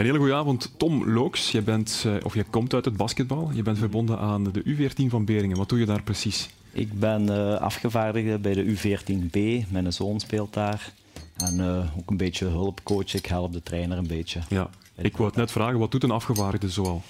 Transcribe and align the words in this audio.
Een 0.00 0.06
hele 0.06 0.18
goede 0.18 0.34
avond, 0.34 0.72
Tom 0.76 1.10
Looks. 1.10 1.50
Je, 1.50 1.62
bent, 1.62 2.04
eh, 2.06 2.14
of 2.22 2.34
je 2.34 2.44
komt 2.44 2.74
uit 2.74 2.84
het 2.84 2.96
basketbal. 2.96 3.50
Je 3.54 3.62
bent 3.62 3.78
verbonden 3.78 4.18
aan 4.18 4.44
de 4.44 4.62
U14 4.64 5.06
van 5.08 5.24
Beringen. 5.24 5.56
Wat 5.56 5.68
doe 5.68 5.78
je 5.78 5.86
daar 5.86 6.02
precies? 6.02 6.50
Ik 6.72 6.92
ben 6.92 7.22
uh, 7.22 7.54
afgevaardigde 7.54 8.38
bij 8.38 8.54
de 8.54 8.64
U14B. 8.64 9.68
Mijn 9.68 9.92
zoon 9.92 10.20
speelt 10.20 10.52
daar. 10.52 10.92
En 11.36 11.58
uh, 11.58 11.98
ook 11.98 12.10
een 12.10 12.16
beetje 12.16 12.46
hulpcoach. 12.46 13.14
Ik 13.14 13.26
help 13.26 13.52
de 13.52 13.62
trainer 13.62 13.98
een 13.98 14.06
beetje. 14.06 14.40
Ja. 14.48 14.70
Ik 14.94 15.16
wou 15.16 15.28
het 15.28 15.38
net 15.38 15.52
vragen, 15.52 15.78
wat 15.78 15.90
doet 15.90 16.02
een 16.02 16.10
afgevaardigde 16.10 16.68
zoal? 16.68 17.02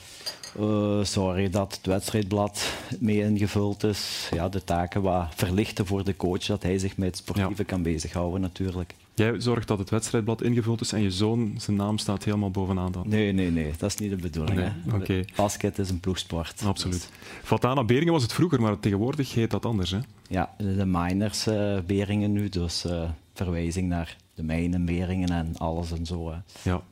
Uh, 0.61 1.04
sorry 1.04 1.50
dat 1.50 1.75
het 1.77 1.86
wedstrijdblad 1.86 2.72
mee 2.98 3.20
ingevuld 3.20 3.84
is. 3.84 4.29
Ja, 4.34 4.48
de 4.48 4.64
taken 4.64 5.02
wat 5.02 5.27
verlichten 5.34 5.86
voor 5.86 6.04
de 6.04 6.16
coach, 6.16 6.46
dat 6.46 6.62
hij 6.62 6.79
zich 6.79 6.96
met 6.96 7.09
het 7.09 7.16
sportieve 7.16 7.54
ja. 7.57 7.64
kan 7.64 7.82
bezighouden 7.82 8.41
natuurlijk. 8.41 8.95
Jij 9.21 9.41
zorgt 9.41 9.68
dat 9.68 9.79
het 9.79 9.91
wedstrijdblad 9.91 10.43
ingevuld 10.43 10.80
is 10.80 10.93
en 10.93 11.02
je 11.02 11.11
zoon, 11.11 11.55
zijn 11.59 11.77
naam 11.77 11.98
staat 11.98 12.25
helemaal 12.25 12.50
bovenaan 12.50 12.93
dan? 12.93 13.09
Nee, 13.09 13.32
nee, 13.32 13.50
nee. 13.50 13.73
Dat 13.79 13.91
is 13.91 13.96
niet 13.96 14.11
de 14.11 14.16
bedoeling. 14.16 14.59
Nee, 14.59 14.95
okay. 14.95 15.27
Basket 15.37 15.78
is 15.78 15.91
een 15.91 16.01
ploegsport. 16.01 16.62
Absoluut. 16.65 16.95
Dus. 16.95 17.09
Fatana 17.42 17.84
Beringen 17.84 18.12
was 18.12 18.23
het 18.23 18.33
vroeger, 18.33 18.61
maar 18.61 18.80
tegenwoordig 18.80 19.34
heet 19.34 19.51
dat 19.51 19.66
anders, 19.66 19.91
hè? 19.91 19.98
Ja, 20.28 20.55
de 20.59 20.87
miners 20.87 21.47
uh, 21.47 21.78
Beringen 21.87 22.33
nu, 22.33 22.48
dus 22.48 22.84
uh, 22.87 23.11
verwijzing 23.34 23.88
naar 23.88 24.16
de 24.34 24.42
mijnen 24.42 24.84
Beringen 24.84 25.28
en 25.28 25.56
alles 25.56 25.92
en 25.92 26.06
zo. 26.06 26.30
Hè. 26.30 26.39
Ja, 26.62 26.83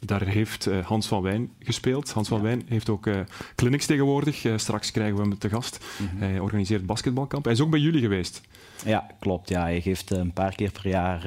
daar 0.00 0.26
heeft 0.26 0.66
uh, 0.66 0.86
Hans 0.86 1.06
van 1.06 1.22
Wijn 1.22 1.50
gespeeld. 1.58 2.10
Hans 2.10 2.28
van 2.28 2.36
ja. 2.36 2.42
Wijn 2.42 2.62
heeft 2.68 2.88
ook 2.88 3.08
clinics 3.54 3.86
tegenwoordig. 3.86 4.46
Straks 4.56 4.90
krijgen 4.90 5.16
we 5.16 5.22
hem 5.22 5.38
te 5.38 5.48
gast. 5.48 5.84
Mm 5.98 6.08
-hmm. 6.08 6.20
Hij 6.20 6.38
organiseert 6.38 6.86
basketbalkamp. 6.86 7.44
Hij 7.44 7.52
is 7.52 7.60
ook 7.60 7.70
bij 7.70 7.80
jullie 7.80 8.00
geweest. 8.00 8.40
Ja, 8.84 9.06
klopt. 9.18 9.48
Ja. 9.48 9.60
Hij 9.60 9.80
geeft 9.80 10.10
een 10.10 10.32
paar 10.32 10.54
keer 10.54 10.70
per 10.70 10.88
jaar 10.88 11.22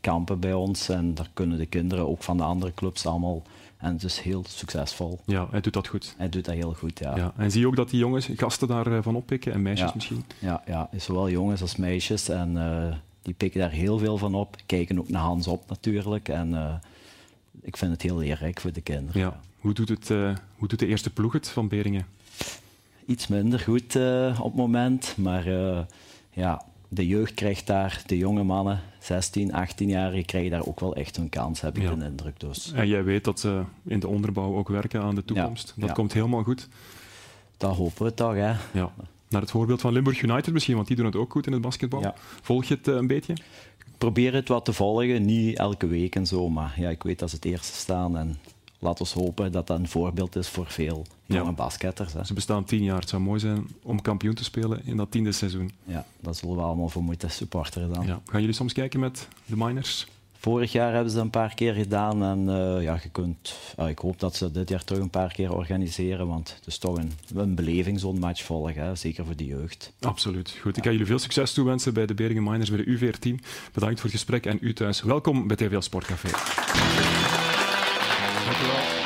kampen 0.00 0.40
bij 0.40 0.52
ons. 0.52 0.88
En 0.88 1.14
daar 1.14 1.30
kunnen 1.34 1.58
de 1.58 1.66
kinderen 1.66 2.08
ook 2.08 2.22
van 2.22 2.36
de 2.36 2.42
andere 2.42 2.74
clubs 2.74 3.06
allemaal. 3.06 3.42
En 3.76 3.92
het 3.92 4.02
is 4.02 4.20
heel 4.20 4.44
succesvol. 4.48 5.20
Ja, 5.24 5.48
hij 5.50 5.60
doet 5.60 5.72
dat 5.72 5.86
goed. 5.86 6.14
Hij 6.16 6.28
doet 6.28 6.44
dat 6.44 6.54
heel 6.54 6.74
goed, 6.74 6.98
ja. 6.98 7.16
ja 7.16 7.32
en 7.36 7.50
zie 7.50 7.60
je 7.60 7.66
ook 7.66 7.76
dat 7.76 7.90
die 7.90 7.98
jongens, 7.98 8.28
gasten 8.36 8.68
daarvan 8.68 9.16
oppikken 9.16 9.52
en 9.52 9.62
meisjes 9.62 9.88
ja. 9.88 9.94
misschien? 9.94 10.24
Ja, 10.38 10.62
ja, 10.66 10.88
zowel 10.96 11.30
jongens 11.30 11.60
als 11.60 11.76
meisjes. 11.76 12.28
En 12.28 12.58
die 13.22 13.34
pikken 13.34 13.60
daar 13.60 13.70
heel 13.70 13.98
veel 13.98 14.18
van 14.18 14.34
op. 14.34 14.56
Kijken 14.66 14.98
ook 14.98 15.08
naar 15.08 15.22
Hans 15.22 15.46
op 15.46 15.62
natuurlijk. 15.68 16.28
En 16.28 16.80
ik 17.62 17.76
vind 17.76 17.92
het 17.92 18.02
heel 18.02 18.16
leerrijk 18.16 18.60
voor 18.60 18.72
de 18.72 18.80
kinderen. 18.80 19.20
Ja. 19.20 19.40
Hoe, 19.58 19.72
doet 19.72 19.88
het, 19.88 20.08
hoe 20.56 20.68
doet 20.68 20.78
de 20.78 20.86
eerste 20.86 21.10
ploeg 21.10 21.32
het 21.32 21.48
van 21.48 21.68
Beringen? 21.68 22.06
Iets 23.06 23.26
minder 23.26 23.60
goed 23.60 23.96
op 24.38 24.44
het 24.44 24.54
moment, 24.54 25.14
maar 25.16 25.44
ja, 26.30 26.62
de 26.92 27.06
jeugd 27.06 27.34
krijgt 27.34 27.66
daar, 27.66 28.02
de 28.06 28.18
jonge 28.18 28.42
mannen, 28.42 28.80
16, 28.98 29.52
18 29.52 29.88
jaar, 29.88 30.10
die 30.10 30.24
krijgen 30.24 30.50
daar 30.50 30.66
ook 30.66 30.80
wel 30.80 30.94
echt 30.94 31.16
hun 31.16 31.28
kans, 31.28 31.60
heb 31.60 31.76
ik 31.76 31.82
ja. 31.82 31.94
de 31.94 32.04
indruk. 32.04 32.40
Dus. 32.40 32.72
En 32.72 32.88
jij 32.88 33.04
weet 33.04 33.24
dat 33.24 33.40
ze 33.40 33.62
in 33.84 34.00
de 34.00 34.08
onderbouw 34.08 34.56
ook 34.56 34.68
werken 34.68 35.02
aan 35.02 35.14
de 35.14 35.24
toekomst. 35.24 35.72
Ja. 35.76 35.86
Dat 35.86 35.94
komt 35.94 36.12
helemaal 36.12 36.42
goed. 36.42 36.68
Dat 37.56 37.76
hopen 37.76 38.04
we 38.04 38.14
toch, 38.14 38.34
hè. 38.34 38.54
Ja. 38.72 38.92
Naar 39.28 39.40
het 39.40 39.50
voorbeeld 39.50 39.80
van 39.80 39.92
Limburg 39.92 40.22
United 40.22 40.52
misschien, 40.52 40.74
want 40.74 40.86
die 40.86 40.96
doen 40.96 41.06
het 41.06 41.16
ook 41.16 41.32
goed 41.32 41.46
in 41.46 41.52
het 41.52 41.62
basketbal. 41.62 42.14
Volg 42.42 42.64
je 42.64 42.74
het 42.74 42.86
een 42.86 43.06
beetje? 43.06 43.34
probeer 44.00 44.34
het 44.34 44.48
wat 44.48 44.64
te 44.64 44.72
volgen, 44.72 45.24
niet 45.24 45.58
elke 45.58 45.86
week 45.86 46.14
en 46.14 46.26
zo, 46.26 46.48
maar 46.48 46.74
ja, 46.76 46.88
ik 46.88 47.02
weet 47.02 47.18
dat 47.18 47.28
ze 47.30 47.34
het 47.34 47.44
eerste 47.44 47.76
staan 47.76 48.16
en 48.16 48.38
laten 48.80 49.04
we 49.04 49.20
hopen 49.20 49.52
dat 49.52 49.66
dat 49.66 49.78
een 49.78 49.88
voorbeeld 49.88 50.36
is 50.36 50.48
voor 50.48 50.66
veel 50.66 51.06
jonge 51.24 51.44
ja. 51.44 51.52
basketters. 51.52 52.12
Hè. 52.12 52.24
Ze 52.24 52.34
bestaan 52.34 52.64
tien 52.64 52.82
jaar. 52.82 53.00
Het 53.00 53.08
zou 53.08 53.22
mooi 53.22 53.40
zijn 53.40 53.68
om 53.82 54.02
kampioen 54.02 54.34
te 54.34 54.44
spelen 54.44 54.80
in 54.84 54.96
dat 54.96 55.10
tiende 55.10 55.32
seizoen. 55.32 55.70
Ja, 55.84 56.06
dat 56.20 56.36
zullen 56.36 56.56
we 56.56 56.62
allemaal 56.62 56.88
voor 56.88 57.02
moeten 57.02 57.30
supporteren 57.30 57.92
dan. 57.92 58.06
Ja. 58.06 58.20
Gaan 58.26 58.40
jullie 58.40 58.54
soms 58.54 58.72
kijken 58.72 59.00
met 59.00 59.28
de 59.46 59.56
miners? 59.56 60.06
Vorig 60.40 60.72
jaar 60.72 60.92
hebben 60.94 61.12
ze 61.12 61.18
een 61.18 61.30
paar 61.30 61.54
keer 61.54 61.74
gedaan 61.74 62.22
en 62.22 62.40
uh, 62.40 62.82
ja, 62.82 62.98
je 63.02 63.08
kunt, 63.08 63.54
uh, 63.80 63.88
ik 63.88 63.98
hoop 63.98 64.20
dat 64.20 64.36
ze 64.36 64.50
dit 64.50 64.68
jaar 64.68 64.84
terug 64.84 65.02
een 65.02 65.10
paar 65.10 65.32
keer 65.32 65.54
organiseren, 65.54 66.26
want 66.26 66.54
het 66.56 66.66
is 66.66 66.78
toch 66.78 66.96
een, 66.96 67.12
een 67.34 67.54
beleving 67.54 68.00
zo'n 68.00 68.18
match 68.18 68.44
volgen, 68.44 68.82
hè? 68.82 68.94
zeker 68.94 69.24
voor 69.24 69.36
de 69.36 69.46
jeugd. 69.46 69.92
Absoluut. 70.00 70.58
Goed, 70.60 70.76
ik 70.76 70.84
ga 70.84 70.90
jullie 70.90 71.06
veel 71.06 71.18
succes 71.18 71.52
toewensen 71.52 71.94
bij 71.94 72.06
de 72.06 72.14
Beringen 72.14 72.42
Miners, 72.42 72.70
bij 72.70 72.84
de 72.84 72.98
U14. 72.98 73.44
Bedankt 73.72 74.00
voor 74.00 74.10
het 74.10 74.18
gesprek 74.18 74.46
en 74.46 74.58
u 74.60 74.72
thuis. 74.72 75.02
Welkom 75.02 75.46
bij 75.46 75.56
TVL 75.56 75.80
Sportcafé. 75.80 76.28
Dank 78.50 78.62
u 78.62 78.66
wel. 78.66 78.99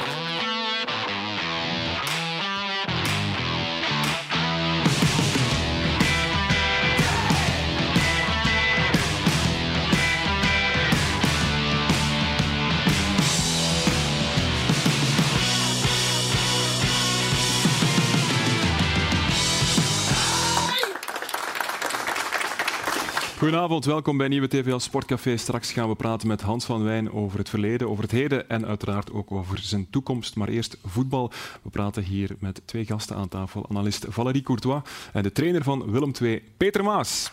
Goedenavond, 23.45 23.85
welkom 23.85 24.17
bij 24.17 24.29
Nieuwe 24.29 24.49
TVL 24.49 24.79
Sportcafé. 24.79 25.37
Straks 25.37 25.73
gaan 25.73 25.89
we 25.89 25.95
praten 25.95 26.29
met 26.29 26.41
Hans 26.41 26.65
van 26.65 26.83
Wijn 26.83 27.13
over 27.13 27.39
het 27.39 27.49
verleden, 27.49 27.89
over 27.89 28.03
het 28.03 28.13
heden 28.13 28.49
en 28.49 28.67
uiteraard 28.67 29.13
ook 29.13 29.33
over 29.33 29.59
zijn 29.59 29.91
toekomst. 29.91 30.37
Maar 30.37 30.49
eerst 30.49 30.79
voetbal. 30.85 31.33
We 31.63 31.71
praten 31.71 32.03
hier 32.03 32.37
met 32.39 32.63
twee 32.65 32.85
gasten 32.85 33.17
aan 33.17 33.29
tafel. 33.29 33.67
Analist 33.69 34.07
Valérie 34.09 34.43
Courtois 34.43 34.83
en 35.13 35.23
de 35.23 35.33
trainer 35.33 35.63
van 35.63 35.91
Willem 35.91 36.13
II, 36.23 36.43
Peter 36.57 36.85
Maas. 36.85 37.31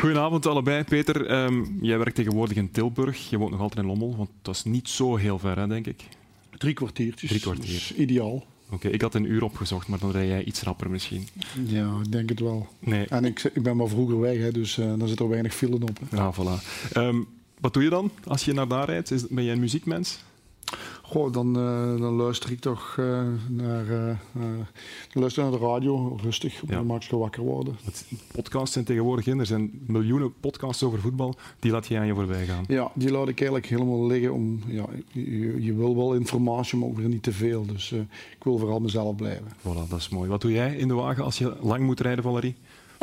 Goedenavond 0.00 0.46
allebei. 0.46 0.84
Peter, 0.84 1.44
um, 1.44 1.78
jij 1.80 1.98
werkt 1.98 2.14
tegenwoordig 2.14 2.56
in 2.56 2.70
Tilburg. 2.70 3.30
Je 3.30 3.38
woont 3.38 3.50
nog 3.50 3.60
altijd 3.60 3.80
in 3.80 3.86
Lommel, 3.86 4.16
want 4.16 4.30
dat 4.42 4.54
is 4.54 4.64
niet 4.64 4.88
zo 4.88 5.16
heel 5.16 5.38
ver, 5.38 5.58
hè, 5.58 5.66
denk 5.66 5.86
ik. 5.86 6.04
Drie 6.58 6.74
kwartiertjes. 6.74 7.30
Drie 7.30 7.42
kwartier. 7.42 7.64
Dat 7.64 7.74
is 7.74 7.94
ideaal. 7.94 8.44
Oké, 8.64 8.74
okay, 8.74 8.90
ik 8.90 9.00
had 9.00 9.14
een 9.14 9.30
uur 9.30 9.44
opgezocht, 9.44 9.88
maar 9.88 9.98
dan 9.98 10.10
rij 10.10 10.26
jij 10.26 10.44
iets 10.44 10.62
rapper 10.62 10.90
misschien. 10.90 11.28
Ja, 11.66 11.98
ik 12.02 12.12
denk 12.12 12.28
het 12.28 12.40
wel. 12.40 12.68
Nee. 12.78 13.06
En 13.06 13.24
ik, 13.24 13.42
ik 13.42 13.62
ben 13.62 13.76
maar 13.76 13.88
vroeger 13.88 14.20
weg, 14.20 14.38
hè, 14.38 14.52
dus 14.52 14.76
uh, 14.76 14.92
dan 14.98 15.08
zit 15.08 15.20
er 15.20 15.28
weinig 15.28 15.54
file 15.54 15.74
op. 15.74 15.98
Hè. 16.08 16.16
Ja, 16.16 16.34
voilà. 16.34 16.86
Um, 16.96 17.26
wat 17.60 17.72
doe 17.72 17.82
je 17.82 17.90
dan 17.90 18.10
als 18.24 18.44
je 18.44 18.52
naar 18.52 18.68
daar 18.68 18.86
rijdt? 18.86 19.10
Is, 19.10 19.28
ben 19.28 19.44
jij 19.44 19.52
een 19.52 19.60
muziekmens? 19.60 20.18
Goh, 21.06 21.32
dan, 21.32 21.58
uh, 21.58 22.00
dan 22.00 22.12
luister 22.12 22.50
ik 22.50 22.60
toch 22.60 22.96
uh, 23.00 23.22
naar, 23.48 23.86
uh, 23.86 24.16
luister 25.12 25.42
naar 25.42 25.52
de 25.52 25.58
radio, 25.58 26.18
rustig, 26.22 26.60
ja. 26.60 26.66
dan 26.66 26.86
maak 26.86 27.02
je 27.02 27.16
wakker 27.16 27.42
worden. 27.42 27.76
Het 27.84 28.06
podcasts 28.32 28.72
zijn 28.72 28.84
tegenwoordig 28.84 29.26
in, 29.26 29.38
er 29.38 29.46
zijn 29.46 29.70
miljoenen 29.86 30.32
podcasts 30.40 30.82
over 30.82 31.00
voetbal, 31.00 31.34
die 31.58 31.70
laat 31.70 31.86
je 31.86 31.98
aan 31.98 32.06
je 32.06 32.14
voorbij 32.14 32.44
gaan. 32.44 32.64
Ja, 32.68 32.90
die 32.94 33.10
laat 33.10 33.28
ik 33.28 33.36
eigenlijk 33.36 33.66
helemaal 33.66 34.06
liggen. 34.06 34.32
Om, 34.32 34.60
ja, 34.66 34.86
je, 35.12 35.62
je 35.62 35.74
wil 35.74 35.96
wel 35.96 36.14
informatie, 36.14 36.78
maar 36.78 36.88
ook 36.88 36.96
weer 36.96 37.08
niet 37.08 37.22
te 37.22 37.32
veel. 37.32 37.66
Dus 37.66 37.92
ik 38.36 38.44
wil 38.44 38.58
vooral 38.58 38.80
mezelf 38.80 39.16
blijven. 39.16 39.46
Voilà, 39.60 39.88
dat 39.88 39.98
is 39.98 40.08
mooi. 40.08 40.28
Wat 40.28 40.40
doe 40.40 40.52
jij 40.52 40.76
in 40.76 40.88
de 40.88 40.94
wagen 40.94 41.24
als 41.24 41.38
je 41.38 41.56
lang 41.60 41.82
moet 41.82 42.00
rijden, 42.00 42.24
Valerie? 42.24 42.54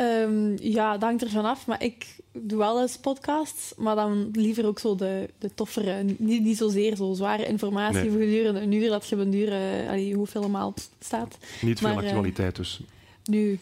Um, 0.02 0.56
ja, 0.60 0.92
dat 0.92 1.02
hangt 1.02 1.22
er 1.22 1.30
vanaf. 1.30 1.66
Maar 1.66 1.82
ik 1.82 2.06
doe 2.32 2.58
wel 2.58 2.80
eens 2.80 2.98
podcasts, 2.98 3.72
maar 3.76 3.94
dan 3.94 4.28
liever 4.32 4.66
ook 4.66 4.78
zo 4.78 4.94
de, 4.94 5.28
de 5.38 5.54
toffere. 5.54 6.02
Niet, 6.02 6.42
niet 6.42 6.56
zozeer 6.56 6.96
zo 6.96 7.14
zware 7.14 7.46
informatie 7.46 8.10
nee. 8.10 8.10
gedurende 8.10 8.60
een 8.60 8.72
uur 8.72 8.88
dat 8.88 9.08
je 9.08 9.16
een 9.16 9.34
uur 9.34 9.48
uh, 9.48 9.88
allee, 9.88 10.14
hoeveel 10.14 10.40
helemaal 10.40 10.74
staat. 10.98 11.38
Niet 11.60 11.78
veel 11.78 11.94
maar, 11.94 12.04
actualiteit 12.04 12.56
dus? 12.56 12.80
Nu. 13.24 13.58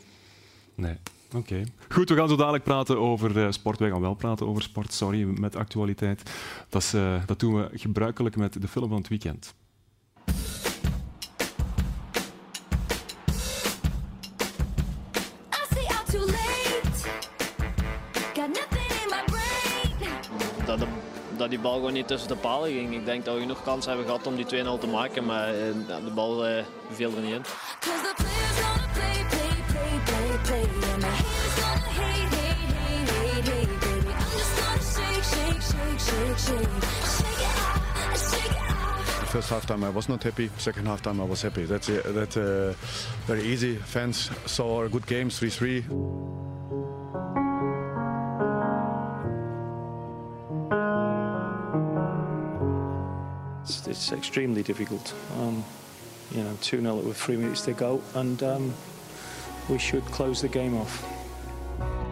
Nee. 0.74 0.94
Oké. 1.34 1.38
Okay. 1.38 1.66
Goed, 1.88 2.08
we 2.08 2.16
gaan 2.16 2.28
zo 2.28 2.36
dadelijk 2.36 2.64
praten 2.64 2.98
over 2.98 3.36
uh, 3.36 3.50
sport. 3.50 3.78
Wij 3.78 3.90
gaan 3.90 4.00
wel 4.00 4.14
praten 4.14 4.46
over 4.46 4.62
sport, 4.62 4.92
sorry, 4.92 5.22
met 5.22 5.56
actualiteit. 5.56 6.30
Dat, 6.68 6.82
is, 6.82 6.94
uh, 6.94 7.22
dat 7.26 7.40
doen 7.40 7.54
we 7.54 7.68
gebruikelijk 7.72 8.36
met 8.36 8.62
de 8.62 8.68
film 8.68 8.88
van 8.88 8.98
het 8.98 9.08
weekend. 9.08 9.54
Dat 21.40 21.50
die 21.50 21.58
bal 21.58 21.74
gewoon 21.74 21.92
niet 21.92 22.06
tussen 22.06 22.28
de 22.28 22.36
palen 22.36 22.70
ging. 22.70 22.94
Ik 22.94 23.04
denk 23.04 23.24
dat 23.24 23.34
we 23.34 23.40
genoeg 23.40 23.62
kans 23.62 23.86
hebben 23.86 24.04
gehad 24.04 24.26
om 24.26 24.36
die 24.36 24.44
2-0 24.44 24.48
te 24.80 24.86
maken, 24.86 25.24
maar 25.24 25.54
uh, 25.54 25.60
de 26.04 26.10
bal 26.14 26.48
uh, 26.48 26.64
viel 26.90 27.16
er 27.16 27.22
niet 27.22 27.34
in. 27.34 27.44
First 39.26 39.48
half 39.48 39.64
time 39.64 39.88
I 39.88 39.92
was 39.92 40.06
not 40.06 40.22
happy. 40.22 40.48
Second 40.56 40.86
half 40.86 41.00
time 41.00 41.22
I 41.22 41.26
was 41.26 41.42
happy. 41.42 41.64
That's 41.66 41.86
that 41.86 42.36
uh, 42.36 42.74
very 43.24 43.42
easy. 43.52 43.78
Fans 43.84 44.30
saw 44.44 44.82
a 44.84 44.88
good 44.88 45.06
game, 45.06 45.30
3-3. 45.30 46.49
it's 54.00 54.12
extremely 54.12 54.62
difficult. 54.62 55.12
Um, 55.38 55.62
you 56.34 56.42
know, 56.42 56.56
2 56.62 56.80
0 56.80 56.94
with 56.94 57.18
three 57.18 57.36
minutes 57.36 57.60
to 57.62 57.72
go, 57.72 58.00
and 58.14 58.42
um, 58.42 58.74
we 59.68 59.78
should 59.78 60.04
close 60.06 60.40
the 60.40 60.48
game 60.48 60.74
off. 60.80 61.04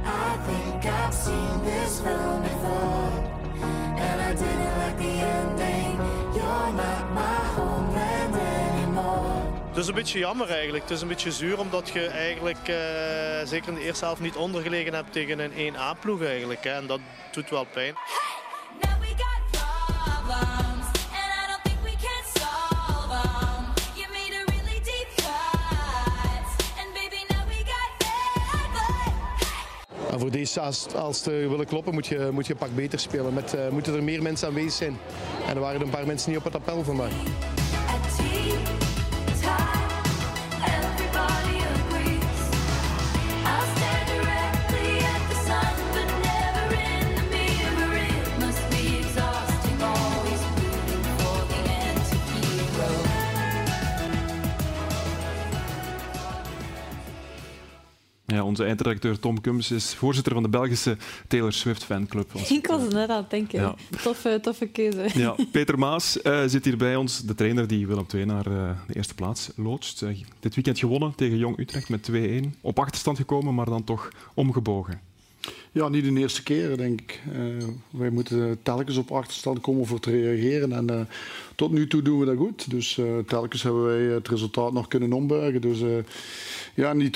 I 0.04 0.36
think 0.46 0.84
I've 0.84 1.14
seen 1.14 1.64
this 1.64 2.00
room 2.04 2.42
before, 2.42 3.10
and 4.06 4.20
I 4.20 4.32
didn't 4.42 4.74
like 4.82 4.98
the 4.98 5.14
ending. 5.36 5.96
You're 6.36 6.72
not 6.82 7.04
my 7.14 7.38
homeland 7.56 8.34
anymore. 8.36 9.42
Het 9.68 9.76
is 9.76 9.88
een 9.88 9.94
beetje 9.94 10.18
jammer 10.18 10.50
eigenlijk. 10.50 10.82
Het 10.82 10.92
is 10.92 11.00
een 11.00 11.08
beetje 11.08 11.32
zuur 11.32 11.58
omdat 11.58 11.88
je 11.88 12.06
eigenlijk 12.06 12.68
uh, 12.68 12.76
zeker 13.44 13.68
in 13.68 13.74
de 13.74 13.80
eerste 13.80 14.04
helft 14.04 14.20
niet 14.20 14.36
ondergelegen 14.36 14.94
hebt 14.94 15.12
tegen 15.12 15.38
een 15.38 15.74
1A-ploeg 15.74 16.22
eigenlijk. 16.22 16.64
Hè. 16.64 16.70
En 16.70 16.86
dat 16.86 17.00
doet 17.30 17.50
wel 17.50 17.64
pijn. 17.64 17.94
Maar 30.10 30.18
voor 30.18 30.30
deze, 30.30 30.60
als, 30.60 30.86
als 30.94 31.20
te 31.20 31.30
willen 31.30 31.66
kloppen, 31.66 31.94
moet 31.94 32.06
je, 32.06 32.28
moet 32.32 32.46
je 32.46 32.54
pak 32.54 32.74
beter 32.74 32.98
spelen. 32.98 33.34
Met, 33.34 33.54
uh, 33.54 33.68
moeten 33.68 33.94
er 33.94 34.02
meer 34.02 34.22
mensen 34.22 34.48
aanwezig 34.48 34.72
zijn. 34.72 34.96
En 35.48 35.54
er 35.54 35.60
waren 35.60 35.80
een 35.80 35.90
paar 35.90 36.06
mensen 36.06 36.30
niet 36.30 36.38
op 36.38 36.44
het 36.44 36.54
appel 36.54 36.84
vandaag. 36.84 37.12
Ja, 58.38 58.44
onze 58.44 58.64
eindredacteur 58.64 59.18
Tom 59.18 59.40
Kums 59.40 59.70
is 59.70 59.94
voorzitter 59.94 60.32
van 60.32 60.42
de 60.42 60.48
Belgische 60.48 60.96
Taylor 61.28 61.52
Swift 61.52 61.84
fanclub. 61.84 62.32
Ik 62.34 62.66
was 62.66 62.82
er 62.82 62.94
net 62.94 63.08
aan 63.08 63.16
het 63.16 63.30
denken. 63.30 63.60
Ja. 63.60 63.74
Toffe, 64.02 64.38
toffe 64.42 64.66
keuze. 64.66 65.08
Ja, 65.14 65.34
Peter 65.52 65.78
Maas 65.78 66.18
uh, 66.22 66.42
zit 66.46 66.64
hier 66.64 66.76
bij 66.76 66.96
ons, 66.96 67.22
de 67.22 67.34
trainer 67.34 67.66
die 67.66 67.86
Willem 67.86 68.06
II 68.14 68.24
naar 68.24 68.46
uh, 68.46 68.70
de 68.86 68.94
eerste 68.94 69.14
plaats 69.14 69.50
loodst. 69.56 70.02
Uh, 70.02 70.18
dit 70.40 70.54
weekend 70.54 70.78
gewonnen 70.78 71.14
tegen 71.14 71.38
Jong 71.38 71.58
Utrecht 71.58 71.88
met 71.88 72.10
2-1. 72.12 72.14
Op 72.60 72.78
achterstand 72.78 73.16
gekomen, 73.16 73.54
maar 73.54 73.66
dan 73.66 73.84
toch 73.84 74.08
omgebogen. 74.34 75.00
Ja, 75.72 75.88
niet 75.88 76.04
de 76.04 76.20
eerste 76.20 76.42
keer, 76.42 76.76
denk 76.76 77.00
ik. 77.00 77.20
Uh, 77.32 77.64
wij 77.90 78.10
moeten 78.10 78.58
telkens 78.62 78.96
op 78.96 79.10
achterstand 79.10 79.60
komen 79.60 79.86
voor 79.86 80.00
te 80.00 80.10
reageren. 80.10 80.72
En 80.72 80.90
uh, 80.90 81.00
tot 81.54 81.72
nu 81.72 81.86
toe 81.86 82.02
doen 82.02 82.18
we 82.18 82.26
dat 82.26 82.36
goed. 82.36 82.70
Dus 82.70 82.96
uh, 82.96 83.06
telkens 83.26 83.62
hebben 83.62 83.84
wij 83.84 84.00
het 84.00 84.28
resultaat 84.28 84.72
nog 84.72 84.88
kunnen 84.88 85.12
ombuigen. 85.12 85.60
Dus 85.60 85.78
ja, 86.74 86.94
die 86.94 87.10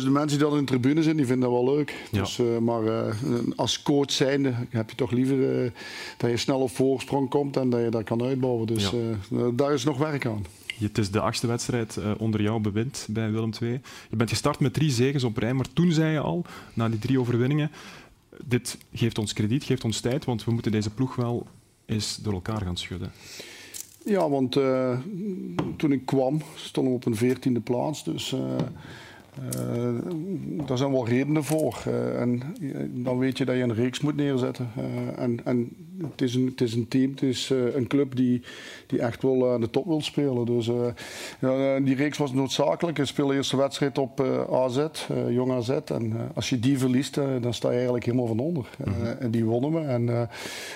12.000 0.00 0.08
mensen 0.08 0.38
die 0.38 0.48
dan 0.48 0.52
in 0.52 0.64
de 0.64 0.64
tribune 0.64 1.02
zijn, 1.02 1.16
die 1.16 1.26
vinden 1.26 1.50
dat 1.50 1.64
wel 1.64 1.74
leuk. 1.74 1.94
Ja. 2.10 2.20
Dus, 2.20 2.40
maar 2.60 3.14
als 3.56 3.82
coach 3.82 4.10
zijnde 4.12 4.54
heb 4.70 4.90
je 4.90 4.96
toch 4.96 5.10
liever 5.10 5.72
dat 6.16 6.30
je 6.30 6.36
snel 6.36 6.60
op 6.60 6.70
voorsprong 6.70 7.28
komt 7.28 7.56
en 7.56 7.70
dat 7.70 7.80
je 7.80 7.90
dat 7.90 8.04
kan 8.04 8.22
uitbouwen. 8.22 8.66
Dus 8.66 8.90
ja. 9.30 9.50
daar 9.54 9.72
is 9.72 9.84
nog 9.84 9.98
werk 9.98 10.26
aan. 10.26 10.44
Het 10.78 10.98
is 10.98 11.10
de 11.10 11.20
achtste 11.20 11.46
wedstrijd 11.46 11.96
uh, 11.96 12.10
onder 12.18 12.42
jouw 12.42 12.58
bewind 12.58 13.06
bij 13.10 13.30
Willem 13.30 13.50
II. 13.60 13.80
Je 14.10 14.16
bent 14.16 14.30
gestart 14.30 14.60
met 14.60 14.74
drie 14.74 14.90
zegens 14.90 15.24
op 15.24 15.36
rij, 15.36 15.54
maar 15.54 15.72
toen 15.72 15.92
zei 15.92 16.12
je 16.12 16.20
al, 16.20 16.44
na 16.74 16.88
die 16.88 16.98
drie 16.98 17.20
overwinningen, 17.20 17.70
dit 18.44 18.78
geeft 18.92 19.18
ons 19.18 19.32
krediet, 19.32 19.64
geeft 19.64 19.84
ons 19.84 20.00
tijd, 20.00 20.24
want 20.24 20.44
we 20.44 20.52
moeten 20.52 20.72
deze 20.72 20.90
ploeg 20.90 21.14
wel 21.14 21.46
eens 21.86 22.16
door 22.16 22.32
elkaar 22.32 22.60
gaan 22.60 22.76
schudden. 22.76 23.12
Ja, 24.04 24.28
want 24.28 24.56
uh, 24.56 24.98
toen 25.76 25.92
ik 25.92 26.06
kwam, 26.06 26.42
stonden 26.54 26.92
we 26.92 26.98
op 26.98 27.06
een 27.06 27.16
veertiende 27.16 27.60
plaats. 27.60 28.04
Dus 28.04 28.32
uh, 28.32 28.40
daar 30.66 30.78
zijn 30.78 30.92
wel 30.92 31.08
redenen 31.08 31.44
voor. 31.44 31.82
en 32.16 32.42
dan 32.90 33.18
weet 33.18 33.38
je 33.38 33.44
dat 33.44 33.56
je 33.56 33.62
een 33.62 33.74
reeks 33.74 34.00
moet 34.00 34.16
neerzetten. 34.16 34.70
en, 35.16 35.40
en 35.44 35.76
het 36.02 36.22
is 36.22 36.34
een, 36.34 36.46
het 36.46 36.60
is 36.60 36.74
een 36.74 36.88
team, 36.88 37.10
het 37.10 37.22
is 37.22 37.52
een 37.74 37.86
club 37.86 38.16
die, 38.16 38.42
die 38.86 39.00
echt 39.00 39.22
wel 39.22 39.52
aan 39.52 39.60
de 39.60 39.70
top 39.70 39.86
wil 39.86 40.00
spelen. 40.00 40.46
Dus 40.46 40.70
ja, 41.40 41.80
die 41.80 41.94
reeks 41.94 42.18
was 42.18 42.32
noodzakelijk. 42.32 42.96
Je 42.96 43.04
speelde 43.04 43.30
de 43.30 43.36
eerste 43.36 43.56
wedstrijd 43.56 43.98
op 43.98 44.20
AZ, 44.50 44.86
Jong 45.28 45.52
AZ. 45.52 45.68
En 45.68 46.30
als 46.34 46.48
je 46.48 46.58
die 46.58 46.78
verliest, 46.78 47.14
dan 47.14 47.54
sta 47.54 47.68
je 47.68 47.74
eigenlijk 47.74 48.04
helemaal 48.04 48.26
van 48.26 48.38
onder. 48.38 48.66
Mm 48.84 48.92
-hmm. 48.92 49.04
en 49.04 49.30
die 49.30 49.44
wonnen 49.44 49.72
we. 49.72 49.80
En 49.80 50.28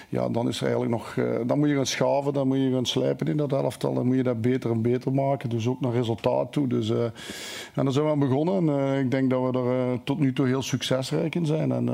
ja, 0.09 0.29
dan 0.29 0.49
is 0.49 0.57
er 0.57 0.67
eigenlijk 0.67 0.93
nog... 0.93 1.15
dan 1.47 1.59
moet 1.59 1.69
je 1.69 1.75
gaan 1.75 1.87
schaven, 1.87 2.33
dan 2.33 2.49
moet 2.49 2.59
je 2.59 2.71
gaan 2.73 2.87
slijpen 2.87 3.27
in 3.27 3.37
dat 3.37 3.53
elftal. 3.53 3.95
Dan 3.95 4.07
moet 4.07 4.17
je 4.17 4.23
dat 4.23 4.41
beter 4.41 4.71
en 4.71 4.83
beter 4.83 5.13
maken. 5.13 5.49
Dus 5.49 5.67
ook 5.67 5.81
naar 5.81 5.93
resultaat 5.93 6.53
toe. 6.53 6.67
Dus, 6.67 6.91
en 6.91 7.85
daar 7.85 7.93
zijn 7.93 8.05
we 8.05 8.11
aan 8.11 8.19
begonnen. 8.19 8.52
En 8.57 8.99
ik 8.99 9.11
denk 9.11 9.31
dat 9.31 9.51
we 9.51 9.59
er 9.59 10.03
tot 10.05 10.19
nu 10.19 10.33
toe 10.33 10.47
heel 10.47 10.63
succesrijk 10.63 11.35
in 11.35 11.47
zijn. 11.47 11.73
En, 11.73 11.89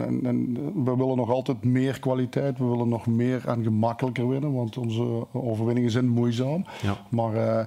en, 0.00 0.20
en 0.24 0.52
we 0.84 0.96
willen 0.96 1.16
nog 1.16 1.30
altijd 1.30 1.64
meer 1.64 2.00
kwaliteit 2.00 2.58
we 2.58 2.64
willen 2.64 2.88
nog 2.88 3.06
meer 3.06 3.42
en 3.46 3.62
gemakkelijker 3.62 4.28
winnen, 4.28 4.52
want 4.52 4.76
onze 4.76 5.26
overwinningen 5.32 5.90
zijn 5.90 6.08
moeizaam. 6.08 6.64
Ja. 6.82 7.06
Maar 7.08 7.34
uh, 7.34 7.64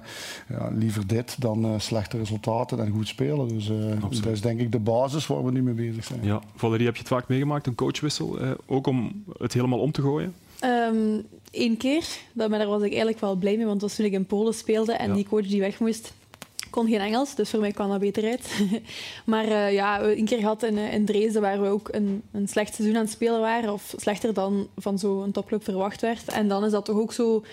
ja, 0.48 0.68
liever 0.72 1.06
dit 1.06 1.40
dan 1.40 1.64
uh, 1.64 1.78
slechte 1.78 2.18
resultaten 2.18 2.80
en 2.80 2.90
goed 2.90 3.08
spelen. 3.08 3.48
Dus 3.48 3.68
uh, 3.70 4.00
dat 4.00 4.32
is 4.32 4.40
denk 4.40 4.60
ik 4.60 4.72
de 4.72 4.78
basis 4.78 5.26
waar 5.26 5.44
we 5.44 5.50
nu 5.50 5.62
mee 5.62 5.74
bezig 5.74 6.04
zijn. 6.04 6.20
Ja. 6.22 6.40
Valerie, 6.54 6.86
heb 6.86 6.94
je 6.94 7.00
het 7.00 7.10
vaak 7.10 7.28
meegemaakt, 7.28 7.66
een 7.66 7.74
coachwissel, 7.74 8.38
ook 8.66 8.86
om 8.86 9.24
het 9.38 9.52
helemaal 9.52 9.78
om 9.78 9.92
te 9.92 10.02
gooien? 10.02 10.34
Eén 10.60 11.24
ehm, 11.50 11.76
keer, 11.76 12.04
maar 12.32 12.48
daar 12.48 12.66
was 12.66 12.82
ik 12.82 12.88
eigenlijk 12.88 13.20
wel 13.20 13.36
blij 13.36 13.56
mee, 13.56 13.66
want 13.66 13.80
dat 13.80 13.88
was 13.88 13.98
toen 13.98 14.06
ik 14.06 14.12
in 14.12 14.26
Polen 14.26 14.54
speelde 14.54 14.92
en 14.92 15.08
ja. 15.08 15.14
die 15.14 15.28
coach 15.28 15.46
die 15.46 15.60
weg 15.60 15.80
moest, 15.80 16.12
kon 16.72 16.88
geen 16.88 17.00
Engels, 17.00 17.34
dus 17.34 17.50
voor 17.50 17.60
mij 17.60 17.72
kwam 17.72 17.88
dat 17.88 18.00
beter 18.00 18.30
uit. 18.30 18.60
maar 19.24 19.46
uh, 19.46 19.72
ja, 19.72 20.02
een 20.02 20.24
keer 20.24 20.38
gehad 20.38 20.62
in, 20.62 20.76
in 20.78 21.04
Dresden 21.04 21.42
waar 21.42 21.60
we 21.60 21.68
ook 21.68 21.88
een, 21.92 22.22
een 22.32 22.48
slecht 22.48 22.74
seizoen 22.74 22.96
aan 22.96 23.02
het 23.02 23.12
spelen 23.12 23.40
waren, 23.40 23.72
of 23.72 23.94
slechter 23.96 24.34
dan 24.34 24.68
van 24.76 24.98
zo'n 24.98 25.32
topclub 25.32 25.64
verwacht 25.64 26.00
werd. 26.00 26.28
En 26.28 26.48
dan 26.48 26.64
is 26.64 26.70
dat 26.70 26.84
toch 26.84 26.96
ook 26.96 27.12
zo 27.12 27.44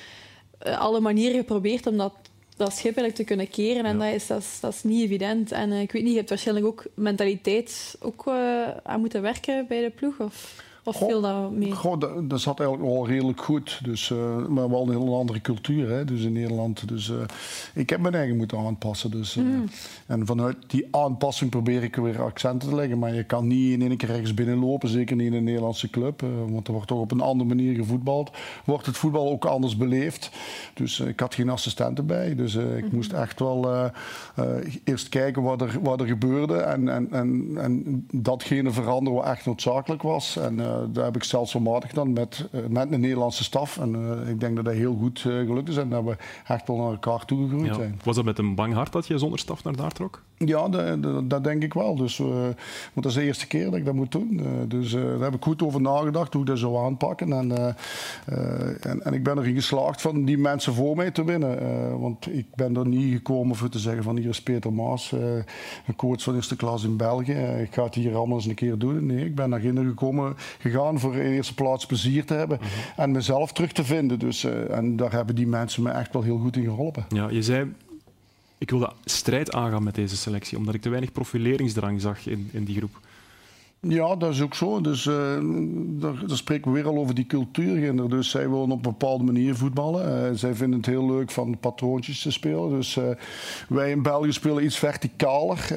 uh, 0.68 0.80
alle 0.80 1.00
manieren 1.00 1.38
geprobeerd 1.38 1.88
om 1.88 1.98
dat, 1.98 2.13
dat 2.56 2.71
schip 2.71 2.83
eigenlijk 2.83 3.16
te 3.16 3.24
kunnen 3.24 3.50
keren. 3.50 3.86
En 3.86 3.98
ja. 3.98 4.06
dat, 4.06 4.13
is, 4.13 4.27
dat, 4.27 4.39
is, 4.39 4.60
dat 4.60 4.74
is 4.74 4.83
niet 4.83 5.04
evident. 5.04 5.51
En 5.51 5.69
uh, 5.69 5.81
ik 5.81 5.92
weet 5.92 6.01
niet, 6.01 6.12
je 6.12 6.18
hebt 6.18 6.30
waarschijnlijk 6.30 6.68
ook 6.68 6.83
mentaliteit 6.94 7.95
ook, 8.00 8.27
aan 8.83 9.00
moeten 9.00 9.21
werken 9.21 9.66
bij 9.68 9.81
de 9.81 9.89
ploeg? 9.89 10.19
Of? 10.19 10.68
Of 10.89 10.97
viel 10.97 11.21
dat 11.21 11.51
mee? 11.51 11.71
Goh, 11.71 12.00
dat, 12.00 12.30
dat 12.30 12.41
zat 12.41 12.59
eigenlijk 12.59 12.89
wel 12.89 13.07
redelijk 13.07 13.41
goed. 13.41 13.80
Dus, 13.83 14.09
uh, 14.09 14.47
maar 14.47 14.69
wel 14.69 14.81
een 14.81 14.89
heel 14.89 15.18
andere 15.18 15.41
cultuur 15.41 15.89
hè, 15.89 16.06
dus 16.06 16.21
in 16.21 16.33
Nederland. 16.33 16.88
Dus 16.88 17.09
uh, 17.09 17.18
ik 17.74 17.89
heb 17.89 18.00
mijn 18.00 18.13
eigen 18.13 18.38
moeten 18.38 18.57
aanpassen. 18.57 19.12
Dus, 19.12 19.36
uh, 19.36 19.44
mm. 19.44 19.65
En 20.06 20.25
vanuit 20.25 20.57
die 20.68 20.88
aanpassing 20.91 21.50
probeer 21.50 21.83
ik 21.83 21.95
weer 21.95 22.21
accenten 22.21 22.69
te 22.69 22.75
leggen. 22.75 23.00
Maar 23.00 23.13
je 23.13 23.24
kan 23.24 23.47
niet 23.47 23.71
in 23.71 23.81
één 23.81 23.97
keer 23.97 24.09
rechts 24.09 24.33
binnenlopen, 24.33 24.89
zeker 24.89 25.15
niet 25.15 25.27
in 25.27 25.33
een 25.33 25.44
Nederlandse 25.44 25.89
club. 25.89 26.21
want 26.47 26.68
er 26.68 26.74
wordt 26.74 26.88
toch 26.88 27.00
op 27.00 27.12
een 27.12 27.21
andere 27.21 27.50
manier 27.50 27.75
gevoetbald. 27.75 28.31
Wordt 28.65 28.85
het 28.85 28.97
voetbal 28.97 29.30
ook 29.30 29.45
anders 29.45 29.77
beleefd. 29.77 30.31
Dus 30.73 30.99
ik 30.99 31.19
had 31.19 31.35
geen 31.35 31.49
assistenten 31.49 32.06
bij. 32.06 32.35
Dus 32.35 32.56
ik 32.56 32.64
mm 32.64 32.80
-hmm. 32.80 32.90
moest 32.92 33.14
echt 33.14 33.40
wel 33.40 33.92
eerst 34.83 35.09
kijken 35.09 35.42
wat 35.42 35.61
er, 35.61 35.78
wat 35.81 36.02
er 36.02 36.07
gebeurde. 36.07 36.56
En, 36.56 36.90
en, 36.90 37.07
en, 37.11 37.52
en 37.57 38.06
datgene 38.11 38.71
veranderen 38.71 39.19
wat 39.19 39.28
echt 39.28 39.45
noodzakelijk 39.45 40.02
was. 40.02 40.37
En, 40.37 40.59
daar 40.92 41.06
heb 41.06 41.16
ik 41.16 41.24
stelselmatig 41.24 41.90
gedaan 41.90 42.14
met, 42.14 42.50
uh, 42.52 42.66
met 42.66 42.92
een 42.92 43.00
Nederlandse 43.00 43.44
staf. 43.44 43.78
En 43.78 43.95
uh, 43.95 44.30
ik 44.30 44.40
denk 44.40 44.56
dat 44.56 44.66
dat 44.66 44.74
heel 44.74 44.95
goed 44.95 45.19
gelukt 45.19 45.69
is 45.69 45.78
en 45.78 45.90
dat 45.90 46.04
we 46.04 46.16
echt 46.48 46.68
wel 46.68 46.78
naar 46.78 46.92
elkaar 46.92 47.26
toegegroeid 47.26 47.66
ja. 47.66 47.74
zijn. 47.74 48.00
Was 48.04 48.16
dat 48.16 48.26
met 48.26 48.38
een 48.38 48.56
bang 48.56 48.74
hart 48.74 48.92
dat 48.92 49.07
je 49.07 49.18
zonder 49.18 49.40
staf 49.40 49.64
naar 49.64 49.76
daar 49.76 49.92
trok? 49.92 50.21
Ja, 50.46 50.69
dat, 50.69 51.30
dat, 51.30 51.44
denk 51.44 51.64
ik 51.64 51.74
wel. 51.74 51.96
Dus, 51.96 52.18
want 52.18 52.56
dat 52.94 53.06
is 53.06 53.14
de 53.14 53.24
eerste 53.24 53.48
keer 53.48 53.66
dat 53.66 53.76
ik 53.76 53.86
dat 53.86 53.94
moet 53.94 54.12
doen. 54.12 54.42
dus 54.68 54.92
daar 54.92 55.19
heb 55.19 55.34
ik 55.34 55.44
goed 55.44 55.64
over 55.64 55.81
nagedacht 55.81 56.34
hoe 56.34 56.42
ik 56.42 56.48
dat 56.48 56.58
zou 56.58 56.78
aanpakken. 56.78 57.34
En, 57.34 57.76
en, 58.81 59.04
en, 59.04 59.14
ik 59.14 59.24
ben 59.24 59.38
erin 59.38 59.56
geslaagd 59.56 60.02
van 60.02 60.26
die 60.26 60.38
mensen 60.38 60.74
voor 60.74 60.96
mij 60.96 61.12
te 61.12 61.24
winnen. 61.24 62.00
want 62.00 62.28
ik 62.34 62.46
ben 62.56 62.76
er 62.76 62.88
niet 62.88 63.14
gekomen 63.14 63.56
voor 63.56 63.69
te 63.69 63.80
zeggen 63.80 64.04
van 64.04 64.18
hier 64.18 64.30
is 64.30 64.42
Peter 64.42 64.74
Maas, 64.74 65.12
een 65.12 65.96
coach 65.96 66.24
van 66.24 66.36
eerste 66.36 66.56
klas 66.56 66.84
in 66.84 66.98
België. 66.98 67.62
ik 67.62 67.74
ga 67.74 67.84
het 67.84 67.96
hier 67.96 68.16
allemaal 68.16 68.38
eens 68.38 68.46
een 68.46 68.54
keer 68.54 68.78
doen. 68.78 69.06
Nee, 69.06 69.26
ik 69.26 69.36
ben 69.36 69.50
naar 69.50 69.62
binnen 69.74 69.90
gekomen 69.90 70.36
gegaan 70.60 71.00
voor 71.00 71.16
in 71.16 71.31
eerste 71.31 71.54
plaats 71.54 71.86
plezier 71.86 72.26
te 72.26 72.34
hebben 72.34 72.58
uh-huh. 72.58 73.04
en 73.04 73.12
mezelf 73.12 73.52
terug 73.52 73.72
te 73.72 73.84
vinden. 73.84 74.19
Dus, 74.19 74.44
en 74.69 74.96
daar 74.96 75.12
hebben 75.12 75.36
die 75.36 75.48
mensen 75.48 75.84
me 75.84 75.90
echt 75.90 76.14
wel 76.14 76.22
heel 76.22 76.38
goed 76.38 76.56
in 76.56 76.64
geholpen. 76.64 77.06
Ja, 77.10 77.30
je 77.30 77.44
zei, 77.44 77.74
ik 78.59 78.69
wilde 78.69 78.94
strijd 79.06 79.54
aangaan 79.54 79.83
met 79.83 79.95
deze 79.95 80.18
selectie, 80.18 80.57
omdat 80.57 80.73
ik 80.73 80.81
te 80.81 80.89
weinig 80.89 81.11
profileringsdrang 81.11 82.01
zag 82.01 82.28
in, 82.28 82.49
in 82.51 82.63
die 82.63 82.78
groep. 82.78 82.99
Ja, 83.81 84.16
dat 84.16 84.31
is 84.31 84.42
ook 84.42 84.56
zo. 84.56 84.81
Dus 84.81 85.06
uh, 85.06 85.16
daar, 86.00 86.28
daar, 86.28 86.38
spreken 86.38 86.71
we 86.71 86.78
weer 86.81 86.88
al 86.92 86.98
over 86.98 87.16
die 87.16 87.26
cultuur. 87.26 88.09
Dus 88.09 88.30
zij 88.30 88.50
willen 88.50 88.71
op 88.71 88.71
een 88.71 88.81
bepaalde 88.81 89.24
manier 89.24 89.56
voetballen. 89.56 90.30
Uh, 90.30 90.38
zij 90.38 90.54
vinden 90.54 90.78
het 90.80 90.88
heel 90.88 91.06
leuk 91.12 91.31
van 91.31 91.57
patroontjes 91.59 92.21
te 92.21 92.31
spelen. 92.31 92.69
Dus 92.69 92.95
uh, 92.95 93.04
wij 93.69 93.92
in 93.92 94.02
België 94.02 94.31
spelen 94.31 94.64
iets 94.64 94.78
verticaler. 94.78 95.68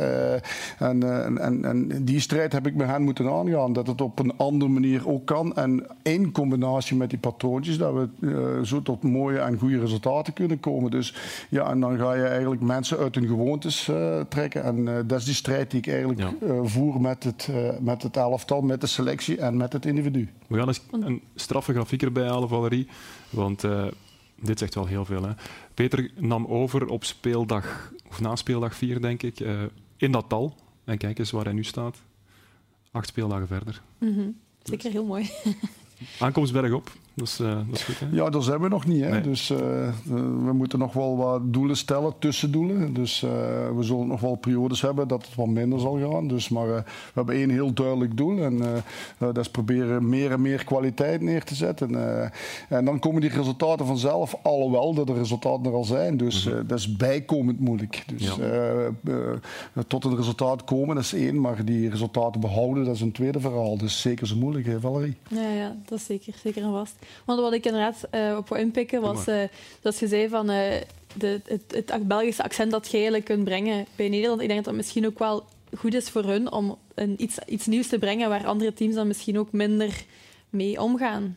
En, 0.78 1.02
en, 1.38 1.64
en, 1.64 2.04
die 2.04 2.20
strijd 2.20 2.52
heb 2.52 2.66
ik 2.66 2.74
met 2.74 2.86
hen 2.86 3.02
moeten 3.02 3.30
aangaan. 3.30 3.72
Dat 3.72 3.86
het 3.86 4.00
op 4.00 4.18
een 4.18 4.36
andere 4.36 4.70
manier 4.70 5.08
ook 5.08 5.26
kan. 5.26 5.56
En 5.56 5.86
in 6.02 6.32
combinatie 6.32 6.96
met 6.96 7.10
die 7.10 7.18
patroontjes, 7.18 7.78
dat 7.78 7.94
we 7.94 8.60
zo 8.64 8.82
tot 8.82 9.02
mooie 9.02 9.38
en 9.38 9.58
goede 9.58 9.78
resultaten 9.78 10.32
kunnen 10.32 10.60
komen. 10.60 10.90
Dus 10.90 11.14
ja, 11.48 11.70
en 11.70 11.80
dan 11.80 11.98
ga 11.98 12.14
je 12.14 12.24
eigenlijk 12.24 12.62
mensen 12.62 12.98
uit 12.98 13.14
hun 13.14 13.26
gewoontes 13.26 13.90
trekken. 14.28 14.64
En 14.64 15.04
dat 15.06 15.18
is 15.18 15.24
die 15.24 15.34
strijd 15.34 15.70
die 15.70 15.80
ik 15.80 15.86
eigenlijk 15.86 16.20
ja. 16.20 16.64
voer 16.64 17.00
met 17.00 17.24
het. 17.24 17.48
Met 17.80 17.91
met 17.92 18.02
het 18.02 18.16
elftal, 18.16 18.60
met 18.60 18.80
de 18.80 18.86
selectie 18.86 19.38
en 19.38 19.56
met 19.56 19.72
het 19.72 19.86
individu. 19.86 20.28
We 20.46 20.58
gaan 20.58 20.68
eens 20.68 20.82
een 20.90 21.22
straffe 21.34 21.72
grafiek 21.72 22.02
erbij 22.02 22.28
halen, 22.28 22.48
Valerie. 22.48 22.86
Want 23.30 23.64
uh, 23.64 23.86
Dit 24.42 24.58
zegt 24.58 24.74
wel 24.74 24.86
heel 24.86 25.04
veel. 25.04 25.22
Hè? 25.22 25.32
Peter 25.74 26.10
nam 26.16 26.46
over 26.46 26.86
op 26.86 27.04
speeldag, 27.04 27.92
of 28.08 28.20
na 28.20 28.36
speeldag 28.36 28.74
4, 28.74 29.00
denk 29.00 29.22
ik, 29.22 29.40
uh, 29.40 29.62
in 29.96 30.12
dat 30.12 30.28
tal. 30.28 30.56
En 30.84 30.98
kijk 30.98 31.18
eens 31.18 31.30
waar 31.30 31.44
hij 31.44 31.52
nu 31.52 31.64
staat. 31.64 32.02
Acht 32.90 33.08
speeldagen 33.08 33.46
verder. 33.46 33.82
Mm 33.98 34.14
-hmm. 34.14 34.36
Zeker 34.62 34.90
heel 34.90 35.04
mooi. 35.04 35.30
Aankomst 36.20 36.52
bergop. 36.52 36.92
Dat 37.14 37.26
is, 37.26 37.40
uh, 37.40 37.54
dat 37.54 37.78
is 37.78 37.82
goed, 37.82 38.00
hè? 38.00 38.06
Ja, 38.10 38.30
dat 38.30 38.44
zijn 38.44 38.60
we 38.60 38.68
nog 38.68 38.86
niet. 38.86 39.04
Hè? 39.04 39.20
Dus 39.20 39.50
uh, 39.50 39.58
we 40.44 40.52
moeten 40.52 40.78
nog 40.78 40.92
wel 40.92 41.16
wat 41.16 41.40
doelen 41.52 41.76
stellen, 41.76 42.12
tussendoelen. 42.18 42.94
Dus 42.94 43.22
uh, 43.22 43.30
we 43.76 43.82
zullen 43.82 44.06
nog 44.06 44.20
wel 44.20 44.34
periodes 44.34 44.80
hebben 44.80 45.08
dat 45.08 45.26
het 45.26 45.34
wat 45.34 45.46
minder 45.46 45.80
zal 45.80 45.98
gaan. 45.98 46.28
Dus, 46.28 46.48
maar 46.48 46.66
we 46.66 46.82
hebben 47.14 47.34
één 47.34 47.50
heel 47.50 47.72
duidelijk 47.72 48.16
doel. 48.16 48.42
En 48.42 48.60
dat 49.18 49.38
is 49.38 49.50
proberen 49.50 50.08
meer 50.08 50.30
en 50.30 50.40
meer 50.40 50.64
kwaliteit 50.64 51.20
neer 51.20 51.44
te 51.44 51.54
zetten. 51.54 51.94
en 52.68 52.84
dan 52.84 52.98
komen 52.98 53.20
die 53.20 53.30
resultaten 53.30 53.86
vanzelf, 53.86 54.34
alhoewel 54.42 54.94
dat 54.94 55.06
de 55.06 55.14
resultaten 55.14 55.64
er 55.64 55.72
al 55.72 55.84
zijn. 55.84 56.16
Dus 56.16 56.44
mm 56.44 56.52
-hmm. 56.52 56.66
dat 56.66 56.78
is 56.78 56.96
bijkomend 56.96 57.60
moeilijk. 57.60 58.04
Dus 58.16 58.36
ja. 58.36 59.82
tot 59.86 60.04
een 60.04 60.16
resultaat 60.16 60.64
komen, 60.64 60.94
dat 60.94 61.04
is 61.04 61.12
één. 61.12 61.40
Maar 61.40 61.64
die 61.64 61.90
resultaten 61.90 62.40
behouden, 62.40 62.84
dat 62.84 62.94
is 62.94 63.00
een 63.00 63.12
tweede 63.12 63.40
verhaal. 63.40 63.78
Dus 63.78 64.00
zeker 64.00 64.26
zo 64.26 64.36
moeilijk, 64.36 64.66
hè, 64.66 64.80
Valerie? 64.80 65.16
Ja, 65.28 65.48
ja, 65.48 65.76
dat 65.84 65.98
is 65.98 66.04
zeker, 66.04 66.34
zeker 66.42 66.62
een 66.62 66.72
vast. 66.72 67.01
Want 67.24 67.40
wat 67.40 67.52
ik 67.52 67.66
inderdaad 67.66 68.08
uh, 68.14 68.36
op 68.36 68.48
wil 68.48 68.58
inpikken 68.58 69.00
was 69.00 69.28
uh, 69.28 69.42
dat 69.80 69.98
je 69.98 70.06
zei 70.06 70.28
van 70.28 70.50
uh, 70.50 70.56
de, 71.14 71.40
het, 71.44 71.62
het, 71.74 72.08
Belgische 72.08 72.42
accent 72.42 72.70
dat 72.70 72.86
je 72.86 72.92
eigenlijk 72.92 73.24
kunt 73.24 73.44
brengen 73.44 73.86
bij 73.96 74.08
Nederland. 74.08 74.40
Ik 74.40 74.46
denk 74.46 74.58
dat 74.58 74.68
dat 74.68 74.82
misschien 74.82 75.06
ook 75.06 75.18
wel 75.18 75.44
goed 75.76 75.94
is 75.94 76.10
voor 76.10 76.24
hun 76.24 76.52
om 76.52 76.78
een, 76.94 77.22
iets, 77.22 77.38
iets 77.46 77.66
nieuws 77.66 77.88
te 77.88 77.98
brengen 77.98 78.28
waar 78.28 78.46
andere 78.46 78.72
teams 78.72 78.94
dan 78.94 79.06
misschien 79.06 79.38
ook 79.38 79.52
minder 79.52 80.04
mee 80.50 80.80
omgaan. 80.80 81.36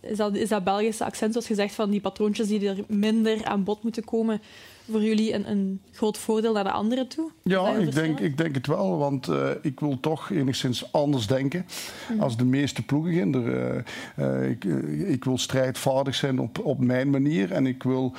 Is 0.00 0.16
dat, 0.16 0.34
is 0.34 0.48
dat 0.48 0.64
Belgische 0.64 1.04
accent, 1.04 1.32
zoals 1.32 1.46
gezegd, 1.46 1.74
van 1.74 1.90
die 1.90 2.00
patroontjes 2.00 2.48
die 2.48 2.68
er 2.68 2.84
minder 2.88 3.44
aan 3.44 3.64
bod 3.64 3.82
moeten 3.82 4.04
komen, 4.04 4.42
voor 4.90 5.02
jullie 5.02 5.34
een, 5.34 5.50
een 5.50 5.80
groot 5.92 6.18
voordeel 6.18 6.52
naar 6.52 6.64
de 6.64 6.70
anderen 6.70 7.08
toe? 7.08 7.30
Ja, 7.42 7.68
ik 7.68 7.94
denk, 7.94 8.20
ik 8.20 8.36
denk 8.36 8.54
het 8.54 8.66
wel. 8.66 8.98
Want 8.98 9.28
uh, 9.28 9.48
ik 9.62 9.80
wil 9.80 10.00
toch 10.00 10.30
enigszins 10.30 10.92
anders 10.92 11.26
denken 11.26 11.66
mm. 12.12 12.20
als 12.20 12.36
de 12.36 12.44
meeste 12.44 12.82
ploegen. 12.82 13.34
Er, 13.34 13.84
uh, 14.18 14.50
ik, 14.50 14.64
ik, 15.08 15.24
wil 15.24 15.38
strijdvaardig 15.38 16.14
zijn 16.14 16.38
op, 16.38 16.58
op 16.58 16.78
mijn 16.78 17.10
manier. 17.10 17.52
En 17.52 17.66
ik 17.66 17.82
wil, 17.82 18.12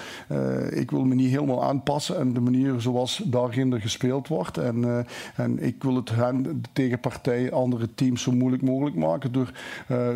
ik 0.70 0.92
wil 0.92 1.06
me 1.06 1.16
niet 1.16 1.30
helemaal 1.30 1.64
aanpassen 1.64 2.20
aan 2.20 2.34
de 2.34 2.40
manier 2.40 2.82
zoals 2.82 3.22
daarin 3.26 3.82
gespeeld 3.82 4.28
wordt. 4.28 4.58
En, 4.58 5.06
en 5.36 5.64
ik 5.64 5.84
wil 5.84 5.96
het 5.96 6.10
hen, 6.10 6.44
de 6.44 6.70
tegenpartij, 6.74 7.52
andere 7.52 7.88
teams 7.96 8.22
zo 8.22 8.32
moeilijk 8.32 8.64
mogelijk 8.64 8.96
maken 8.96 9.32
door, 9.32 9.52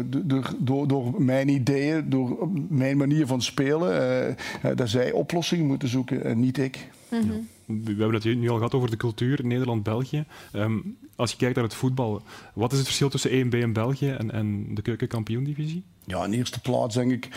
door, 0.06 0.54
door, 0.58 0.88
door 0.88 1.22
mijn 1.22 1.50
ideeën, 1.50 2.10
door 2.10 2.50
mijn 2.70 2.98
manier 2.98 3.28
van 3.28 3.42
spelen. 3.42 4.36
dat 4.76 4.90
zij 4.90 5.12
oplossingen 5.12 5.66
moeten 5.66 5.90
zoeken 5.90 6.37
niet 6.40 6.58
ik. 6.58 6.90
Mm 7.12 7.22
-hmm. 7.22 7.48
We 7.86 7.96
hebben 8.02 8.14
het 8.14 8.24
nu 8.24 8.50
al 8.50 8.56
gehad 8.56 8.74
over 8.74 8.90
de 8.90 8.98
cultuur 8.98 9.46
Nederland-België. 9.46 10.26
Um, 10.54 10.98
als 11.16 11.32
je 11.32 11.38
kijkt 11.38 11.56
naar 11.56 11.64
het 11.64 11.74
voetbal, 11.74 12.22
wat 12.54 12.72
is 12.72 12.78
het 12.78 12.88
verschil 12.88 13.10
tussen 13.10 13.46
1B 13.46 13.60
en 13.60 13.74
België 13.74 14.10
en, 14.10 14.32
en 14.32 14.76
de 14.76 14.82
keukenkampioen-divisie? 14.82 15.84
Ja, 16.10 16.24
in 16.26 16.34
eerste 16.34 16.60
plaats 16.60 16.96
denk 16.96 17.12
ik 17.12 17.30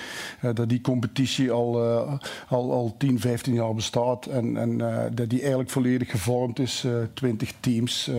uh, 0.42 0.50
dat 0.54 0.68
die 0.68 0.80
competitie 0.80 1.50
al, 1.50 1.84
uh, 1.84 2.12
al, 2.48 2.72
al 2.72 2.94
10, 2.98 3.20
15 3.20 3.54
jaar 3.54 3.74
bestaat 3.74 4.26
en, 4.26 4.56
en 4.56 4.70
uh, 4.70 5.02
dat 5.12 5.30
die 5.30 5.38
eigenlijk 5.40 5.70
volledig 5.70 6.10
gevormd 6.10 6.58
is. 6.58 6.86
20 7.14 7.52
teams, 7.60 8.10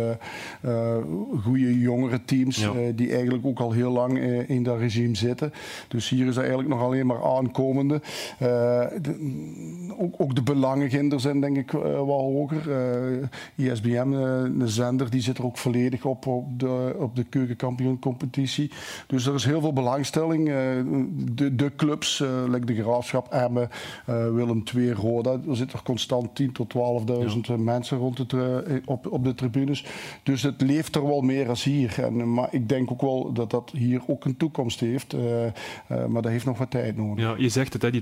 goede 1.43 1.79
jongere 1.79 2.25
teams, 2.25 2.57
ja. 2.57 2.71
die 2.95 3.13
eigenlijk 3.13 3.45
ook 3.45 3.59
al 3.59 3.71
heel 3.71 3.91
lang 3.91 4.19
in 4.47 4.63
dat 4.63 4.77
regime 4.77 5.15
zitten. 5.15 5.53
Dus 5.87 6.09
hier 6.09 6.27
is 6.27 6.35
er 6.35 6.41
eigenlijk 6.41 6.69
nog 6.69 6.81
alleen 6.81 7.05
maar 7.05 7.23
aankomende. 7.23 8.01
De, 8.39 9.93
ook, 9.97 10.15
ook, 10.17 10.35
de 10.35 10.43
belangen 10.43 11.19
zijn 11.19 11.41
denk 11.41 11.57
ik 11.57 11.71
wat 11.71 12.19
hoger. 12.19 12.61
ISBM, 13.55 14.11
een 14.11 14.67
zender, 14.67 15.09
die 15.09 15.21
zit 15.21 15.37
er 15.37 15.45
ook 15.45 15.57
volledig 15.57 16.05
op 16.05 16.27
op 16.27 16.59
de, 16.59 16.95
op 16.97 17.15
de 17.15 17.23
keukenkampioen-competitie. 17.23 18.71
Dus 19.07 19.25
er 19.25 19.33
is 19.33 19.45
heel 19.45 19.61
veel 19.61 19.73
belangstelling. 19.73 20.40
De, 20.45 21.55
de 21.55 21.71
clubs, 21.75 22.19
uh, 22.19 22.29
like 22.47 22.65
de 22.65 22.81
Graafschap, 22.81 23.31
Emmen, 23.31 23.69
uh, 24.09 24.33
Willem 24.33 24.63
II, 24.75 24.91
Roda. 24.91 25.31
Er 25.31 25.55
zitten 25.55 25.77
er 25.77 25.83
constant 25.83 26.41
10.000 26.41 26.45
tot 26.51 26.73
12.000 26.73 27.39
ja. 27.41 27.57
mensen 27.57 27.97
rond 27.97 28.17
het, 28.17 28.33
op, 28.85 29.11
op 29.11 29.23
de 29.23 29.35
tribunes. 29.35 29.85
Dus 30.23 30.41
het 30.41 30.61
leeft 30.61 30.95
er 30.95 31.07
wel 31.07 31.21
meer 31.21 31.49
als 31.49 31.63
hier. 31.63 32.03
En, 32.03 32.33
maar 32.33 32.47
ik 32.51 32.69
denk 32.69 32.91
ook 32.91 33.01
wel 33.01 33.33
dat 33.33 33.49
dat 33.51 33.71
hier 33.75 34.01
ook 34.07 34.25
een 34.25 34.37
toekomst 34.37 34.79
heeft. 34.79 35.15
maar 35.87 36.21
dat 36.21 36.31
heeft 36.31 36.45
nog 36.45 36.57
wat 36.57 36.71
tijd 36.71 36.97
nodig. 36.97 37.23
Ja, 37.23 37.35
je 37.37 37.49
zegt 37.49 37.73
het, 37.73 37.81
hè, 37.81 37.91
die 37.91 38.01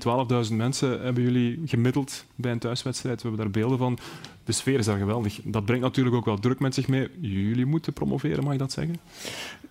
12.000 0.49 0.55
mensen 0.55 1.01
hebben 1.01 1.23
jullie 1.23 1.61
gemiddeld 1.65 2.25
bij 2.35 2.51
een 2.51 2.59
thuiswedstrijd. 2.59 3.21
We 3.21 3.27
hebben 3.27 3.45
daar 3.51 3.61
beelden 3.61 3.77
van. 3.77 3.97
De 4.49 4.55
sfeer 4.55 4.79
is 4.79 4.85
daar 4.85 4.97
geweldig. 4.97 5.39
Dat 5.43 5.65
brengt 5.65 5.83
natuurlijk 5.83 6.15
ook 6.15 6.25
wel 6.25 6.39
druk 6.39 6.59
met 6.59 6.73
zich 6.73 6.87
mee. 6.87 7.07
Jullie 7.19 7.65
moeten 7.65 7.93
promoveren, 7.93 8.43
mag 8.43 8.53
je 8.53 8.59
dat 8.59 8.71
zeggen? 8.71 8.95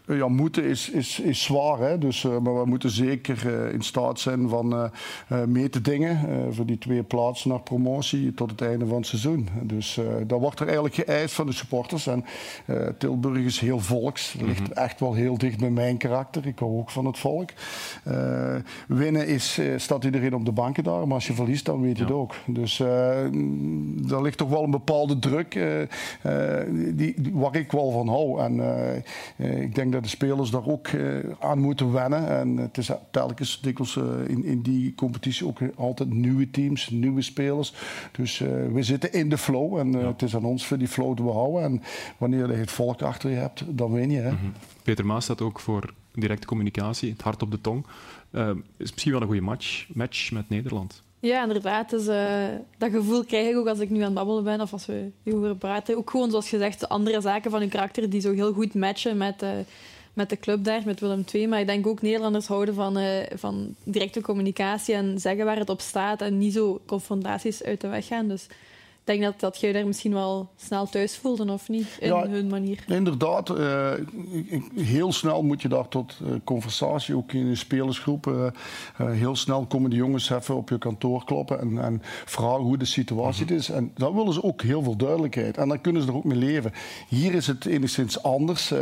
Ja, 0.06 0.28
moeten 0.28 0.64
is, 0.64 0.90
is, 0.90 1.20
is 1.20 1.42
zwaar. 1.42 1.78
Hè? 1.78 1.98
Dus, 1.98 2.22
maar 2.22 2.57
we 2.58 2.64
moeten 2.66 2.90
zeker 2.90 3.46
uh, 3.46 3.72
in 3.72 3.82
staat 3.82 4.20
zijn 4.20 4.48
van 4.48 4.90
uh, 5.28 5.44
mee 5.44 5.68
te 5.68 5.80
dingen 5.80 6.18
voor 6.54 6.66
die 6.66 6.78
twee 6.78 7.02
plaatsen 7.02 7.50
naar 7.50 7.60
promotie 7.60 8.34
tot 8.34 8.50
het 8.50 8.60
einde 8.60 8.86
van 8.86 8.96
het 8.96 9.06
seizoen. 9.06 9.48
Dus 9.62 10.00
dat 10.26 10.40
wordt 10.40 10.60
er 10.60 10.66
eigenlijk 10.66 10.94
geëist 10.94 11.34
van 11.34 11.46
de 11.46 11.52
supporters. 11.52 12.06
En 12.06 12.24
Tilburg 12.98 13.44
is 13.44 13.60
heel 13.60 13.80
volks. 13.80 14.34
Dat 14.38 14.46
ligt 14.46 14.60
mm 14.60 14.66
-hmm. 14.66 14.74
echt 14.74 15.00
wel 15.00 15.14
heel 15.14 15.38
dicht 15.38 15.58
bij 15.58 15.70
mijn 15.70 15.96
karakter. 15.96 16.46
Ik 16.46 16.58
hou 16.58 16.78
ook 16.78 16.90
van 16.90 17.06
het 17.06 17.18
volk. 17.18 17.50
winnen 18.88 19.26
is, 19.26 19.60
staat 19.76 20.04
iedereen 20.04 20.34
op 20.34 20.44
de 20.44 20.52
banken 20.52 20.84
daar. 20.84 21.06
Maar 21.06 21.14
als 21.14 21.26
je 21.26 21.32
verliest, 21.32 21.64
dan 21.64 21.80
weet 21.80 21.96
je 21.96 22.02
ja. 22.02 22.08
het 22.08 22.18
ook. 22.18 22.34
Dus 22.46 22.76
daar 24.08 24.22
ligt 24.22 24.38
toch 24.38 24.48
wel 24.48 24.62
een 24.62 24.70
bepaalde 24.70 25.18
druk 25.18 25.58
die, 26.70 26.94
die, 26.94 27.30
waar 27.32 27.56
ik 27.56 27.72
wel 27.72 27.90
van 27.90 28.08
hou. 28.08 28.40
En 28.40 28.60
ik 29.36 29.74
denk 29.74 29.92
dat 29.92 30.02
de 30.02 30.08
spelers 30.08 30.50
daar 30.50 30.66
ook 30.66 30.88
aan 31.40 31.58
moeten 31.58 31.92
wennen. 31.92 32.28
En 32.28 32.47
het 32.56 32.78
is 32.78 32.90
telkens 33.10 33.60
dikwijls 33.60 33.96
uh, 33.96 34.04
in, 34.28 34.44
in 34.44 34.62
die 34.62 34.94
competitie 34.94 35.46
ook 35.46 35.58
altijd 35.76 36.12
nieuwe 36.12 36.50
teams, 36.50 36.90
nieuwe 36.90 37.22
spelers. 37.22 37.72
Dus 38.12 38.40
uh, 38.40 38.48
we 38.72 38.82
zitten 38.82 39.12
in 39.12 39.28
de 39.28 39.38
flow 39.38 39.76
en 39.76 39.92
ja. 39.92 40.06
het 40.06 40.22
is 40.22 40.34
aan 40.34 40.44
ons 40.44 40.66
voor 40.66 40.78
die 40.78 40.88
flow 40.88 41.16
te 41.16 41.22
behouden. 41.22 41.62
En 41.62 41.82
wanneer 42.18 42.50
je 42.50 42.56
het 42.56 42.70
volk 42.70 43.02
achter 43.02 43.30
je 43.30 43.36
hebt, 43.36 43.64
dan 43.68 43.92
win 43.92 44.10
je. 44.10 44.20
Hè. 44.20 44.30
Mm 44.30 44.38
-hmm. 44.38 44.52
Peter 44.82 45.06
Maas 45.06 45.24
staat 45.24 45.40
ook 45.40 45.60
voor 45.60 45.94
directe 46.14 46.46
communicatie, 46.46 47.12
het 47.12 47.22
hart 47.22 47.42
op 47.42 47.50
de 47.50 47.60
tong. 47.60 47.86
is 48.76 48.92
misschien 48.92 49.12
wel 49.12 49.20
een 49.20 49.26
goede 49.26 49.42
match, 49.42 49.86
match 49.94 50.30
met 50.30 50.48
Nederland. 50.48 51.02
Ja, 51.20 51.42
inderdaad. 51.42 51.90
Dus, 51.90 52.06
uh, 52.06 52.44
dat 52.78 52.90
gevoel 52.90 53.24
krijg 53.24 53.48
ik 53.48 53.56
ook 53.56 53.66
als 53.66 53.78
ik 53.78 53.90
nu 53.90 53.98
aan 53.98 54.04
het 54.04 54.14
babbelen 54.14 54.44
ben 54.44 54.60
of 54.60 54.72
als 54.72 54.86
we 54.86 55.10
hierover 55.22 55.56
praten. 55.56 55.96
Ook 55.96 56.10
gewoon, 56.10 56.30
zoals 56.30 56.48
gezegd, 56.48 56.88
andere 56.88 57.20
zaken 57.20 57.50
van 57.50 57.60
hun 57.60 57.68
karakter 57.68 58.10
die 58.10 58.20
zo 58.20 58.32
heel 58.32 58.52
goed 58.52 58.74
matchen 58.74 59.16
met, 59.16 59.42
uh, 59.42 59.50
met 60.18 60.30
de 60.30 60.38
club 60.38 60.64
daar, 60.64 60.82
met 60.84 61.00
Willem 61.00 61.24
II. 61.32 61.46
Maar 61.46 61.60
ik 61.60 61.66
denk 61.66 61.86
ook 61.86 62.02
Nederlanders 62.02 62.46
houden 62.46 62.74
van, 62.74 62.98
uh, 62.98 63.06
van 63.34 63.74
directe 63.84 64.20
communicatie 64.20 64.94
en 64.94 65.20
zeggen 65.20 65.44
waar 65.44 65.58
het 65.58 65.68
op 65.68 65.80
staat 65.80 66.20
en 66.20 66.38
niet 66.38 66.52
zo 66.52 66.80
confrontaties 66.86 67.62
uit 67.62 67.80
de 67.80 67.88
weg 67.88 68.06
gaan. 68.06 68.28
Dus 68.28 68.46
denk 69.08 69.22
dat, 69.22 69.40
dat 69.40 69.60
jij 69.60 69.72
daar 69.72 69.86
misschien 69.86 70.12
wel 70.12 70.48
snel 70.56 70.86
thuis 70.86 71.16
voelde, 71.16 71.52
of 71.52 71.68
niet? 71.68 71.96
In 72.00 72.08
ja, 72.08 72.28
hun 72.28 72.46
manier. 72.46 72.84
Inderdaad. 72.86 73.50
Uh, 73.50 73.92
heel 74.74 75.12
snel 75.12 75.42
moet 75.42 75.62
je 75.62 75.68
daar 75.68 75.88
tot 75.88 76.18
uh, 76.22 76.28
conversatie, 76.44 77.16
ook 77.16 77.32
in 77.32 77.48
de 77.48 77.54
spelersgroep. 77.54 78.26
Uh, 78.26 78.46
heel 78.96 79.36
snel 79.36 79.66
komen 79.66 79.90
de 79.90 79.96
jongens 79.96 80.30
even 80.30 80.56
op 80.56 80.68
je 80.68 80.78
kantoor 80.78 81.24
kloppen 81.24 81.60
en, 81.60 81.78
en 81.78 82.02
vragen 82.24 82.62
hoe 82.62 82.76
de 82.76 82.84
situatie 82.84 83.42
mm 83.42 83.48
-hmm. 83.48 83.58
is. 83.58 83.70
En 83.70 83.90
dan 83.94 84.14
willen 84.14 84.32
ze 84.32 84.42
ook 84.42 84.62
heel 84.62 84.82
veel 84.82 84.96
duidelijkheid. 84.96 85.56
En 85.56 85.68
dan 85.68 85.80
kunnen 85.80 86.02
ze 86.02 86.08
er 86.08 86.16
ook 86.16 86.24
mee 86.24 86.38
leven. 86.38 86.72
Hier 87.08 87.34
is 87.34 87.46
het 87.46 87.66
enigszins 87.66 88.22
anders. 88.22 88.72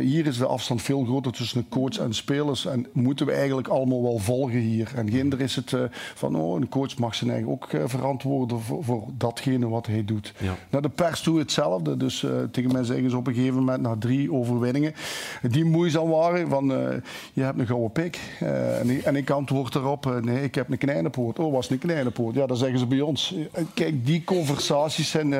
hier 0.00 0.26
is 0.26 0.38
de 0.38 0.46
afstand 0.46 0.82
veel 0.82 1.04
groter 1.04 1.32
tussen 1.32 1.58
de 1.58 1.68
coach 1.68 1.98
en 1.98 2.08
de 2.08 2.14
spelers. 2.14 2.66
En 2.66 2.86
moeten 2.92 3.26
we 3.26 3.32
eigenlijk 3.32 3.68
allemaal 3.68 4.02
wel 4.02 4.18
volgen 4.18 4.58
hier. 4.58 4.92
En 4.94 5.10
ginder 5.10 5.40
is 5.40 5.56
het 5.56 5.74
van, 6.14 6.36
oh, 6.36 6.60
een 6.60 6.68
coach 6.68 6.98
mag 6.98 7.14
zijn 7.14 7.30
eigen 7.30 7.50
ook 7.50 7.68
verantwoorden 7.84 8.60
voor, 8.60 8.84
voor 8.84 9.04
dat 9.16 9.40
wat 9.44 9.86
hij 9.86 10.04
doet. 10.04 10.34
Ja. 10.38 10.56
Naar 10.70 10.82
de 10.82 10.88
pers 10.88 11.20
toe 11.20 11.38
hetzelfde. 11.38 11.96
Dus 11.96 12.22
uh, 12.22 12.30
tegen 12.50 12.72
mij 12.72 12.84
zeggen 12.84 13.10
ze 13.10 13.16
op 13.16 13.26
een 13.26 13.34
gegeven 13.34 13.54
moment 13.54 13.82
na 13.82 13.96
drie 13.98 14.32
overwinningen 14.32 14.94
die 15.42 15.64
moeizaam 15.64 16.08
waren 16.08 16.48
van 16.48 16.70
uh, 16.70 16.88
je 17.32 17.42
hebt 17.42 17.58
een 17.58 17.66
gouden 17.66 17.92
pik. 17.92 18.18
Uh, 18.42 18.80
en, 18.80 18.90
ik, 18.90 19.02
en, 19.02 19.16
ik 19.16 19.30
antwoord 19.30 19.74
erop 19.74 20.20
nee, 20.20 20.42
ik 20.42 20.54
heb 20.54 20.70
een 20.70 20.78
kleine 20.78 21.10
poort. 21.10 21.38
Oh, 21.38 21.52
was 21.52 21.70
een 21.70 21.78
kleine 21.78 22.10
poort? 22.10 22.34
Ja, 22.34 22.46
dat 22.46 22.58
zeggen 22.58 22.78
ze 22.78 22.86
bij 22.86 23.00
ons. 23.00 23.34
Kijk, 23.74 24.06
die 24.06 24.24
conversaties 24.24 25.10
zijn 25.10 25.32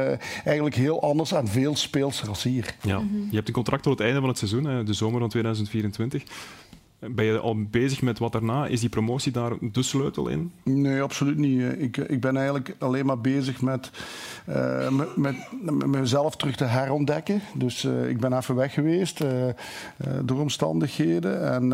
eigenlijk 0.44 0.74
heel 0.74 1.02
anders 1.02 1.32
en 1.32 1.48
veel 1.48 1.76
speelser 1.76 2.28
als 2.28 2.42
hier. 2.42 2.74
Ja. 2.82 3.02
Je 3.30 3.36
hebt 3.36 3.48
een 3.48 3.54
contract 3.54 3.82
tot 3.82 3.92
het 3.92 4.02
einde 4.06 4.20
van 4.20 4.28
het 4.28 4.38
seizoen, 4.38 4.84
de 4.84 4.92
zomer 4.92 5.20
van 5.20 5.28
2024. 5.28 6.22
Ben 7.10 7.24
je 7.24 7.38
al 7.38 7.62
bezig 7.70 8.02
met 8.02 8.18
wat 8.18 8.32
daarna? 8.32 8.66
Is 8.66 8.80
die 8.80 8.88
promotie 8.88 9.32
daar 9.32 9.52
de 9.60 9.82
sleutel 9.82 10.28
in? 10.28 10.52
Nee, 10.62 11.02
absoluut 11.02 11.38
niet. 11.38 11.62
Ik, 11.78 11.96
ik 11.96 12.20
ben 12.20 12.36
eigenlijk 12.36 12.74
alleen 12.78 13.06
maar 13.06 13.20
bezig 13.20 13.60
met, 13.60 13.90
uh, 14.48 14.88
met, 15.16 15.36
mezelf 15.86 16.36
terug 16.36 16.56
te 16.56 16.64
herontdekken. 16.64 17.40
Dus 17.54 17.84
uh, 17.84 18.08
ik 18.08 18.20
ben 18.20 18.36
even 18.36 18.54
weg 18.54 18.74
geweest 18.74 19.22
uh, 19.22 19.30
door 20.24 20.40
omstandigheden. 20.40 21.52
En 21.52 21.72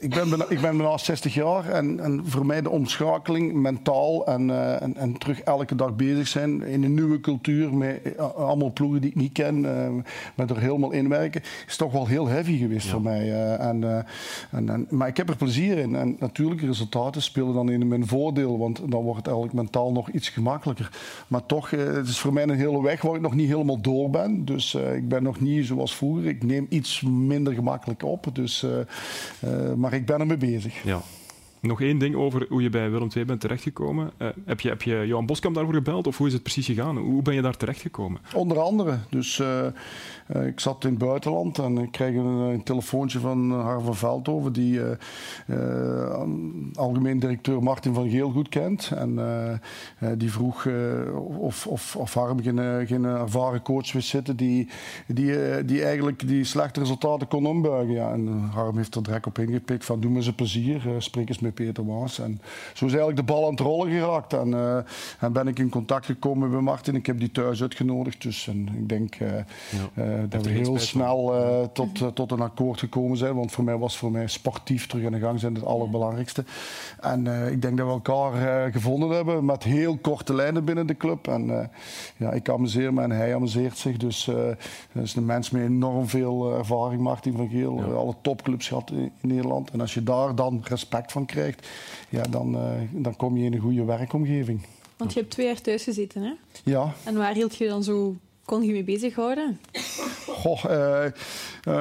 ik 0.00 0.10
ben, 0.10 0.28
bijna, 0.28 0.44
ik 0.48 0.60
ben 0.60 0.76
bijna 0.76 0.98
60 0.98 1.34
jaar 1.34 1.68
en, 1.68 2.00
en 2.00 2.22
voor 2.24 2.46
mij 2.46 2.62
de 2.62 2.70
omschakeling 2.70 3.52
mentaal 3.52 4.26
en, 4.26 4.50
eh, 4.50 4.82
en, 4.82 4.96
en, 4.96 5.18
terug 5.18 5.40
elke 5.40 5.74
dag 5.74 5.96
bezig 5.96 6.28
zijn 6.28 6.62
in 6.62 6.84
een 6.84 6.94
nieuwe 6.94 7.20
cultuur 7.20 7.74
met 7.74 8.00
uh, 8.04 8.34
allemaal 8.34 8.72
ploegen 8.72 9.00
die 9.00 9.10
ik 9.10 9.16
niet 9.16 9.32
ken, 9.32 9.64
uh, 9.64 9.88
met 10.34 10.50
er 10.50 10.58
helemaal 10.58 10.92
inwerken, 10.92 11.42
is 11.66 11.76
toch 11.76 11.92
wel 11.92 12.06
heel 12.06 12.26
heavy 12.26 12.58
geweest 12.58 12.84
ja. 12.84 12.92
voor 12.92 13.02
mij. 13.02 13.56
En, 13.58 14.06
en, 14.50 14.86
maar 14.90 15.08
ik 15.08 15.16
heb 15.16 15.28
er 15.28 15.36
plezier 15.36 15.78
in 15.78 15.94
en 15.94 16.16
natuurlijk, 16.18 16.60
resultaten 16.60 17.22
spelen 17.22 17.54
dan 17.54 17.70
in 17.70 17.88
mijn 17.88 18.06
voordeel, 18.06 18.58
want 18.58 18.76
dan 18.76 19.02
wordt 19.02 19.16
het 19.16 19.26
eigenlijk 19.26 19.56
mentaal 19.56 19.92
nog 19.92 20.10
iets 20.10 20.28
gemakkelijker. 20.28 20.90
Maar 21.26 21.46
toch, 21.46 21.70
het 21.70 22.08
is 22.08 22.18
voor 22.18 22.32
mij 22.32 22.42
een 22.42 22.50
hele 22.50 22.82
weg 22.82 23.02
waar 23.02 23.14
ik 23.14 23.20
nog 23.20 23.34
niet 23.34 23.48
helemaal 23.48 23.80
door 23.80 24.10
ben. 24.10 24.44
Dus 24.44 24.74
ik 24.74 25.08
ben 25.08 25.22
nog 25.22 25.40
niet 25.40 25.66
zoals 25.66 25.96
vroeger. 25.96 26.26
Ik 26.26 26.44
neem 26.44 26.66
iets 26.68 27.00
minder 27.02 27.52
gemakkelijk 27.52 28.02
op. 28.02 28.26
Dus, 28.32 28.66
maar 29.76 29.89
ik 29.92 30.06
ben 30.06 30.20
ermee 30.20 30.36
bezig. 30.36 30.84
Ja. 30.84 31.02
Nog 31.60 31.80
één 31.80 31.98
ding 31.98 32.14
over 32.14 32.46
hoe 32.48 32.62
je 32.62 32.70
bij 32.70 32.90
Willem 32.90 33.08
II 33.16 33.24
bent 33.24 33.40
terechtgekomen. 33.40 34.10
Uh, 34.18 34.28
heb, 34.44 34.60
je, 34.60 34.68
heb 34.68 34.82
je 34.82 35.06
Johan 35.06 35.26
Boskamp 35.26 35.54
daarvoor 35.54 35.74
gebeld 35.74 36.06
of 36.06 36.18
hoe 36.18 36.26
is 36.26 36.32
het 36.32 36.42
precies 36.42 36.66
gegaan? 36.66 36.96
Hoe 36.96 37.22
ben 37.22 37.34
je 37.34 37.42
daar 37.42 37.56
terechtgekomen? 37.56 38.20
Onder 38.34 38.60
andere. 38.60 38.98
Dus 39.08 39.38
uh, 39.38 39.66
uh, 40.36 40.46
ik 40.46 40.60
zat 40.60 40.84
in 40.84 40.90
het 40.90 40.98
buitenland 40.98 41.58
en 41.58 41.78
ik 41.78 41.92
kreeg 41.92 42.14
een, 42.14 42.62
telefoontje 42.64 43.18
van 43.18 43.50
Har 43.50 43.82
van 43.82 43.96
Veldhoven, 43.96 44.52
die 44.52 44.80
algemeen 46.74 47.18
directeur 47.18 47.62
Martin 47.62 47.94
van 47.94 48.10
Geel 48.10 48.30
goed 48.30 48.48
kent. 48.48 48.90
En 48.96 49.18
die 50.18 50.32
vroeg 50.32 50.68
of, 51.38 51.66
of, 51.66 51.96
of 51.96 52.14
Harm 52.14 52.42
geen, 52.42 52.86
geen 52.86 53.04
ervaren 53.04 53.62
coach 53.62 53.92
wist 53.92 54.08
zitten 54.08 54.36
die, 54.36 54.68
die, 55.06 55.64
die 55.64 55.84
eigenlijk 55.84 56.28
die 56.28 56.44
slechte 56.44 56.80
resultaten 56.80 57.28
kon 57.28 57.46
ombuigen. 57.46 57.94
Ja, 57.94 58.12
en 58.12 58.28
Harm 58.52 58.76
heeft 58.76 58.94
er 58.94 59.02
direct 59.02 59.26
op 59.26 59.38
ingepikt 59.38 59.84
van 59.84 60.00
doe 60.00 60.10
me 60.10 60.16
eens 60.16 60.32
plezier, 60.32 60.82
spreek 60.98 61.28
eens 61.28 61.38
met 61.38 61.49
Peter 61.52 61.84
Maas. 61.84 62.18
En 62.18 62.40
zo 62.74 62.84
is 62.84 62.90
eigenlijk 62.90 63.16
de 63.16 63.32
bal 63.32 63.44
aan 63.44 63.50
het 63.50 63.60
rollen 63.60 63.90
geraakt. 63.90 64.32
En, 64.32 64.48
uh, 64.48 64.76
en 65.18 65.32
ben 65.32 65.48
ik 65.48 65.58
in 65.58 65.68
contact 65.68 66.06
gekomen 66.06 66.50
met 66.50 66.60
Martin. 66.60 66.94
Ik 66.94 67.06
heb 67.06 67.18
die 67.18 67.30
thuis 67.30 67.62
uitgenodigd. 67.62 68.22
Dus 68.22 68.48
en 68.48 68.68
ik 68.78 68.88
denk 68.88 69.20
uh, 69.20 69.28
ja. 69.34 70.04
uh, 70.04 70.20
dat 70.28 70.44
we 70.44 70.50
heel 70.50 70.78
snel 70.78 71.32
tot, 71.72 72.14
tot 72.14 72.30
een 72.30 72.40
akkoord 72.40 72.78
gekomen 72.78 73.16
zijn. 73.16 73.34
Want 73.34 73.52
voor 73.52 73.64
mij 73.64 73.76
was 73.76 73.96
voor 73.96 74.10
mij 74.10 74.26
sportief 74.26 74.86
terug 74.86 75.04
in 75.04 75.12
de 75.12 75.18
gang 75.18 75.40
zijn 75.40 75.54
het 75.54 75.64
allerbelangrijkste. 75.64 76.44
En 77.00 77.26
ik 77.26 77.62
denk 77.62 77.76
dat 77.76 77.86
we 77.86 77.92
elkaar 77.92 78.72
gevonden 78.72 79.10
hebben 79.10 79.44
met 79.44 79.62
heel 79.62 79.96
korte 79.96 80.34
lijnen 80.34 80.64
binnen 80.64 80.86
de 80.86 80.96
club. 80.96 81.28
En 81.28 81.70
ja, 82.16 82.30
ik 82.32 82.48
amuseer 82.48 82.94
me 82.94 83.02
en 83.02 83.10
hij 83.10 83.34
amuseert 83.34 83.78
zich. 83.78 83.96
Dus 83.96 84.24
dat 84.92 85.04
is 85.04 85.14
een 85.14 85.26
mens 85.26 85.50
met 85.50 85.62
enorm 85.62 86.08
veel 86.08 86.56
ervaring, 86.56 87.02
Martin 87.02 87.36
van 87.36 87.48
Geel. 87.48 87.76
Ja. 87.76 87.84
Alle 87.84 88.14
topclubs 88.22 88.68
gehad 88.68 88.90
in, 88.90 89.12
in 89.20 89.28
Nederland. 89.28 89.70
En 89.70 89.80
als 89.80 89.94
je 89.94 90.02
daar 90.02 90.34
dan 90.34 90.60
respect 90.64 91.12
van 91.12 91.26
krijgt 91.26 91.39
ja, 92.08 92.22
dan, 92.22 92.54
uh, 92.54 92.80
dan 92.90 93.16
kom 93.16 93.36
je 93.36 93.44
in 93.44 93.52
een 93.52 93.60
goede 93.60 93.84
werkomgeving. 93.84 94.60
Want 94.96 95.12
je 95.12 95.18
hebt 95.18 95.32
twee 95.32 95.46
jaar 95.46 95.60
thuis 95.60 95.82
gezeten, 95.82 96.22
hè? 96.22 96.32
Ja. 96.64 96.94
En 97.04 97.16
waar 97.16 97.34
hield 97.34 97.56
je 97.56 97.68
dan 97.68 97.84
zo 97.84 98.16
kon 98.44 98.62
je 98.62 98.72
mee 98.72 98.84
bezighouden? 98.84 99.60
Goh, 100.26 100.64
uh, 100.64 101.04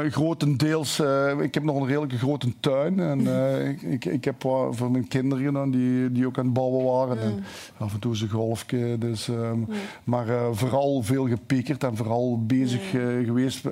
grotendeels. 0.10 1.00
Uh, 1.00 1.42
ik 1.42 1.54
heb 1.54 1.64
nog 1.64 1.76
een 1.76 1.88
redelijke 1.88 2.18
grote 2.18 2.54
tuin. 2.60 3.00
En 3.00 3.20
ik, 3.72 3.82
ik, 3.82 4.06
ik, 4.06 4.26
heb 4.26 4.42
voor 4.72 4.92
mijn 4.92 5.08
kinderen 5.08 5.46
gedaan 5.46 5.72
die, 5.72 6.12
die 6.12 6.26
ook 6.26 6.38
aan 6.38 6.46
het 6.46 6.54
bouwen 6.54 6.86
waren. 6.86 7.20
En 7.20 7.44
af 7.78 7.94
en 7.94 8.00
toe 8.00 8.16
een 8.22 8.30
golfje. 8.30 8.98
Dus, 8.98 9.28
um, 9.28 9.66
ja. 9.70 9.76
Maar 10.04 10.28
vooral 10.52 11.02
veel 11.04 11.28
gepiekerd 11.28 11.84
en 11.84 11.96
vooral 11.96 12.46
bezig 12.46 12.90
geweest 13.26 13.68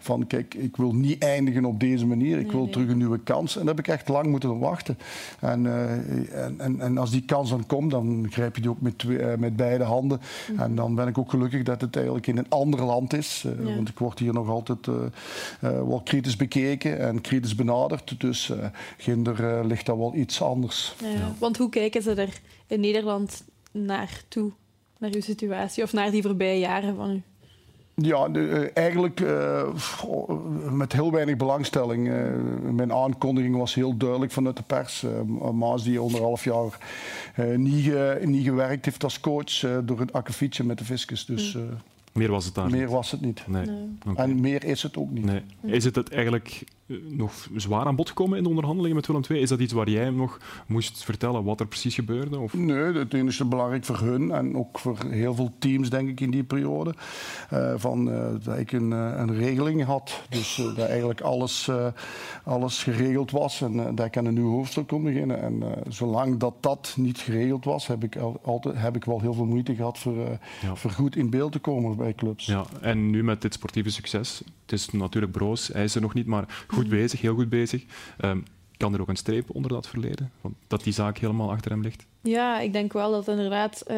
van 0.00 0.26
kijk, 0.26 0.54
ik 0.54 0.76
wil 0.76 0.94
niet 0.94 1.22
eindigen 1.22 1.64
op 1.64 1.80
deze 1.80 2.06
manier. 2.06 2.38
Ik 2.38 2.52
wil 2.52 2.62
nee. 2.62 2.70
terug 2.70 2.88
een 2.88 2.98
nieuwe 2.98 3.18
kans. 3.18 3.56
En 3.56 3.66
daar 3.66 3.74
heb 3.74 3.86
ik 3.86 3.92
echt 3.92 4.08
lang 4.08 4.26
moeten 4.26 4.58
wachten. 4.58 4.98
En, 5.40 5.66
en, 6.32 6.54
en, 6.58 6.80
en, 6.80 6.98
als 6.98 7.10
die 7.10 7.24
kans 7.24 7.50
dan 7.50 7.66
komt, 7.66 7.90
dan 7.90 8.26
grijp 8.30 8.54
je 8.54 8.60
die 8.60 8.70
ook 8.70 8.80
met, 8.80 8.98
twee, 8.98 9.36
met 9.36 9.56
beide 9.56 9.84
handen. 9.84 10.20
Mm. 10.52 10.58
En 10.58 10.74
dan 10.74 10.94
ben 10.94 11.08
ik 11.08 11.18
ook 11.18 11.30
gelukkig 11.30 11.62
dat 11.62 11.80
het 11.80 11.96
eigenlijk 11.96 12.26
in 12.26 12.38
een 12.38 12.48
ander 12.48 12.82
land 12.84 13.12
is. 13.12 13.46
Ja. 13.58 13.74
Want 13.74 13.88
ik 13.88 13.98
word 13.98 14.18
hier 14.18 14.32
nog 14.32 14.48
altijd 14.48 14.86
uh, 14.86 14.94
uh, 15.60 15.70
wel 15.70 16.00
kritisch 16.04 16.36
bekeken 16.36 16.98
en 16.98 17.20
kritisch 17.20 17.54
benaderd. 17.54 18.20
Dus 18.20 18.52
ginder 18.96 19.66
ligt 19.66 19.86
dat 19.86 19.96
wel 19.96 20.14
iets 20.14 20.42
anders. 20.42 20.94
Ja, 21.00 21.08
ja. 21.08 21.34
Want 21.38 21.56
hoe 21.56 21.68
kijken 21.68 22.02
ze 22.02 22.14
er 22.14 22.40
in 22.66 22.80
Nederland 22.80 23.44
naartoe? 23.70 24.50
Naar 24.98 25.10
uw 25.12 25.20
situatie 25.20 25.82
of 25.82 25.92
naar 25.92 26.10
die 26.10 26.22
voorbije 26.22 26.58
jaren 26.58 26.96
van 26.96 27.10
u? 27.10 27.22
Ja, 27.96 28.28
eigenlijk 28.74 29.20
uh, 29.20 29.68
met 30.70 30.92
heel 30.92 31.12
weinig 31.12 31.36
belangstelling. 31.36 32.08
Uh, 32.08 32.14
mijn 32.72 32.92
aankondiging 32.92 33.56
was 33.56 33.74
heel 33.74 33.96
duidelijk 33.96 34.32
vanuit 34.32 34.56
de 34.56 34.62
pers. 34.62 35.02
Uh, 35.02 35.50
Maas 35.50 35.82
die 35.84 35.98
anderhalf 35.98 36.44
jaar 36.44 36.78
niet, 37.56 37.94
niet 38.24 38.44
gewerkt 38.44 38.84
heeft 38.84 39.04
als 39.04 39.20
coach 39.20 39.66
door 39.84 40.00
een 40.00 40.12
akkefietje 40.12 40.64
met 40.64 40.78
de 40.78 40.84
fiscus. 40.84 41.24
Dus, 41.24 41.54
mm. 41.54 41.68
Meer 42.14 42.30
was 42.30 42.44
het 42.44 42.54
daar 42.54 42.70
Meer 42.70 42.80
niet. 42.80 42.90
was 42.90 43.10
het 43.10 43.20
niet. 43.20 43.46
Nee. 43.46 43.66
nee. 43.66 43.88
Okay. 44.06 44.24
En 44.24 44.40
meer 44.40 44.64
is 44.64 44.82
het 44.82 44.96
ook 44.96 45.10
niet. 45.10 45.24
Nee. 45.24 45.42
Is 45.62 45.84
het, 45.84 45.94
het 45.96 46.10
eigenlijk 46.10 46.64
nog 47.08 47.48
zwaar 47.56 47.86
aan 47.86 47.96
bod 47.96 48.08
gekomen 48.08 48.36
in 48.36 48.42
de 48.42 48.48
onderhandelingen 48.48 48.96
met 48.96 49.06
Willem 49.06 49.22
II? 49.30 49.40
Is 49.40 49.48
dat 49.48 49.60
iets 49.60 49.72
waar 49.72 49.90
jij 49.90 50.04
hem 50.04 50.16
nog 50.16 50.38
moest 50.66 51.04
vertellen 51.04 51.44
wat 51.44 51.60
er 51.60 51.66
precies 51.66 51.94
gebeurde? 51.94 52.38
Of? 52.38 52.54
Nee, 52.54 52.92
het 52.92 53.14
enige 53.14 53.44
belangrijk 53.44 53.84
voor 53.84 53.98
hun 53.98 54.30
en 54.30 54.56
ook 54.56 54.78
voor 54.78 54.98
heel 55.08 55.34
veel 55.34 55.52
teams, 55.58 55.90
denk 55.90 56.08
ik, 56.08 56.20
in 56.20 56.30
die 56.30 56.44
periode. 56.44 56.94
Uh, 57.52 57.72
van, 57.76 58.08
uh, 58.08 58.26
dat 58.42 58.58
ik 58.58 58.72
een, 58.72 58.90
een 58.90 59.34
regeling 59.34 59.84
had. 59.84 60.22
Dus 60.28 60.56
dat 60.56 60.78
eigenlijk 60.78 61.20
alles, 61.20 61.70
alles 62.44 62.82
geregeld 62.82 63.30
was 63.30 63.60
en 63.60 63.94
dat 63.94 64.06
ik 64.06 64.16
aan 64.16 64.24
een 64.24 64.34
nieuw 64.34 64.50
hoofdstuk 64.50 64.86
kon 64.86 65.02
beginnen. 65.02 65.42
En 65.42 65.62
zolang 65.88 66.36
dat 66.36 66.54
dat 66.60 66.94
niet 66.96 67.18
geregeld 67.18 67.64
was, 67.64 67.86
heb 67.86 68.04
ik, 68.04 68.16
altijd, 68.42 68.74
heb 68.78 68.96
ik 68.96 69.04
wel 69.04 69.20
heel 69.20 69.34
veel 69.34 69.44
moeite 69.44 69.74
gehad 69.74 69.98
voor, 69.98 70.38
ja. 70.62 70.74
voor 70.74 70.90
goed 70.90 71.16
in 71.16 71.30
beeld 71.30 71.52
te 71.52 71.58
komen 71.58 71.96
bij 71.96 72.14
clubs. 72.14 72.46
Ja, 72.46 72.64
en 72.80 73.10
nu 73.10 73.24
met 73.24 73.42
dit 73.42 73.54
sportieve 73.54 73.90
succes, 73.90 74.42
het 74.64 74.72
is 74.72 74.90
natuurlijk 74.90 75.32
broos, 75.32 75.68
hij 75.68 75.84
is 75.84 75.94
er 75.94 76.00
nog 76.00 76.14
niet, 76.14 76.26
maar 76.26 76.64
goed 76.66 76.88
bezig, 76.88 77.20
heel 77.20 77.34
goed 77.34 77.48
bezig. 77.48 77.84
Um, 78.24 78.44
kan 78.76 78.94
er 78.94 79.00
ook 79.00 79.08
een 79.08 79.16
streep 79.16 79.54
onder 79.54 79.70
dat 79.70 79.88
verleden? 79.88 80.32
Want 80.40 80.54
dat 80.66 80.82
die 80.82 80.92
zaak 80.92 81.18
helemaal 81.18 81.50
achter 81.50 81.70
hem 81.70 81.82
ligt? 81.82 82.06
Ja, 82.22 82.60
ik 82.60 82.72
denk 82.72 82.92
wel 82.92 83.10
dat 83.10 83.28
inderdaad, 83.28 83.84
uh, 83.90 83.96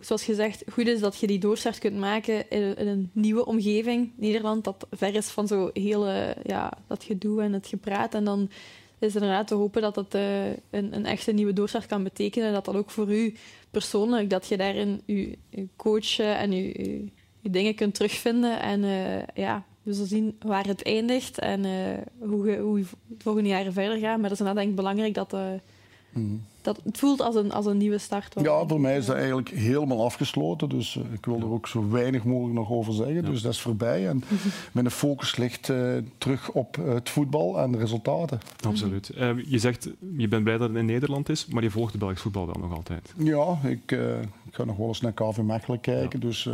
zoals 0.00 0.24
gezegd, 0.24 0.64
goed 0.72 0.86
is 0.86 1.00
dat 1.00 1.20
je 1.20 1.26
die 1.26 1.38
doorstart 1.38 1.78
kunt 1.78 1.98
maken 1.98 2.50
in, 2.50 2.74
een 2.76 3.10
nieuwe 3.12 3.46
omgeving. 3.46 4.10
Nederland, 4.16 4.64
dat 4.64 4.86
ver 4.90 5.14
is 5.14 5.28
van 5.28 5.46
zo 5.46 5.70
hele, 5.72 6.36
ja, 6.44 6.72
dat 6.86 7.04
gedoe 7.04 7.42
en 7.42 7.52
het 7.52 7.66
gepraat. 7.66 8.14
En 8.14 8.24
dan 8.24 8.50
is 8.98 9.14
inderdaad 9.14 9.46
te 9.46 9.54
hopen 9.54 9.82
dat 9.82 9.94
dat 9.94 10.14
uh, 10.14 10.46
een, 10.46 10.56
een, 10.70 11.06
echte 11.06 11.32
nieuwe 11.32 11.52
doorstart 11.52 11.86
kan 11.86 12.02
betekenen. 12.02 12.52
Dat 12.52 12.64
dat 12.64 12.76
ook 12.76 12.90
voor 12.90 13.12
u 13.12 13.34
persoonlijk, 13.70 14.30
dat 14.30 14.46
je 14.46 14.56
daarin 14.56 15.02
uw, 15.06 15.26
uw 15.50 15.68
coach 15.76 16.18
en 16.18 16.52
uw 16.52 17.08
dingen 17.50 17.74
kunt 17.74 17.94
terugvinden. 17.94 18.60
En 18.60 18.82
uh, 18.82 19.26
ja, 19.34 19.64
we 19.84 19.92
zullen 19.92 20.08
zien 20.08 20.36
waar 20.40 20.66
het 20.66 20.82
eindigt 20.82 21.38
en 21.38 21.64
uh, 21.64 21.72
hoe, 22.18 22.56
hoe 22.56 22.78
de 22.78 22.86
volgende 23.18 23.48
jaren 23.48 23.72
verder 23.72 23.98
gaan. 23.98 24.20
Maar 24.20 24.28
dat 24.28 24.40
is 24.40 24.46
denk 24.46 24.68
ik 24.68 24.74
belangrijk 24.74 25.14
dat, 25.14 25.34
uh, 25.34 25.40
mm. 26.12 26.42
dat 26.62 26.80
het 26.84 26.98
voelt 26.98 27.20
als 27.20 27.34
een, 27.34 27.52
als 27.52 27.66
een 27.66 27.76
nieuwe 27.76 27.98
start. 27.98 28.34
Ja, 28.42 28.66
voor 28.66 28.80
mij 28.80 28.96
is 28.96 29.06
dat 29.06 29.16
eigenlijk 29.16 29.48
helemaal 29.48 30.04
afgesloten. 30.04 30.68
Dus 30.68 30.94
uh, 30.94 31.12
ik 31.12 31.24
wil 31.24 31.38
er 31.38 31.50
ook 31.50 31.68
zo 31.68 31.90
weinig 31.90 32.24
mogelijk 32.24 32.54
nog 32.54 32.70
over 32.70 32.92
zeggen. 32.92 33.14
Ja. 33.14 33.22
Dus 33.22 33.42
dat 33.42 33.52
is 33.52 33.60
voorbij. 33.60 34.08
En 34.08 34.24
mijn 34.72 34.90
focus 34.90 35.36
ligt 35.36 35.72
terug 36.18 36.50
op 36.50 36.76
het 36.76 37.10
voetbal 37.10 37.58
en 37.58 37.72
de 37.72 37.78
resultaten. 37.78 38.40
Absoluut. 38.66 39.10
je 39.46 39.58
zegt, 39.58 39.88
je 40.16 40.28
bent 40.28 40.44
blij 40.44 40.58
dat 40.58 40.68
het 40.68 40.78
in 40.78 40.86
Nederland 40.86 41.28
is, 41.28 41.46
maar 41.46 41.62
je 41.62 41.70
volgt 41.70 41.92
de 41.92 41.98
Belgisch 41.98 42.20
voetbal 42.20 42.46
wel 42.46 42.60
nog 42.60 42.74
altijd. 42.76 43.12
Ja, 43.16 43.58
ik, 43.62 43.92
ik 44.48 44.54
ga 44.54 44.64
nog 44.64 44.76
wel 44.76 44.88
eens 44.88 45.00
naar 45.00 45.12
KV 45.12 45.38
Mechelen 45.38 45.80
kijken. 45.80 46.20
Ja. 46.20 46.26
Dus 46.26 46.48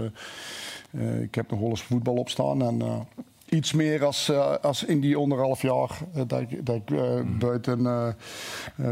uh, 0.90 1.22
ik 1.22 1.34
heb 1.34 1.50
nog 1.50 1.60
wel 1.60 1.68
eens 1.68 1.82
voetbal 1.82 2.14
op 2.14 2.28
staan. 2.28 2.62
En, 2.62 2.78
uh, 2.82 3.00
iets 3.48 3.72
meer 3.72 4.04
als, 4.04 4.28
uh, 4.28 4.54
als 4.62 4.84
in 4.84 5.00
die 5.00 5.16
anderhalf 5.16 5.62
jaar 5.62 5.98
dat 6.26 6.40
ik, 6.40 6.66
dat 6.66 6.76
ik 6.76 6.90
mm. 6.90 7.38
buiten, 7.38 7.82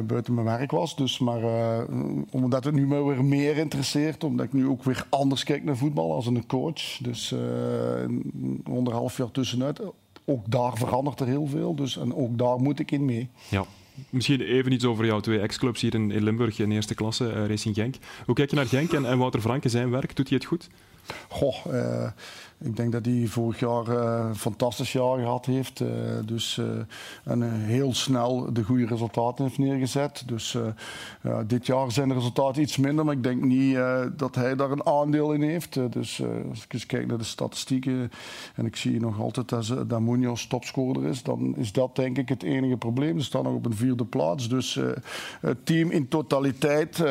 buiten 0.07 0.35
mijn 0.35 0.47
werk 0.47 0.71
was. 0.71 0.97
Dus, 0.97 1.19
maar 1.19 1.41
omdat 2.31 2.65
het 2.65 2.75
nu 2.75 2.87
me 2.87 3.05
weer 3.05 3.25
meer 3.25 3.57
interesseert, 3.57 4.25
omdat 4.25 4.47
ik 4.47 4.53
nu 4.53 4.69
ook 4.69 4.85
weer 4.85 5.07
anders 5.09 5.45
kijk 5.45 5.65
naar 5.65 5.77
voetbal 5.77 6.13
als 6.13 6.27
een 6.27 6.47
coach. 6.47 6.99
Dus 7.03 7.35
anderhalf 8.65 9.17
jaar 9.17 9.31
tussenuit. 9.31 9.81
Ook 10.25 10.51
daar 10.51 10.77
verandert 10.77 11.21
er 11.21 11.27
heel 11.27 11.47
veel. 11.47 11.75
Dus, 11.75 11.97
en 11.97 12.15
ook 12.15 12.39
daar 12.39 12.61
moet 12.61 12.79
ik 12.79 12.91
in 12.91 13.05
mee. 13.05 13.29
Ja. 13.49 13.65
Misschien 14.11 14.41
even 14.41 14.73
iets 14.73 14.85
over 14.85 15.07
jouw 15.07 15.21
twee 15.21 15.41
ex-clubs 15.41 15.81
hier 15.81 15.95
in, 15.95 16.11
in, 16.11 16.23
Limburg 16.23 16.59
in 16.59 16.73
eerste 16.73 16.95
klasse, 16.95 17.47
Racing 17.47 17.75
Genk. 17.75 17.95
Hoe 18.27 18.35
kijk 18.35 18.51
je 18.51 18.57
naar 18.57 18.67
Genk 18.67 18.93
en, 18.93 19.05
en 19.05 19.19
Wouter 19.19 19.41
Franke, 19.41 19.69
zijn 19.69 19.91
werk? 19.91 20.17
Doet 20.17 20.29
hij 20.29 20.37
het 20.39 20.47
goed? 20.47 20.69
Goh, 21.31 21.67
uh, 21.67 22.11
ik 22.61 22.77
denk 22.77 22.93
dat 22.93 23.05
hij 23.05 23.27
vorig 23.27 23.59
jaar 23.59 23.89
uh, 23.89 24.27
een 24.29 24.37
fantastisch 24.37 24.93
jaar 24.93 25.19
gehad 25.19 25.47
heeft. 25.47 25.81
Uh, 25.81 25.89
dus, 26.25 26.57
uh, 26.57 26.67
en 27.25 27.43
heel 27.53 27.95
snel 27.95 28.53
de 28.53 28.63
goede 28.63 28.87
resultaten 28.87 29.45
heeft 29.45 29.59
neergezet. 29.59 30.23
Dus 30.27 30.57
dit 31.47 31.67
jaar 31.67 31.93
zijn 31.93 32.09
de 32.09 32.15
resultaten 32.15 32.63
iets 32.63 32.77
minder, 32.77 33.05
maar 33.05 33.15
ik 33.15 33.23
denk 33.23 33.43
niet 33.43 33.79
dat 34.17 34.35
hij 34.35 34.57
daar 34.57 34.71
een 34.71 34.87
aandeel 34.87 35.33
in 35.33 35.43
heeft. 35.43 35.93
dus 35.93 36.23
als 36.51 36.65
ik 36.65 36.73
eens 36.73 36.87
kijk 36.87 37.07
naar 37.07 37.19
de 37.19 37.25
statistieken 37.25 38.11
en 38.55 38.67
ik 38.67 38.77
zie 38.77 39.01
nog 39.01 39.21
altijd 39.21 39.49
dat, 39.49 39.91
dat 39.91 40.01
Munoz 40.01 40.47
topscorer 40.47 41.05
is, 41.05 41.23
dan 41.23 41.57
is 41.57 41.73
dat 41.73 41.97
denk 41.97 42.19
ik 42.19 42.29
het 42.29 42.43
enige 42.43 42.77
probleem. 42.77 43.19
Ze 43.19 43.25
staan 43.25 43.43
nog 43.45 43.55
op 43.55 43.67
een 43.67 43.77
vierde 43.77 44.05
plaats. 44.05 44.49
Dus 44.49 44.81
het 45.41 45.67
team 45.67 45.91
in 45.91 46.09
totaliteit 46.09 47.05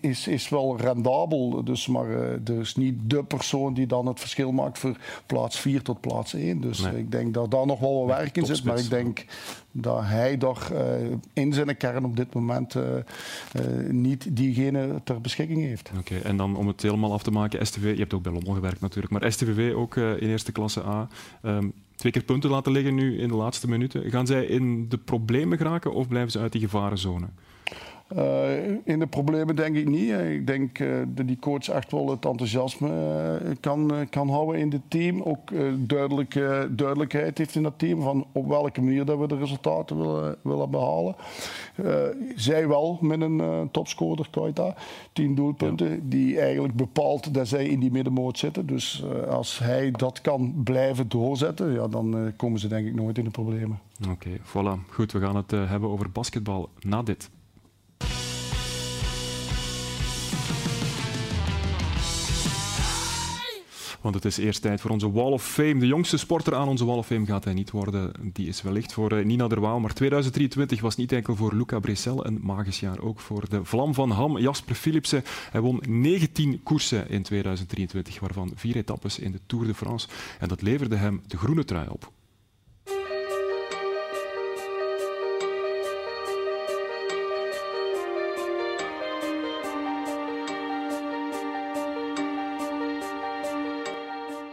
is, 0.00 0.28
is 0.28 0.48
wel 0.48 0.76
rendabel. 0.76 1.64
Dus, 1.64 1.86
maar 1.86 2.10
er 2.44 2.60
is 2.60 2.76
niet 2.76 2.94
de 3.06 3.24
persoon 3.24 3.74
die 3.74 3.86
dan 3.86 4.03
het 4.06 4.20
verschil 4.20 4.52
maakt 4.52 4.78
voor 4.78 4.96
plaats 5.26 5.58
4 5.58 5.82
tot 5.82 6.00
plaats 6.00 6.34
1. 6.34 6.60
Dus 6.60 6.80
ik 6.80 7.10
denk 7.10 7.34
dat 7.34 7.50
daar 7.50 7.66
nog 7.66 7.80
wel 7.80 8.06
wat 8.06 8.16
werk 8.16 8.36
in 8.36 8.46
zit. 8.46 8.64
Maar 8.64 8.78
ik 8.78 8.90
denk 8.90 9.24
dat 9.72 10.00
hij 10.02 10.36
toch 10.36 10.72
uh, 10.72 10.78
in 11.32 11.52
zijn 11.52 11.76
kern 11.76 12.04
op 12.04 12.16
dit 12.16 12.34
moment 12.34 12.74
uh, 12.74 12.82
uh, 12.82 13.90
niet 13.90 14.36
diegene 14.36 15.00
ter 15.04 15.20
beschikking 15.20 15.62
heeft. 15.62 15.90
Oké, 15.98 16.16
en 16.16 16.36
dan 16.36 16.56
om 16.56 16.66
het 16.66 16.82
helemaal 16.82 17.12
af 17.12 17.22
te 17.22 17.30
maken, 17.30 17.66
STV, 17.66 17.82
je 17.82 18.00
hebt 18.00 18.14
ook 18.14 18.22
bij 18.22 18.32
Lommel 18.32 18.54
gewerkt 18.54 18.80
natuurlijk, 18.80 19.12
maar 19.12 19.32
STVV 19.32 19.74
ook 19.74 19.96
in 19.96 20.28
eerste 20.28 20.52
klasse 20.52 20.84
A. 20.84 21.08
Um, 21.42 21.72
twee 21.96 22.12
keer 22.12 22.22
punten 22.22 22.50
laten 22.50 22.72
liggen 22.72 22.94
nu 22.94 23.18
in 23.18 23.28
de 23.28 23.34
laatste 23.34 23.68
minuten. 23.68 24.10
Gaan 24.10 24.26
zij 24.26 24.44
in 24.44 24.88
de 24.88 24.98
problemen 24.98 25.58
geraken 25.58 25.94
of 25.94 26.08
blijven 26.08 26.30
ze 26.30 26.38
uit 26.38 26.52
die 26.52 26.60
gevarenzone? 26.60 27.26
Uh, 28.16 28.68
in 28.84 28.98
de 28.98 29.06
problemen 29.06 29.56
denk 29.56 29.76
ik 29.76 29.88
niet. 29.88 30.10
Ik 30.10 30.46
denk 30.46 30.78
uh, 30.78 31.02
dat 31.08 31.26
die 31.26 31.38
coach 31.38 31.68
echt 31.68 31.92
wel 31.92 32.10
het 32.10 32.24
enthousiasme 32.24 33.56
kan, 33.60 33.92
kan 34.10 34.28
houden 34.28 34.60
in 34.60 34.72
het 34.72 34.82
team. 34.88 35.22
Ook 35.22 35.50
duidelijk, 35.76 36.32
duidelijkheid 36.70 37.38
heeft 37.38 37.54
in 37.54 37.62
dat 37.62 37.78
team 37.78 38.02
van 38.02 38.26
op 38.32 38.48
welke 38.48 38.82
manier 38.82 39.04
dat 39.04 39.18
we 39.18 39.26
de 39.26 39.36
resultaten 39.36 39.96
willen, 39.96 40.36
willen 40.42 40.70
behalen. 40.70 41.14
zij 42.34 42.68
wel 42.68 42.98
met 43.00 43.20
een 43.20 43.68
topscorer, 43.70 44.28
Koita, 44.30 44.74
tien 45.12 45.34
doelpunten, 45.34 45.90
ja. 45.90 45.98
die 46.02 46.40
eigenlijk 46.40 46.74
bepaalt 46.74 47.34
dat 47.34 47.48
zij 47.48 47.66
in 47.66 47.80
die 47.80 47.90
middenmoot 47.90 48.38
zitten. 48.38 48.66
Dus 48.66 49.04
als 49.28 49.58
hij 49.58 49.90
dat 49.90 50.20
kan 50.20 50.54
blijven 50.64 51.08
doorzetten, 51.08 51.72
ja, 51.72 51.88
dan 51.88 52.32
komen 52.36 52.60
ze 52.60 52.68
denk 52.68 52.86
ik 52.86 52.94
nooit 52.94 53.18
in 53.18 53.24
de 53.24 53.30
problemen. 53.30 53.78
Oké, 54.10 54.10
okay, 54.10 54.38
voilà. 54.38 54.80
Goed, 54.88 55.12
we 55.12 55.20
gaan 55.20 55.36
het 55.36 55.50
hebben 55.50 55.90
over 55.90 56.10
basketbal 56.10 56.68
na 56.80 57.02
dit. 57.02 57.30
Want 64.04 64.16
het 64.16 64.24
is 64.24 64.36
eerst 64.36 64.62
tijd 64.62 64.80
voor 64.80 64.90
onze 64.90 65.12
Wall 65.12 65.32
of 65.32 65.44
Fame. 65.44 65.78
De 65.78 65.86
jongste 65.86 66.16
sporter 66.16 66.54
aan 66.54 66.68
onze 66.68 66.84
Wall 66.84 66.96
of 66.96 67.06
Fame 67.06 67.26
gaat 67.26 67.44
hij 67.44 67.52
niet 67.52 67.70
worden. 67.70 68.12
Die 68.22 68.48
is 68.48 68.62
wellicht 68.62 68.92
voor 68.92 69.12
uh, 69.12 69.24
Nina 69.24 69.48
Derwaal. 69.48 69.80
Maar 69.80 69.94
2023 69.94 70.80
was 70.80 70.96
niet 70.96 71.12
enkel 71.12 71.36
voor 71.36 71.54
Luca 71.54 71.78
Bressel 71.78 72.26
een 72.26 72.38
magisch 72.42 72.80
jaar. 72.80 73.00
Ook 73.00 73.20
voor 73.20 73.48
de 73.48 73.64
vlam 73.64 73.94
van 73.94 74.10
Ham, 74.10 74.38
Jasper 74.38 74.74
Philipsen. 74.74 75.22
Hij 75.50 75.60
won 75.60 75.82
19 75.88 76.62
koersen 76.62 77.08
in 77.08 77.22
2023, 77.22 78.20
waarvan 78.20 78.52
vier 78.54 78.76
etappes 78.76 79.18
in 79.18 79.32
de 79.32 79.40
Tour 79.46 79.66
de 79.66 79.74
France. 79.74 80.08
En 80.38 80.48
dat 80.48 80.62
leverde 80.62 80.96
hem 80.96 81.22
de 81.26 81.36
groene 81.36 81.64
trui 81.64 81.88
op. 81.88 82.12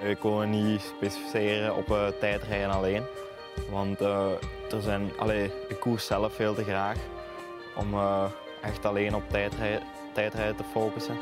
Ik 0.02 0.20
kon 0.20 0.50
niet 0.50 0.82
specificeren 0.82 1.76
op 1.76 1.90
uh, 1.90 2.08
tijdrijden 2.20 2.70
alleen. 2.70 3.04
Want 3.70 4.02
uh, 4.02 4.26
er 4.72 4.82
zijn, 4.82 5.12
allee, 5.18 5.52
ik 5.68 5.80
koers 5.80 6.06
zelf 6.06 6.34
veel 6.34 6.54
te 6.54 6.64
graag 6.64 6.98
om 7.76 7.94
uh, 7.94 8.24
echt 8.62 8.86
alleen 8.86 9.16
op 9.16 9.24
tijdrijden, 9.30 9.82
tijdrijden 10.14 10.56
te 10.56 10.64
focussen. 10.72 11.18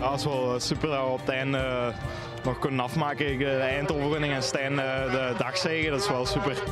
Ja, 0.00 0.10
het 0.10 0.20
is 0.20 0.24
wel 0.24 0.60
super 0.60 0.88
dat 0.88 1.04
we 1.04 1.10
op 1.10 1.20
het 1.20 1.28
einde 1.28 1.92
nog 2.44 2.58
kunnen 2.58 2.80
afmaken. 2.80 3.38
De 3.38 3.56
eindoverwinning 3.56 4.32
en 4.32 4.42
Stijn 4.42 4.76
de 4.76 5.34
dagzegen, 5.38 5.90
dat 5.90 6.00
is 6.00 6.08
wel 6.08 6.26
super. 6.26 6.62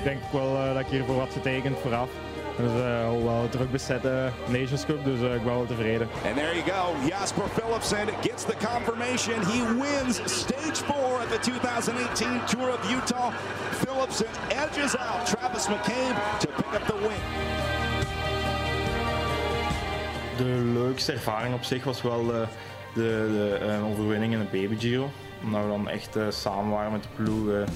Ik 0.00 0.06
denk 0.06 0.20
wel 0.32 0.54
uh, 0.54 0.74
dat 0.74 0.80
ik 0.80 0.86
hiervoor 0.86 1.18
had 1.18 1.32
getekend 1.32 1.78
vooraf. 1.78 2.08
Dus 2.56 2.72
uh, 2.72 3.06
al 3.06 3.24
wel 3.24 3.48
druk 3.48 3.70
bezette 3.70 4.30
Nations 4.46 4.84
Cup, 4.84 5.04
dus 5.04 5.20
uh, 5.20 5.34
ik 5.34 5.44
ben 5.44 5.54
wel 5.54 5.66
tevreden. 5.66 6.08
And 6.26 6.36
there 6.36 6.54
you 6.54 6.70
go, 6.70 7.06
Jasper 7.08 7.48
Philipsen 7.48 8.08
gets 8.20 8.44
the 8.44 8.56
confirmation. 8.72 9.34
He 9.42 9.60
wins 9.82 10.16
stage 10.24 10.76
4 10.84 10.94
at 10.96 11.30
the 11.30 11.38
2018 11.50 12.44
Tour 12.46 12.68
of 12.68 12.90
Utah. 12.90 13.32
Philipsen 13.70 14.26
edges 14.48 14.96
out 14.96 15.26
Travis 15.26 15.68
McCabe 15.68 16.16
to 16.38 16.48
pick 16.56 16.72
up 16.74 16.86
the 16.86 16.98
win. 16.98 17.20
De 20.36 20.78
leukste 20.78 21.12
ervaring 21.12 21.54
op 21.54 21.62
zich 21.64 21.84
was 21.84 22.02
wel 22.02 22.26
de, 22.26 22.46
de, 22.94 23.28
de 23.58 23.80
overwinning 23.90 24.32
in 24.32 24.38
de 24.38 24.44
Baby 24.44 24.78
Giro. 24.78 25.10
Omdat 25.44 25.62
we 25.62 25.68
dan 25.68 25.88
echt 25.88 26.16
samen 26.28 26.70
waren 26.70 26.92
met 26.92 27.02
de 27.02 27.08
ploeg 27.16 27.66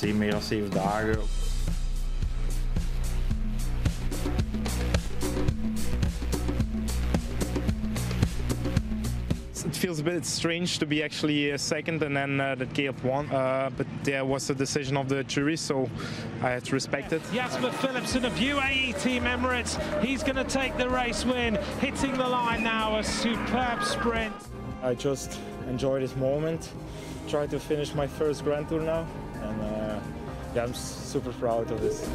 in 0.00 0.18
meer 0.18 0.30
dan 0.30 0.42
zeven 0.42 0.70
dagen. 0.70 1.18
Feels 9.88 10.00
a 10.00 10.02
bit 10.02 10.26
strange 10.26 10.78
to 10.78 10.84
be 10.84 11.02
actually 11.02 11.56
second 11.56 12.02
and 12.02 12.14
then 12.14 12.38
uh, 12.38 12.54
that 12.54 12.74
Caleb 12.74 13.00
won. 13.02 13.26
Uh, 13.30 13.70
but 13.74 13.86
there 14.04 14.22
was 14.22 14.50
a 14.50 14.54
decision 14.54 14.98
of 14.98 15.08
the 15.08 15.24
jury, 15.24 15.56
so 15.56 15.88
I 16.42 16.50
had 16.50 16.64
to 16.66 16.74
respect 16.74 17.14
it. 17.14 17.22
Jasper 17.32 17.70
Philipsen 17.70 18.26
of 18.26 18.34
UAE 18.34 19.02
Team 19.02 19.22
Emirates, 19.22 19.78
he's 20.04 20.22
going 20.22 20.36
to 20.36 20.44
take 20.44 20.76
the 20.76 20.90
race 20.90 21.24
win, 21.24 21.54
hitting 21.80 22.12
the 22.18 22.28
line 22.28 22.62
now, 22.62 22.98
a 22.98 23.02
superb 23.02 23.82
sprint. 23.82 24.34
I 24.82 24.92
just 24.92 25.40
enjoy 25.70 26.00
this 26.00 26.14
moment, 26.16 26.70
try 27.26 27.46
to 27.46 27.58
finish 27.58 27.94
my 27.94 28.06
first 28.06 28.44
Grand 28.44 28.68
Tour 28.68 28.82
now, 28.82 29.06
and 29.40 29.62
uh, 29.62 30.00
yeah, 30.54 30.64
I'm 30.64 30.74
super 30.74 31.32
proud 31.32 31.70
of 31.70 31.80
this. 31.80 32.06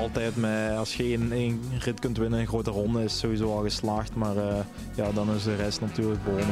Altijd 0.00 0.36
met, 0.36 0.76
als 0.76 0.96
je 0.96 1.02
één, 1.02 1.32
één 1.32 1.60
rit 1.78 2.00
kunt 2.00 2.18
winnen, 2.18 2.40
een 2.40 2.46
grote 2.46 2.70
ronde 2.70 3.04
is 3.04 3.18
sowieso 3.18 3.56
al 3.56 3.62
geslaagd. 3.62 4.14
Maar 4.14 4.36
uh, 4.36 4.58
ja, 4.94 5.12
dan 5.12 5.34
is 5.34 5.42
de 5.42 5.56
rest 5.56 5.80
natuurlijk 5.80 6.24
bonus. 6.24 6.46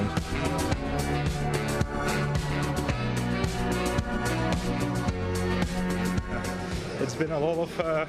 It's 7.01 7.17
been 7.17 7.33
a 7.33 7.39
lot 7.39 7.57
of 7.57 7.79
uh... 7.81 8.01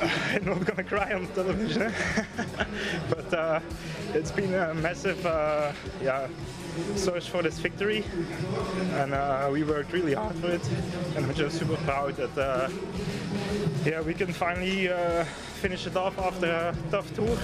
I'm 0.34 0.44
not 0.44 0.66
gonna 0.66 0.82
cry 0.82 1.14
on 1.14 1.28
television, 1.34 1.92
but 3.08 3.34
uh, 3.34 3.60
it's 4.12 4.32
been 4.32 4.54
a 4.54 4.74
massive, 4.74 5.26
uh, 5.26 5.72
yeah, 6.02 6.26
search 6.96 7.28
for 7.28 7.42
this 7.42 7.58
victory, 7.58 8.04
and 8.94 9.14
uh, 9.14 9.48
we 9.52 9.62
worked 9.62 9.92
really 9.92 10.14
hard 10.14 10.36
for 10.36 10.50
it. 10.50 10.62
And 11.16 11.24
I'm 11.24 11.34
just 11.34 11.58
super 11.58 11.76
proud 11.84 12.16
that 12.16 12.38
uh, 12.38 12.68
yeah 13.84 14.00
we 14.02 14.14
can 14.14 14.32
finally 14.32 14.88
uh, 14.88 15.24
finish 15.60 15.86
it 15.86 15.96
off 15.96 16.18
after 16.18 16.46
a 16.46 16.74
tough 16.90 17.14
tour. 17.14 17.36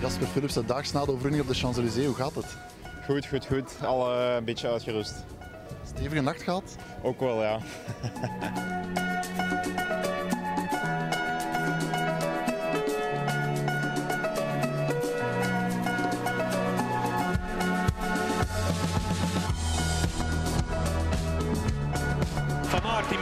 Jasper 0.00 0.26
Philips, 0.26 0.54
daags 0.66 0.92
na 0.92 1.04
de 1.04 1.10
overwinning 1.10 1.42
op 1.42 1.48
de 1.48 1.54
Champs-Élysées, 1.54 2.06
hoe 2.06 2.14
gaat 2.14 2.34
het? 2.34 2.56
Goed, 3.04 3.26
goed, 3.26 3.46
goed. 3.46 3.76
Al 3.84 4.12
uh, 4.12 4.34
een 4.34 4.44
beetje 4.44 4.68
uitgerust. 4.68 5.24
Stevige 5.86 6.22
nacht 6.22 6.42
gehad? 6.42 6.76
Ook 7.02 7.20
wel, 7.20 7.42
ja. 7.42 7.58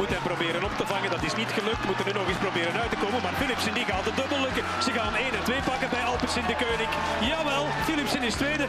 moet 0.01 0.09
hem 0.09 0.23
proberen 0.23 0.65
op 0.65 0.75
te 0.77 0.87
vangen. 0.87 1.11
Dat 1.11 1.23
is 1.23 1.35
niet 1.35 1.49
gelukt. 1.49 1.85
Moeten 1.87 2.07
er 2.07 2.15
nog 2.15 2.29
eens 2.29 2.39
proberen 2.39 2.81
uit 2.81 2.91
te 2.91 2.97
komen. 2.97 3.23
Maar 3.23 3.33
Philipsen 3.33 3.75
die 3.75 3.85
gaat 3.85 4.05
het 4.05 4.17
dubbel 4.17 4.41
lukken. 4.41 4.65
Ze 4.83 4.91
gaan 4.93 5.15
1 5.15 5.33
en 5.33 5.45
2 5.45 5.61
pakken 5.63 5.91
bij 5.91 6.03
Alpecin 6.03 6.47
de. 6.47 6.89
Jawel, 7.21 7.67
Philipsen 7.85 8.23
is 8.23 8.35
tweede. 8.35 8.67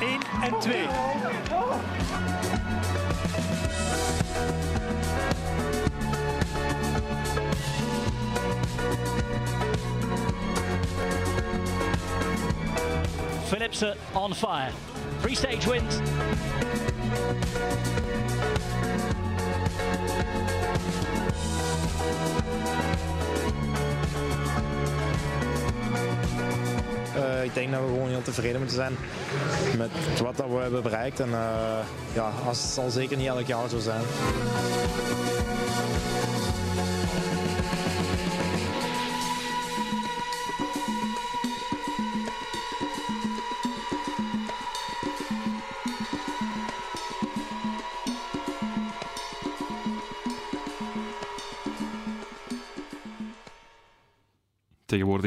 1 0.00 0.20
en 0.42 0.58
2. 0.58 0.86
Philipsen 13.48 13.96
on 14.12 14.34
fire. 14.34 14.72
Three 15.20 15.34
stage 15.34 15.70
wins. 15.70 15.96
Uh, 27.16 27.44
ik 27.44 27.54
denk 27.54 27.70
dat 27.72 27.80
we 27.80 27.86
gewoon 27.86 28.08
heel 28.08 28.22
tevreden 28.22 28.58
moeten 28.58 28.76
zijn 28.76 28.96
met 29.76 29.90
wat 30.20 30.36
dat 30.36 30.46
we 30.48 30.56
hebben 30.56 30.82
bereikt. 30.82 31.20
En 31.20 31.28
uh, 31.28 31.78
ja, 32.12 32.30
het 32.44 32.56
zal 32.56 32.90
zeker 32.90 33.16
niet 33.16 33.26
elk 33.26 33.46
jaar 33.46 33.68
zo 33.68 33.78
zijn. 33.78 34.02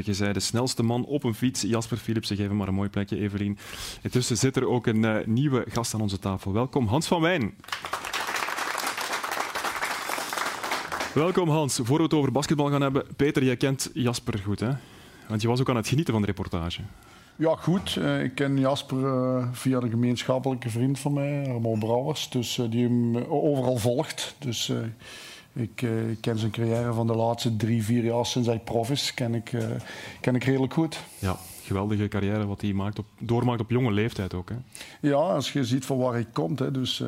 Is 0.04 0.20
hij 0.20 0.34
de 0.34 0.40
snelste 0.40 0.84
man 0.84 1.06
op 1.06 1.24
een 1.24 1.34
fiets. 1.34 1.62
Jasper 1.62 1.98
Philipsen, 1.98 2.36
geef 2.36 2.48
hem 2.48 2.56
maar 2.56 2.68
een 2.68 2.74
mooi 2.74 2.90
plekje, 2.90 3.20
Evelien. 3.20 3.58
Intussen 4.02 4.38
zit 4.38 4.56
er 4.56 4.68
ook 4.68 4.88
een 4.88 5.04
uh, 5.04 5.16
nieuwe 5.26 5.66
gast 5.68 5.94
aan 5.94 6.02
onze 6.02 6.20
tafel. 6.20 6.54
Welkom, 6.54 6.88
Hans 6.88 7.08
van 7.08 7.22
Wijn. 7.22 7.54
Welkom 11.14 11.50
Hans. 11.50 11.80
Voor 11.84 11.98
we 11.98 12.04
het 12.04 12.14
over 12.14 12.32
basketbal 12.32 12.70
gaan 12.70 12.82
hebben, 12.82 13.04
Peter, 13.16 13.44
jij 13.44 13.58
kent 13.58 13.90
Jasper 13.94 14.40
goed, 14.40 14.60
hè? 14.60 14.72
Want 15.28 15.42
je 15.42 15.48
was 15.48 15.60
ook 15.60 15.70
aan 15.70 15.76
het 15.76 15.88
genieten 15.88 16.14
van 16.14 16.22
de 16.22 16.28
reportage. 16.28 16.82
Ja, 17.36 17.56
goed. 17.56 17.96
Uh, 17.96 18.24
ik 18.24 18.36
ken 18.36 18.60
Jasper 18.60 18.98
uh, 18.98 19.48
via 19.52 19.78
een 19.78 19.90
gemeenschappelijke 19.90 20.70
vriend 20.70 21.00
van 21.00 21.14
mij, 21.14 21.50
Armand 21.50 21.80
Brouwers, 21.80 22.30
dus, 22.30 22.62
die 22.70 22.84
hem 22.84 23.16
overal 23.16 23.78
volgt. 23.78 24.36
Dus 24.40 24.72
ik, 25.56 25.82
uh, 25.82 26.10
ik, 26.10 26.22
ken 26.22 26.38
zijn 26.38 26.52
carrière 26.52 26.94
van 26.94 27.08
de 27.08 27.16
laatste 27.16 27.56
drie, 27.56 27.84
vier 27.84 28.04
jaar 28.04 28.26
sinds 28.26 28.48
hij 28.48 28.60
prof 28.60 28.90
is, 28.90 29.14
ken 29.14 29.36
ik, 29.36 29.52
uh, 29.52 29.66
ken 30.22 30.36
ik 30.36 30.44
redelijk 30.44 30.74
goed. 30.74 31.00
Ja, 31.20 31.38
geweldige 31.64 32.08
carrière 32.08 32.46
wat 32.46 32.62
hij 32.62 32.74
maakt 32.74 33.00
op, 33.00 33.06
doormaakt 33.20 33.62
op 33.62 33.70
jonge 33.70 33.92
leeftijd 33.92 34.34
ook. 34.34 34.50
Hè? 34.50 34.56
Ja, 35.02 35.16
als 35.16 35.54
je 35.54 35.66
ziet 35.66 35.86
van 35.86 35.98
waar 35.98 36.14
hij 36.14 36.28
komt. 36.34 36.60
Hè, 36.60 36.72
dus, 36.72 37.00
uh, 37.00 37.08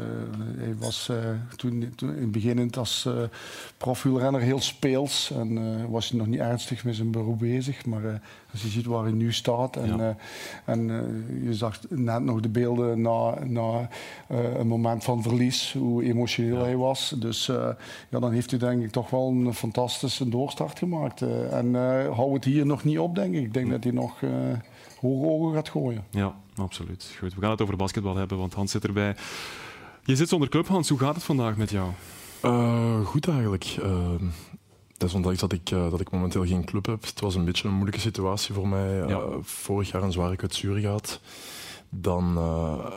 hij 0.57 0.75
was 0.77 1.11
toen, 1.55 1.93
toen, 1.95 2.15
in 2.15 2.21
het 2.21 2.31
begin 2.31 2.73
als 2.73 3.09
profwielrenner 3.77 4.41
heel 4.41 4.61
speels 4.61 5.31
en 5.31 5.89
was 5.89 6.09
hij 6.09 6.17
nog 6.17 6.27
niet 6.27 6.39
ernstig 6.39 6.83
met 6.83 6.95
zijn 6.95 7.11
beroep 7.11 7.39
bezig. 7.39 7.85
Maar 7.85 8.21
als 8.63 8.73
je 8.73 8.79
ziet 8.79 8.85
waar 8.85 9.03
hij 9.03 9.11
nu 9.11 9.33
staat 9.33 9.75
en, 9.75 9.97
ja. 9.97 10.15
en 10.65 10.87
je 11.43 11.53
zag 11.53 11.79
net 11.89 12.23
nog 12.23 12.39
de 12.39 12.49
beelden 12.49 13.01
na, 13.01 13.45
na 13.45 13.89
een 14.57 14.67
moment 14.67 15.03
van 15.03 15.21
verlies, 15.21 15.75
hoe 15.77 16.03
emotioneel 16.03 16.57
ja. 16.57 16.63
hij 16.63 16.75
was. 16.75 17.15
Dus 17.19 17.45
ja, 17.45 18.19
dan 18.19 18.31
heeft 18.31 18.49
hij 18.49 18.59
denk 18.59 18.83
ik 18.83 18.91
toch 18.91 19.09
wel 19.09 19.27
een 19.27 19.53
fantastische 19.53 20.29
doorstart 20.29 20.77
gemaakt. 20.77 21.21
en 21.51 21.73
hou 22.13 22.33
het 22.33 22.43
hier 22.43 22.65
nog 22.65 22.83
niet 22.83 22.99
op, 22.99 23.15
denk 23.15 23.33
ik. 23.33 23.43
Ik 23.43 23.53
denk 23.53 23.69
dat 23.69 23.83
hij 23.83 23.93
nog 23.93 24.19
hoge 24.99 25.27
ogen 25.27 25.53
gaat 25.53 25.69
gooien. 25.69 26.03
Ja, 26.09 26.35
absoluut. 26.55 27.15
Goed, 27.19 27.33
we 27.33 27.41
gaan 27.41 27.51
het 27.51 27.61
over 27.61 27.77
basketbal 27.77 28.15
hebben, 28.15 28.37
want 28.37 28.53
Hans 28.53 28.71
zit 28.71 28.83
erbij. 28.83 29.15
Je 30.03 30.15
zit 30.15 30.29
zonder 30.29 30.49
club, 30.49 30.67
Hans. 30.67 30.89
Hoe 30.89 30.99
gaat 30.99 31.15
het 31.15 31.23
vandaag 31.23 31.57
met 31.57 31.69
jou? 31.69 31.89
Uh, 32.43 33.05
goed 33.05 33.27
eigenlijk. 33.27 33.77
Uh, 33.83 34.11
desondanks 34.97 35.39
dat 35.39 35.51
ik, 35.51 35.71
uh, 35.71 35.89
dat 35.89 35.99
ik 35.99 36.11
momenteel 36.11 36.45
geen 36.45 36.65
club 36.65 36.85
heb. 36.85 37.01
Het 37.01 37.19
was 37.19 37.35
een 37.35 37.45
beetje 37.45 37.67
een 37.67 37.73
moeilijke 37.73 37.99
situatie 37.99 38.53
voor 38.53 38.67
mij. 38.67 39.07
Ja. 39.07 39.21
vorig 39.41 39.91
jaar 39.91 40.03
een 40.03 40.11
zware 40.11 40.35
kwetsuur 40.35 40.79
gehad. 40.79 41.19
Dan 41.89 42.39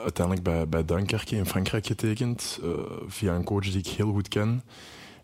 uiteindelijk 0.03 0.47
bij, 0.47 0.69
bij 0.69 0.85
Dunkerque 0.85 1.37
in 1.37 1.47
Frankrijk 1.47 1.87
getekend. 1.87 2.61
via 3.07 3.35
een 3.35 3.45
coach 3.45 3.71
die 3.71 3.79
ik 3.79 3.87
heel 3.87 4.13
goed 4.13 4.29
ken. 4.29 4.63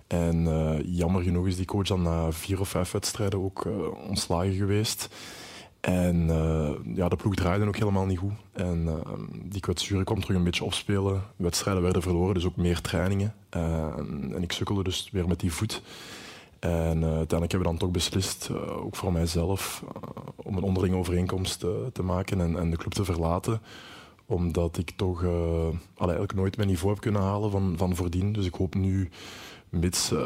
En 0.06 0.48
jammer 0.86 1.22
genoeg 1.22 1.46
is 1.46 1.56
die 1.56 1.64
coach 1.64 1.86
dan 1.86 2.02
na 2.02 2.32
vier 2.32 2.60
of 2.60 2.68
vijf 2.68 2.90
wedstrijden 2.90 3.44
ook 3.44 3.68
ontslagen 4.08 4.52
geweest. 4.54 5.08
En 5.86 6.28
uh, 6.28 6.70
ja, 6.96 7.08
de 7.08 7.16
ploeg 7.16 7.34
draaide 7.34 7.66
ook 7.66 7.76
helemaal 7.76 8.06
niet 8.06 8.18
goed. 8.18 8.32
En 8.52 8.84
uh, 8.86 8.94
die 9.42 9.60
kwetsuren 9.60 10.04
kwam 10.04 10.20
terug 10.20 10.36
een 10.36 10.44
beetje 10.44 10.64
opspelen. 10.64 11.22
Wedstrijden 11.36 11.82
werden 11.82 12.02
verloren, 12.02 12.34
dus 12.34 12.44
ook 12.44 12.56
meer 12.56 12.80
trainingen. 12.80 13.34
Uh, 13.56 13.62
en 14.34 14.42
ik 14.42 14.52
sukkelde 14.52 14.82
dus 14.82 15.08
weer 15.12 15.28
met 15.28 15.40
die 15.40 15.52
voet. 15.52 15.82
En 16.58 17.04
uiteindelijk 17.04 17.30
hebben 17.30 17.58
we 17.58 17.64
dan 17.64 17.76
toch 17.76 17.90
beslist, 17.90 18.50
ook 18.76 18.96
voor 18.96 19.12
mijzelf, 19.12 19.84
om 20.36 20.56
een 20.56 20.62
onderlinge 20.62 20.96
overeenkomst 20.96 21.58
te 21.92 22.02
maken 22.02 22.40
en, 22.40 22.58
en, 22.58 22.70
de 22.70 22.76
club 22.76 22.92
te 22.92 23.04
verlaten. 23.04 23.60
Omdat 24.26 24.78
ik 24.78 24.90
toch 24.90 25.24
eigenlijk 25.98 26.34
nooit 26.34 26.56
mijn 26.56 26.68
niveau 26.68 26.92
heb 26.92 27.02
kunnen 27.02 27.22
halen 27.22 27.50
van, 27.50 27.74
van 27.76 27.96
voordien. 27.96 28.32
Dus 28.32 28.46
ik 28.46 28.54
hoop 28.54 28.74
nu 28.74 29.10
mits 29.78 30.12
uh, 30.12 30.18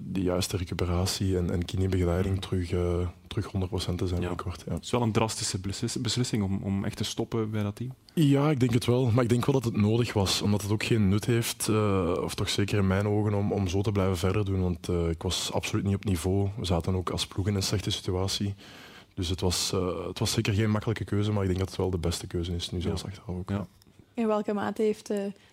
de 0.00 0.22
juiste 0.22 0.56
recuperatie 0.56 1.36
en, 1.36 1.50
en 1.50 1.64
kiniebegeleiding 1.64 2.40
terug, 2.40 2.72
uh, 2.72 3.08
terug 3.26 3.46
100% 3.46 3.50
te 3.50 3.86
zijn 3.86 3.98
ja. 3.98 4.16
binnenkort. 4.16 4.62
Ja. 4.66 4.74
Het 4.74 4.84
is 4.84 4.90
wel 4.90 5.02
een 5.02 5.12
drastische 5.12 5.60
beslissing 6.00 6.42
om, 6.42 6.60
om 6.62 6.84
echt 6.84 6.96
te 6.96 7.04
stoppen 7.04 7.50
bij 7.50 7.62
dat 7.62 7.76
team. 7.76 7.94
Ja, 8.14 8.50
ik 8.50 8.60
denk 8.60 8.72
het 8.72 8.84
wel. 8.84 9.10
Maar 9.10 9.22
ik 9.22 9.28
denk 9.28 9.46
wel 9.46 9.60
dat 9.60 9.64
het 9.64 9.76
nodig 9.76 10.12
was. 10.12 10.42
Omdat 10.42 10.62
het 10.62 10.70
ook 10.70 10.84
geen 10.84 11.08
nut 11.08 11.24
heeft, 11.24 11.68
uh, 11.70 12.12
of 12.22 12.34
toch 12.34 12.48
zeker 12.48 12.78
in 12.78 12.86
mijn 12.86 13.08
ogen, 13.08 13.34
om, 13.34 13.52
om 13.52 13.68
zo 13.68 13.80
te 13.80 13.92
blijven 13.92 14.16
verder 14.16 14.44
doen. 14.44 14.60
Want 14.60 14.88
ik 14.88 15.22
was 15.22 15.52
absoluut 15.52 15.84
niet 15.84 15.94
op 15.94 16.04
niveau. 16.04 16.48
We 16.56 16.64
zaten 16.64 16.94
ook 16.94 17.10
als 17.10 17.26
ploeg 17.26 17.46
in 17.46 17.54
een 17.54 17.62
slechte 17.62 17.90
situatie. 17.90 18.54
Dus 19.14 19.28
het 19.28 19.40
was, 19.40 19.72
het 20.06 20.18
was 20.18 20.32
zeker 20.32 20.54
geen 20.54 20.70
makkelijke 20.70 21.04
keuze, 21.04 21.32
maar 21.32 21.42
ik 21.42 21.48
denk 21.48 21.58
dat 21.58 21.68
het 21.68 21.78
wel 21.78 21.90
de 21.90 21.98
beste 21.98 22.26
keuze 22.26 22.54
is, 22.54 22.70
nu 22.70 22.80
zelfs 22.80 23.02
ja. 23.02 23.08
achteraf 23.08 23.36
ook. 23.36 23.48
Ja. 23.48 23.66
In 24.14 24.26
welke 24.26 24.52
mate 24.52 24.82
heeft 24.82 25.08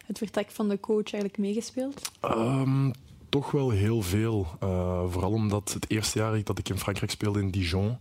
het 0.05 0.17
vertrek 0.17 0.51
van 0.51 0.69
de 0.69 0.79
coach 0.79 1.13
eigenlijk 1.13 1.37
meegespeeld? 1.37 2.11
Um, 2.25 2.91
toch 3.33 3.51
wel 3.51 3.69
heel 3.69 4.01
veel. 4.01 4.47
Uh, 4.63 5.03
vooral 5.09 5.31
omdat 5.31 5.73
het 5.73 5.85
eerste 5.89 6.19
jaar 6.19 6.43
dat 6.43 6.57
ik 6.57 6.69
in 6.69 6.77
Frankrijk 6.77 7.11
speelde 7.11 7.39
in 7.39 7.49
Dijon, 7.49 7.97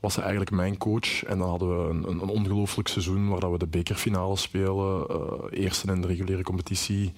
was 0.00 0.14
hij 0.14 0.24
eigenlijk 0.24 0.54
mijn 0.54 0.78
coach. 0.78 1.24
En 1.24 1.38
dan 1.38 1.48
hadden 1.48 1.68
we 1.68 1.90
een, 1.90 2.08
een, 2.08 2.28
ongelooflijk 2.28 2.88
seizoen 2.88 3.28
waar 3.28 3.52
we 3.52 3.58
de 3.58 3.66
bekerfinale 3.66 4.36
spelen. 4.36 5.06
Uh, 5.10 5.16
eerste 5.50 5.92
in 5.92 6.00
de 6.00 6.06
reguliere 6.06 6.42
competitie. 6.42 7.12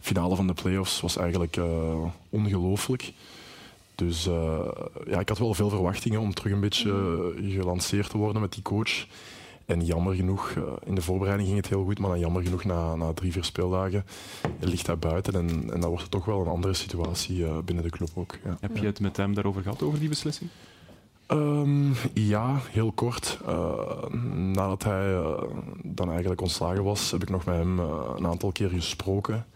Finale 0.00 0.36
van 0.36 0.46
de 0.46 0.52
playoffs 0.52 1.00
was 1.00 1.16
eigenlijk 1.16 1.56
uh, 1.56 2.04
ongelooflijk. 2.28 3.12
Dus 3.94 4.24
ja, 5.06 5.20
ik 5.20 5.28
had 5.28 5.38
wel 5.38 5.54
veel 5.54 5.70
verwachtingen 5.70 6.20
om 6.20 6.34
terug 6.34 6.52
een 6.52 6.60
beetje 6.60 7.34
gelanceerd 7.48 8.10
te 8.10 8.18
worden 8.18 8.42
met 8.42 8.52
die 8.52 8.62
coach. 8.62 9.06
En 9.66 9.84
jammer 9.84 10.14
genoeg, 10.14 10.50
uh, 10.50 10.64
in 10.84 10.94
de 10.94 11.02
voorbereiding 11.02 11.48
ging 11.48 11.60
het 11.60 11.70
heel 11.70 11.84
goed, 11.84 11.98
maar 11.98 12.10
dan 12.10 12.18
jammer 12.18 12.42
genoeg 12.42 12.64
na, 12.64 12.94
na 12.94 13.12
drie, 13.12 13.32
vier 13.32 13.44
speeldagen 13.44 14.04
ligt 14.60 14.86
hij 14.86 14.98
buiten. 14.98 15.34
En, 15.34 15.48
en 15.48 15.80
dan 15.80 15.88
wordt 15.88 16.02
het 16.02 16.10
toch 16.10 16.24
wel 16.24 16.40
een 16.40 16.46
andere 16.46 16.74
situatie 16.74 17.38
uh, 17.38 17.58
binnen 17.64 17.84
de 17.84 17.90
club 17.90 18.08
ook. 18.14 18.38
Ja. 18.44 18.56
Heb 18.60 18.76
je 18.76 18.86
het 18.86 19.00
met 19.00 19.16
hem 19.16 19.34
daarover 19.34 19.62
gehad, 19.62 19.82
over 19.82 19.98
die 19.98 20.08
beslissing? 20.08 20.50
Um, 21.28 21.94
ja, 22.14 22.60
heel 22.70 22.92
kort. 22.92 23.38
Uh, 23.48 24.04
nadat 24.34 24.82
hij 24.82 25.22
dan 25.82 26.10
eigenlijk 26.10 26.40
ontslagen 26.40 26.84
was, 26.84 27.10
heb 27.10 27.22
ik 27.22 27.30
nog 27.30 27.44
met 27.44 27.54
hem 27.54 27.78
een 27.78 28.26
aantal 28.26 28.52
keer 28.52 28.68
gesproken. 28.68 29.46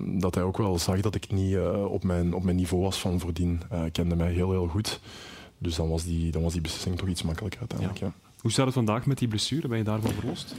dat 0.00 0.34
hij 0.34 0.44
ook 0.44 0.56
wel 0.56 0.78
zag 0.78 1.00
dat 1.00 1.14
ik 1.14 1.30
niet 1.32 1.58
op, 1.86 2.04
mijn, 2.04 2.34
op 2.34 2.42
mijn 2.42 2.56
niveau 2.56 2.82
was 2.82 3.00
van 3.00 3.20
voordien. 3.20 3.60
Hij 3.68 3.90
kende 3.90 4.16
mij 4.16 4.32
heel, 4.32 4.50
heel 4.50 4.66
goed. 4.66 5.00
Dus 5.58 5.74
dan 5.74 5.88
was 5.88 6.04
die, 6.04 6.30
dan 6.30 6.42
was 6.42 6.52
die 6.52 6.60
beslissing 6.60 6.98
toch 6.98 7.08
iets 7.08 7.22
makkelijker 7.22 7.60
uiteindelijk. 7.60 7.98
Ja. 7.98 8.06
Ja. 8.06 8.29
Hoe 8.40 8.50
staat 8.50 8.64
het 8.64 8.74
vandaag 8.74 9.06
met 9.06 9.18
die 9.18 9.28
blessure? 9.28 9.68
Ben 9.68 9.78
je 9.78 9.84
daarvan 9.84 10.12
verlost? 10.12 10.54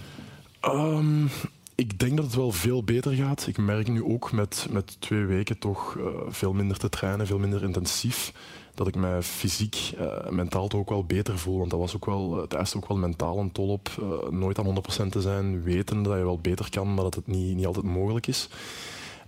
Um, 0.65 1.29
ik 1.75 1.99
denk 1.99 2.15
dat 2.15 2.25
het 2.25 2.35
wel 2.35 2.51
veel 2.51 2.83
beter 2.83 3.13
gaat. 3.13 3.47
Ik 3.47 3.57
merk 3.57 3.87
nu 3.87 4.03
ook 4.03 4.31
met, 4.31 4.67
met 4.69 4.95
twee 4.99 5.25
weken 5.25 5.57
toch 5.59 5.95
uh, 5.95 6.05
veel 6.27 6.53
minder 6.53 6.77
te 6.77 6.89
trainen, 6.89 7.27
veel 7.27 7.39
minder 7.39 7.63
intensief, 7.63 8.33
dat 8.75 8.87
ik 8.87 8.95
mij 8.95 9.21
fysiek, 9.21 9.93
uh, 9.99 10.29
mentaal 10.29 10.67
toch 10.67 10.79
ook 10.79 10.89
wel 10.89 11.05
beter 11.05 11.37
voel. 11.37 11.57
Want 11.57 11.69
dat 11.69 11.79
was 11.79 11.95
ook 11.95 12.05
wel, 12.05 12.41
het 12.41 12.53
eiste 12.53 12.77
ook 12.77 12.87
wel 12.87 12.97
mentaal 12.97 13.39
een 13.39 13.51
tol 13.51 13.69
op. 13.69 13.89
Uh, 14.01 14.29
nooit 14.29 14.59
aan 14.59 14.81
100% 15.05 15.09
te 15.09 15.21
zijn, 15.21 15.63
weten 15.63 16.03
dat 16.03 16.17
je 16.17 16.23
wel 16.23 16.39
beter 16.39 16.69
kan, 16.69 16.93
maar 16.93 17.03
dat 17.03 17.15
het 17.15 17.27
niet, 17.27 17.55
niet 17.55 17.65
altijd 17.65 17.85
mogelijk 17.85 18.27
is. 18.27 18.49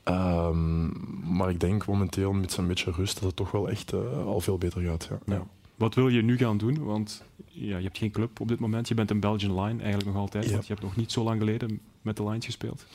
Um, 0.06 0.92
maar 1.36 1.50
ik 1.50 1.60
denk 1.60 1.86
momenteel 1.86 2.34
met 2.34 2.52
zo'n 2.52 2.68
beetje 2.68 2.92
rust 2.92 3.14
dat 3.14 3.24
het 3.24 3.36
toch 3.36 3.52
wel 3.52 3.70
echt 3.70 3.94
al 4.26 4.40
veel 4.40 4.58
beter 4.58 4.82
gaat. 4.82 5.08
Ja. 5.10 5.20
ja. 5.26 5.44
Wat 5.76 5.96
wil 5.96 6.08
je 6.08 6.22
nu 6.22 6.38
gaan 6.38 6.58
doen? 6.58 6.84
Want 6.84 7.24
ja, 7.46 7.78
je 7.78 7.84
hebt 7.84 7.98
geen 7.98 8.12
club 8.12 8.40
op 8.40 8.48
dit 8.48 8.60
moment. 8.60 8.88
Je 8.88 8.94
bent 8.94 9.12
een 9.12 9.20
Belgian 9.20 9.62
Line 9.62 9.82
eigenlijk 9.82 10.06
nog 10.06 10.16
altijd. 10.16 10.52
Want 10.52 10.68
je 10.68 10.74
hebt 10.74 10.86
nog 10.86 10.96
niet 10.96 11.12
zo 11.12 11.24
lang 11.24 11.40
geleden 11.40 11.80
met 12.02 12.18
de 12.18 12.24
Lions 12.24 12.46
gespeeld. 12.46 12.86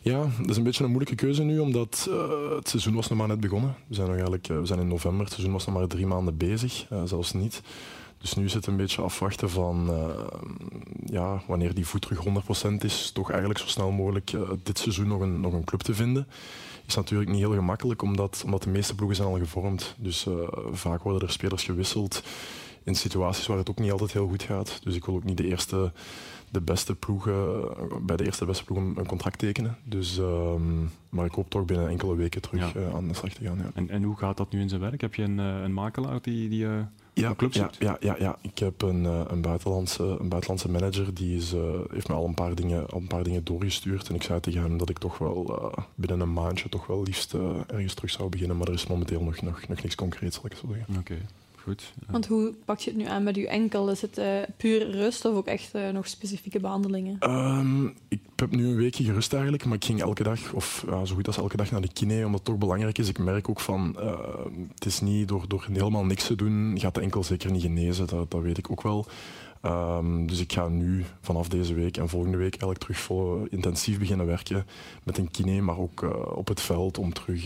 Ja, 0.00 0.28
dat 0.40 0.50
is 0.50 0.56
een 0.56 0.62
beetje 0.62 0.84
een 0.84 0.90
moeilijke 0.90 1.24
keuze 1.24 1.42
nu, 1.42 1.58
omdat 1.58 2.06
uh, 2.10 2.50
het 2.56 2.68
seizoen 2.68 2.94
was 2.94 3.08
nog 3.08 3.18
maar 3.18 3.28
net 3.28 3.40
begonnen. 3.40 3.74
We 3.86 3.94
zijn, 3.94 4.06
nog 4.06 4.16
eigenlijk, 4.16 4.48
uh, 4.48 4.58
we 4.58 4.66
zijn 4.66 4.80
in 4.80 4.88
november, 4.88 5.24
het 5.24 5.32
seizoen 5.32 5.52
was 5.52 5.66
nog 5.66 5.74
maar 5.74 5.86
drie 5.86 6.06
maanden 6.06 6.36
bezig, 6.36 6.86
uh, 6.92 7.02
zelfs 7.04 7.32
niet. 7.32 7.62
Dus 8.18 8.34
nu 8.34 8.48
zit 8.48 8.54
het 8.54 8.66
een 8.66 8.76
beetje 8.76 9.02
afwachten 9.02 9.50
van 9.50 9.90
ja, 11.04 11.42
wanneer 11.46 11.74
die 11.74 11.86
voet 11.86 12.00
terug 12.00 12.24
100% 12.70 12.72
is, 12.78 13.10
toch 13.10 13.30
eigenlijk 13.30 13.60
zo 13.60 13.66
snel 13.66 13.90
mogelijk 13.90 14.32
dit 14.62 14.78
seizoen 14.78 15.08
nog 15.08 15.20
een, 15.20 15.40
nog 15.40 15.52
een 15.52 15.64
club 15.64 15.80
te 15.80 15.94
vinden 15.94 16.26
is 16.86 16.94
natuurlijk 16.94 17.30
niet 17.30 17.40
heel 17.40 17.54
gemakkelijk, 17.54 18.02
omdat, 18.02 18.42
omdat 18.44 18.62
de 18.62 18.70
meeste 18.70 18.94
ploegen 18.94 19.16
zijn 19.16 19.28
al 19.28 19.38
gevormd. 19.38 19.94
Dus 19.98 20.26
uh, 20.26 20.34
vaak 20.72 21.02
worden 21.02 21.22
er 21.28 21.32
spelers 21.32 21.64
gewisseld 21.64 22.22
in 22.84 22.94
situaties 22.94 23.46
waar 23.46 23.58
het 23.58 23.70
ook 23.70 23.78
niet 23.78 23.92
altijd 23.92 24.12
heel 24.12 24.28
goed 24.28 24.42
gaat. 24.42 24.80
Dus 24.82 24.94
ik 24.94 25.04
wil 25.04 25.14
ook 25.14 25.24
niet 25.24 25.36
de 25.36 25.46
eerste, 25.46 25.92
de 26.50 26.60
beste 26.60 26.94
ploegen, 26.94 27.68
bij 28.02 28.16
de 28.16 28.24
eerste 28.24 28.44
beste 28.44 28.64
ploegen 28.64 28.92
een 28.96 29.06
contract 29.06 29.38
tekenen. 29.38 29.78
Dus, 29.84 30.18
um, 30.18 30.90
maar 31.08 31.26
ik 31.26 31.32
hoop 31.32 31.50
toch 31.50 31.64
binnen 31.64 31.88
enkele 31.88 32.16
weken 32.16 32.40
terug 32.40 32.72
ja. 32.72 32.80
uh, 32.80 32.94
aan 32.94 33.08
de 33.08 33.14
slag 33.14 33.32
te 33.32 33.44
gaan. 33.44 33.58
Ja. 33.58 33.70
En, 33.74 33.88
en 33.90 34.02
hoe 34.02 34.16
gaat 34.16 34.36
dat 34.36 34.52
nu 34.52 34.60
in 34.60 34.68
zijn 34.68 34.80
werk? 34.80 35.00
Heb 35.00 35.14
je 35.14 35.22
een, 35.22 35.38
een 35.38 35.72
makelaar 35.72 36.22
die, 36.22 36.48
die 36.48 36.66
ja, 37.14 37.34
club 37.34 37.52
ja, 37.52 37.70
ja, 37.78 37.96
ja, 38.00 38.16
ja, 38.18 38.38
ik 38.42 38.58
heb 38.58 38.82
een, 38.82 39.04
een, 39.04 39.40
buitenlandse, 39.40 40.02
een 40.02 40.28
buitenlandse 40.28 40.70
manager 40.70 41.14
die 41.14 41.36
is, 41.36 41.54
uh, 41.54 41.60
heeft 41.90 42.08
me 42.08 42.14
al 42.14 42.26
een, 42.26 42.34
paar 42.34 42.54
dingen, 42.54 42.90
al 42.90 42.98
een 42.98 43.06
paar 43.06 43.22
dingen 43.22 43.44
doorgestuurd. 43.44 44.08
En 44.08 44.14
ik 44.14 44.22
zei 44.22 44.40
tegen 44.40 44.62
hem 44.62 44.78
dat 44.78 44.88
ik 44.88 44.98
toch 44.98 45.18
wel 45.18 45.50
uh, 45.50 45.84
binnen 45.94 46.20
een 46.20 46.32
maandje 46.32 46.68
toch 46.68 46.86
wel 46.86 47.02
liefst 47.02 47.34
uh, 47.34 47.56
ergens 47.66 47.94
terug 47.94 48.10
zou 48.10 48.28
beginnen. 48.28 48.56
Maar 48.56 48.66
er 48.66 48.74
is 48.74 48.86
momenteel 48.86 49.22
nog, 49.22 49.42
nog, 49.42 49.68
nog 49.68 49.82
niks 49.82 49.94
concreets, 49.94 50.36
zal 50.36 50.46
ik 50.46 50.56
zo 50.56 50.66
zeggen. 50.68 50.96
Oké. 50.98 51.12
Okay. 51.12 51.22
Goed. 51.62 51.94
Want 52.10 52.26
hoe 52.26 52.54
pak 52.64 52.78
je 52.78 52.90
het 52.90 52.98
nu 52.98 53.06
aan 53.06 53.22
met 53.22 53.36
je 53.36 53.48
enkel? 53.48 53.90
Is 53.90 54.02
het 54.02 54.18
uh, 54.18 54.26
puur 54.56 54.90
rust 54.90 55.24
of 55.24 55.34
ook 55.34 55.46
echt 55.46 55.74
uh, 55.74 55.88
nog 55.88 56.08
specifieke 56.08 56.60
behandelingen? 56.60 57.30
Um, 57.30 57.94
ik 58.08 58.20
heb 58.36 58.50
nu 58.50 58.66
een 58.66 58.76
weekje 58.76 59.04
gerust 59.04 59.32
eigenlijk, 59.32 59.64
maar 59.64 59.74
ik 59.74 59.84
ging 59.84 60.00
elke 60.00 60.22
dag, 60.22 60.52
of 60.52 60.84
uh, 60.88 61.02
zo 61.02 61.14
goed 61.14 61.26
als 61.26 61.36
elke 61.36 61.56
dag 61.56 61.70
naar 61.70 61.80
de 61.80 61.92
kine, 61.92 62.16
omdat 62.16 62.32
het 62.32 62.44
toch 62.44 62.58
belangrijk 62.58 62.98
is. 62.98 63.08
Ik 63.08 63.18
merk 63.18 63.48
ook 63.48 63.60
van, 63.60 63.96
het 64.74 64.84
is 64.84 65.00
niet 65.00 65.28
door, 65.28 65.44
door 65.48 65.66
helemaal 65.72 66.04
niks 66.04 66.26
te 66.26 66.34
doen, 66.34 66.78
gaat 66.80 66.94
de 66.94 67.00
enkel 67.00 67.24
zeker 67.24 67.50
niet 67.50 67.62
genezen. 67.62 68.06
Dat, 68.06 68.30
dat 68.30 68.42
weet 68.42 68.58
ik 68.58 68.70
ook 68.70 68.82
wel. 68.82 69.06
Um, 69.64 70.26
dus 70.26 70.40
ik 70.40 70.52
ga 70.52 70.68
nu 70.68 71.04
vanaf 71.20 71.48
deze 71.48 71.74
week 71.74 71.96
en 71.96 72.08
volgende 72.08 72.36
week 72.36 72.50
eigenlijk 72.50 72.80
terug 72.80 72.98
vol, 72.98 73.46
intensief 73.50 73.98
beginnen 73.98 74.26
werken 74.26 74.66
met 75.02 75.18
een 75.18 75.30
kine, 75.30 75.60
maar 75.60 75.78
ook 75.78 76.02
op 76.36 76.48
het 76.48 76.60
veld 76.60 76.98
om 76.98 77.12
terug, 77.12 77.42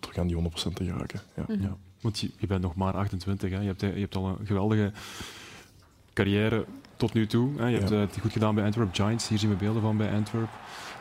terug 0.00 0.18
aan 0.18 0.26
die 0.26 0.36
100% 0.36 0.40
te 0.72 0.84
geraken. 0.84 1.20
Ja. 1.36 1.44
Mm 1.48 1.54
-hmm. 1.54 1.62
ja. 1.62 1.76
Want 2.00 2.18
je, 2.18 2.30
je, 2.38 2.46
bent 2.46 2.62
nog 2.62 2.74
maar 2.74 2.92
28. 2.92 3.50
Hè. 3.50 3.60
Je, 3.60 3.66
hebt, 3.66 3.80
je 3.80 3.86
hebt 3.86 4.16
al 4.16 4.26
een 4.26 4.46
geweldige 4.46 4.92
carrière 6.12 6.64
tot 6.96 7.12
nu 7.12 7.26
toe. 7.26 7.50
Hè. 7.56 7.66
Je 7.66 7.76
hebt 7.76 7.90
het 7.90 8.16
uh, 8.16 8.22
goed 8.22 8.32
gedaan 8.32 8.54
bij 8.54 8.64
Antwerp 8.64 8.94
Giants. 8.94 9.28
Hier 9.28 9.38
zien 9.38 9.50
we 9.50 9.56
beelden 9.56 9.82
van 9.82 9.96
bij 9.96 10.12
Antwerp. 10.12 10.48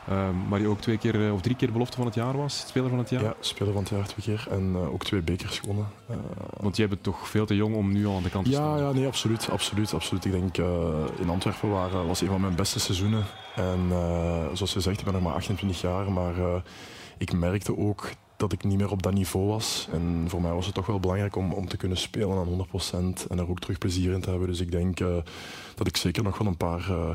Um, 0.10 0.50
waar 0.50 0.60
je 0.60 0.68
ook 0.68 0.82
twee 0.82 0.98
keer 0.98 1.16
uh, 1.16 1.34
of 1.34 1.42
drie 1.42 1.56
keer 1.56 1.72
belofte 1.72 1.98
van 1.98 2.06
het 2.06 2.16
jaar 2.16 2.38
was, 2.38 2.60
speler 2.68 2.90
van 2.90 2.98
het 2.98 3.10
jaar. 3.10 3.24
Ja, 3.24 3.34
speler 3.40 3.74
van 3.74 3.82
het 3.82 3.92
jaar 3.92 4.08
twee 4.08 4.26
keer 4.26 4.48
en 4.52 4.72
uh, 4.72 4.94
ook 4.94 5.04
twee 5.04 5.22
bekers 5.22 5.60
gewonnen. 5.60 5.88
Want 6.58 6.78
jij 6.78 6.88
bent 6.88 7.04
toch 7.04 7.28
veel 7.28 7.46
te 7.46 7.56
jong 7.56 7.76
om 7.76 7.92
nu 7.92 8.06
al 8.06 8.16
aan 8.16 8.24
de 8.24 8.30
kant 8.30 8.46
te 8.46 8.52
ja, 8.52 8.58
staan? 8.58 8.78
Ja, 8.78 8.92
nee, 8.92 9.06
absoluut. 9.08 9.50
absoluut, 9.50 9.94
absoluut. 9.94 10.26
Ik 10.26 10.32
denk 10.32 10.58
in 11.20 11.30
Antwerpen 11.30 11.70
waren, 11.70 12.08
was 12.08 12.22
een 12.22 12.28
van 12.28 12.42
mijn 12.42 12.56
beste 12.56 12.80
seizoenen. 12.80 13.24
En 13.56 13.88
zoals 14.54 14.74
je 14.74 14.80
zegt, 14.80 15.00
ik 15.00 15.06
ben 15.06 15.14
nog 15.14 15.24
maar 15.24 15.34
28 15.34 15.82
jaar, 15.82 16.12
maar 16.12 16.34
ik 17.18 17.34
merkte 17.34 17.78
ook 17.78 18.10
dat 18.40 18.52
ik 18.52 18.64
niet 18.64 18.78
meer 18.78 18.92
op 18.92 19.04
dat 19.04 19.14
niveau 19.14 19.48
was. 19.48 19.88
En 19.92 20.26
voor 20.28 20.42
mij 20.42 20.52
was 20.52 20.66
het 20.66 20.76
toch 20.76 20.86
wel 20.86 21.00
belangrijk 21.00 21.36
om, 21.36 21.54
om 21.54 21.68
te 21.68 21.78
kunnen 21.78 21.98
spelen 21.98 22.38
aan 22.38 22.68
100% 23.16 23.28
en 23.30 23.40
er 23.40 23.50
ook 23.50 23.60
terug 23.60 23.78
plezier 23.78 24.14
in 24.14 24.22
te 24.22 24.30
hebben. 24.30 24.48
Dus 24.48 24.60
ik 24.60 24.72
denk 24.72 25.00
uh, 25.00 25.18
dat 25.76 25.88
ik 25.88 25.98
zeker 25.98 26.24
nog 26.24 26.38
wel 26.38 26.48
een 26.48 26.58
paar 26.58 26.90
uh, 26.90 27.10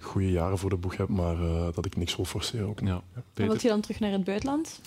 goede 0.00 0.30
jaren 0.30 0.58
voor 0.58 0.70
de 0.70 0.76
boeg 0.76 0.96
heb, 0.96 1.08
maar 1.08 1.36
uh, 1.40 1.66
dat 1.74 1.86
ik 1.86 1.96
niks 1.96 2.16
wil 2.16 2.24
forceren 2.24 2.68
ook. 2.68 2.80
Ja, 2.80 3.02
en 3.14 3.46
wil 3.46 3.56
je 3.60 3.68
dan 3.68 3.80
terug 3.80 4.00
naar 4.00 4.12
het 4.12 4.24
buitenland? 4.24 4.80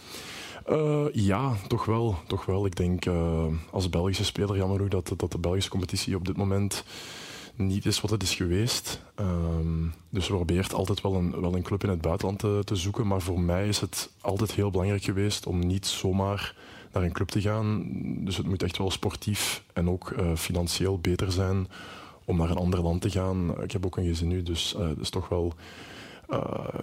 ja, 1.12 1.54
toch 1.67 1.86
wel, 1.86 2.15
toch 2.28 2.45
wel. 2.45 2.65
Ik 2.65 2.76
denk 2.76 3.06
als 3.71 3.89
Belgische 3.89 4.26
speler, 4.26 4.58
jammer 4.58 4.76
genoeg, 4.76 4.91
dat, 4.91 5.19
dat 5.19 5.32
de 5.32 5.38
Belgische 5.38 5.69
competitie 5.69 6.15
op 6.15 6.26
dit 6.26 6.38
moment 6.38 6.84
niet 7.57 7.85
is 7.85 8.01
wat 8.01 8.11
het 8.11 8.23
is 8.23 8.35
geweest. 8.35 9.01
Um, 9.19 9.93
dus 10.09 10.27
we 10.27 10.33
probeert 10.33 10.73
altijd 10.73 11.01
wel 11.01 11.15
een, 11.15 11.41
wel 11.41 11.55
een 11.55 11.61
club 11.61 11.83
in 11.83 11.89
het 11.89 12.01
buitenland 12.01 12.39
te, 12.39 12.61
te, 12.63 12.75
zoeken. 12.75 13.07
Maar 13.07 13.21
voor 13.21 13.39
mij 13.39 13.67
is 13.67 13.79
het 13.79 14.09
altijd 14.21 14.51
heel 14.51 14.71
belangrijk 14.71 15.03
geweest 15.03 15.45
om 15.45 15.59
niet 15.59 15.85
zomaar 15.85 16.55
naar 16.91 17.03
een 17.03 17.11
club 17.11 17.27
te 17.27 17.41
gaan. 17.41 17.85
Dus 18.25 18.37
het 18.37 18.47
moet 18.47 18.63
echt 18.63 18.77
wel 18.77 18.91
sportief 18.91 19.63
en 19.73 19.89
ook 19.89 20.09
uh, 20.09 20.35
financieel 20.35 20.99
beter 20.99 21.31
zijn 21.31 21.67
om 22.25 22.37
naar 22.37 22.49
een 22.49 22.57
ander 22.57 22.81
land 22.81 23.01
te 23.01 23.09
gaan. 23.09 23.61
Ik 23.63 23.71
heb 23.71 23.85
ook 23.85 23.97
een 23.97 24.05
gezin 24.05 24.27
nu, 24.27 24.43
dus 24.43 24.73
uh, 24.73 24.87
dat 24.87 24.99
is 24.99 25.09
toch 25.09 25.29
wel 25.29 25.53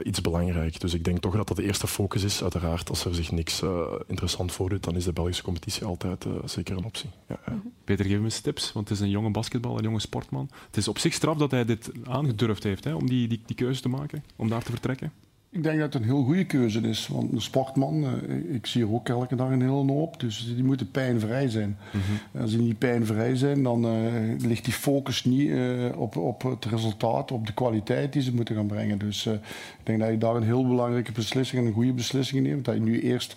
iets 0.03 0.21
belangrijk. 0.21 0.81
Dus 0.81 0.95
ik 0.95 1.05
denk 1.05 1.19
toch 1.19 1.37
dat 1.37 1.49
dat 1.49 1.57
de 1.57 1.63
eerste 1.63 1.87
focus 1.87 2.23
is. 2.23 2.43
Uiteraard, 2.43 2.89
als 2.89 3.05
er 3.05 3.15
zich 3.15 3.33
niks 3.33 3.63
uh, 3.63 3.93
interessant 4.07 4.53
voordoet, 4.53 4.85
dan 4.85 4.97
is 4.97 5.05
de 5.05 5.13
Belgische 5.13 5.43
competitie 5.43 5.85
altijd 5.85 6.25
uh, 6.25 6.33
zeker 6.45 6.77
een 6.77 6.85
optie. 6.85 7.11
Ja, 7.29 7.39
ja. 7.47 7.61
Peter, 7.85 8.05
geef 8.05 8.19
me 8.19 8.25
eens 8.25 8.41
tips, 8.41 8.73
want 8.73 8.89
het 8.89 8.99
is 8.99 9.05
een 9.05 9.11
jonge 9.11 9.31
basketbal, 9.31 9.79
een 9.79 9.85
jonge 9.85 10.01
sportman. 10.01 10.51
Het 10.67 10.77
is 10.77 10.89
op 10.89 10.99
zich 10.99 11.13
straf 11.13 11.37
dat 11.37 11.51
hij 11.51 11.65
dit 11.65 11.91
aangedurfd 12.05 12.63
heeft, 12.63 12.85
hè, 12.85 12.95
om 12.95 13.09
die, 13.09 13.29
die, 13.29 13.43
die 13.47 13.57
keuze 13.57 13.81
te 13.81 13.89
maken, 13.89 14.25
om 14.37 14.49
daar 14.49 14.63
te 14.63 14.71
vertrekken. 14.71 15.13
Ik 15.55 15.63
denk 15.63 15.79
dat 15.79 15.93
het 15.93 16.03
een 16.03 16.09
heel 16.09 16.23
goede 16.23 16.45
keuze 16.45 16.81
is. 16.81 17.09
Want 17.09 17.33
een 17.33 17.41
sportman, 17.41 18.05
uh, 18.05 18.55
ik 18.55 18.67
zie 18.67 18.83
er 18.83 18.93
ook 18.93 19.09
elke 19.09 19.37
dag 19.37 19.51
een 19.51 19.61
hele 19.61 19.93
hoop. 19.93 20.21
Dus 20.21 20.53
die 20.55 20.65
moeten 20.65 20.91
pijnvrij 20.91 21.49
zijn. 21.49 21.79
Mm 21.93 22.01
-hmm. 22.01 22.41
Als 22.41 22.51
die 22.51 22.61
niet 22.61 22.79
pijnvrij 22.79 23.37
zijn, 23.37 23.63
dan 23.63 23.85
uh, 23.85 23.93
ligt 24.39 24.65
die 24.65 24.73
focus 24.73 25.25
niet 25.25 25.49
uh, 25.49 25.99
op, 26.01 26.17
op 26.17 26.43
het 26.43 26.65
resultaat, 26.65 27.33
op 27.33 27.47
de 27.47 27.55
kwaliteit 27.55 28.13
die 28.13 28.23
ze 28.23 28.35
moeten 28.35 28.55
gaan 28.55 28.67
brengen. 28.67 28.99
Dus 28.99 29.27
ik 29.27 29.41
denk 29.83 30.01
dat 30.01 30.11
je 30.11 30.19
daar 30.19 30.37
een 30.37 30.43
heel 30.43 30.67
belangrijke 30.67 31.13
beslissing 31.13 31.61
en 31.63 31.69
een 31.69 31.75
goede 31.75 31.93
beslissing 31.93 32.47
neemt. 32.47 32.65
Dat 32.65 32.75
je 32.75 32.81
nu 32.81 33.01
eerst 33.01 33.37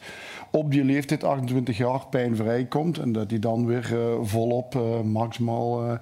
op 0.52 0.72
die 0.72 0.84
leeftijd, 0.84 1.24
28 1.24 1.78
jaar, 1.78 2.08
pijnvrij 2.10 2.66
komt. 2.66 2.98
En 2.98 3.12
dat 3.12 3.30
hij 3.30 3.40
dan 3.40 3.66
weer 3.66 3.96
volop 4.22 4.80
maximaal 5.06 6.00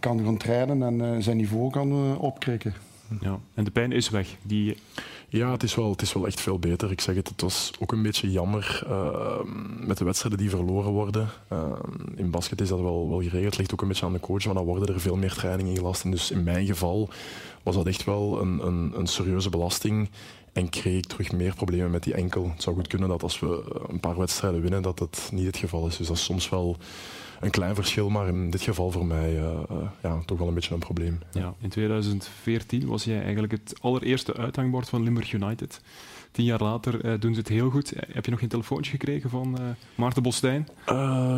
kan 0.00 0.24
gaan 0.24 0.36
trainen 0.36 1.00
en 1.00 1.22
zijn 1.22 1.36
niveau 1.36 1.70
kan 1.70 2.18
opkrikken. 2.18 2.74
Ja, 3.20 3.38
en 3.54 3.64
de 3.64 3.70
pijn 3.70 3.92
is 3.92 4.10
weg. 4.10 4.36
Die... 4.42 4.76
Ja, 5.28 5.50
het 5.50 5.62
is, 5.62 5.74
wel, 5.74 5.90
het 5.90 6.02
is 6.02 6.12
wel 6.12 6.26
echt 6.26 6.40
veel 6.40 6.58
beter. 6.58 6.90
Ik 6.90 7.00
zeg 7.00 7.14
het, 7.14 7.28
het 7.28 7.40
was 7.40 7.72
ook 7.78 7.92
een 7.92 8.02
beetje 8.02 8.30
jammer 8.30 8.82
uh, 8.88 9.38
met 9.86 9.98
de 9.98 10.04
wedstrijden 10.04 10.38
die 10.38 10.50
verloren 10.50 10.90
worden. 10.90 11.28
Uh, 11.52 11.72
in 12.16 12.30
basket 12.30 12.60
is 12.60 12.68
dat 12.68 12.80
wel, 12.80 13.08
wel 13.08 13.22
geregeld. 13.22 13.44
Het 13.44 13.58
ligt 13.58 13.72
ook 13.72 13.82
een 13.82 13.88
beetje 13.88 14.06
aan 14.06 14.12
de 14.12 14.20
coach, 14.20 14.44
maar 14.44 14.54
dan 14.54 14.64
worden 14.64 14.94
er 14.94 15.00
veel 15.00 15.16
meer 15.16 15.32
trainingen 15.32 15.72
ingelast. 15.72 16.04
En 16.04 16.10
dus 16.10 16.30
in 16.30 16.42
mijn 16.42 16.66
geval 16.66 17.08
was 17.62 17.74
dat 17.74 17.86
echt 17.86 18.04
wel 18.04 18.40
een, 18.40 18.66
een, 18.66 18.92
een 18.96 19.06
serieuze 19.06 19.50
belasting. 19.50 20.08
En 20.52 20.68
kreeg 20.68 20.96
ik 20.96 21.06
terug 21.06 21.32
meer 21.32 21.54
problemen 21.54 21.90
met 21.90 22.02
die 22.02 22.14
enkel. 22.14 22.50
Het 22.50 22.62
zou 22.62 22.76
goed 22.76 22.86
kunnen 22.86 23.08
dat 23.08 23.22
als 23.22 23.40
we 23.40 23.82
een 23.88 24.00
paar 24.00 24.18
wedstrijden 24.18 24.60
winnen, 24.60 24.82
dat 24.82 24.98
dat 24.98 25.28
niet 25.32 25.46
het 25.46 25.56
geval 25.56 25.86
is. 25.86 25.96
Dus 25.96 26.06
dat 26.06 26.16
is 26.16 26.24
soms 26.24 26.48
wel 26.48 26.76
een 27.40 27.50
klein 27.50 27.74
verschil, 27.74 28.10
maar 28.10 28.28
in 28.28 28.50
dit 28.50 28.62
geval 28.62 28.90
voor 28.90 29.06
mij 29.06 29.34
uh, 29.34 29.42
uh, 29.42 29.76
ja, 30.02 30.18
toch 30.24 30.38
wel 30.38 30.48
een 30.48 30.54
beetje 30.54 30.74
een 30.74 30.80
probleem. 30.80 31.18
Ja. 31.32 31.54
in 31.60 31.68
2014 31.68 32.86
was 32.86 33.04
jij 33.04 33.22
eigenlijk 33.22 33.52
het 33.52 33.74
allereerste 33.80 34.34
uithangbord 34.34 34.88
van 34.88 35.02
Limburg 35.02 35.32
United. 35.32 35.80
Tien 36.30 36.44
jaar 36.44 36.62
later 36.62 37.04
uh, 37.04 37.20
doen 37.20 37.34
ze 37.34 37.38
het 37.38 37.48
heel 37.48 37.70
goed. 37.70 37.92
Heb 38.12 38.24
je 38.24 38.30
nog 38.30 38.40
een 38.40 38.48
telefoontje 38.48 38.90
gekregen 38.90 39.30
van 39.30 39.58
Maarten 39.94 40.22
Bostijn? 40.22 40.68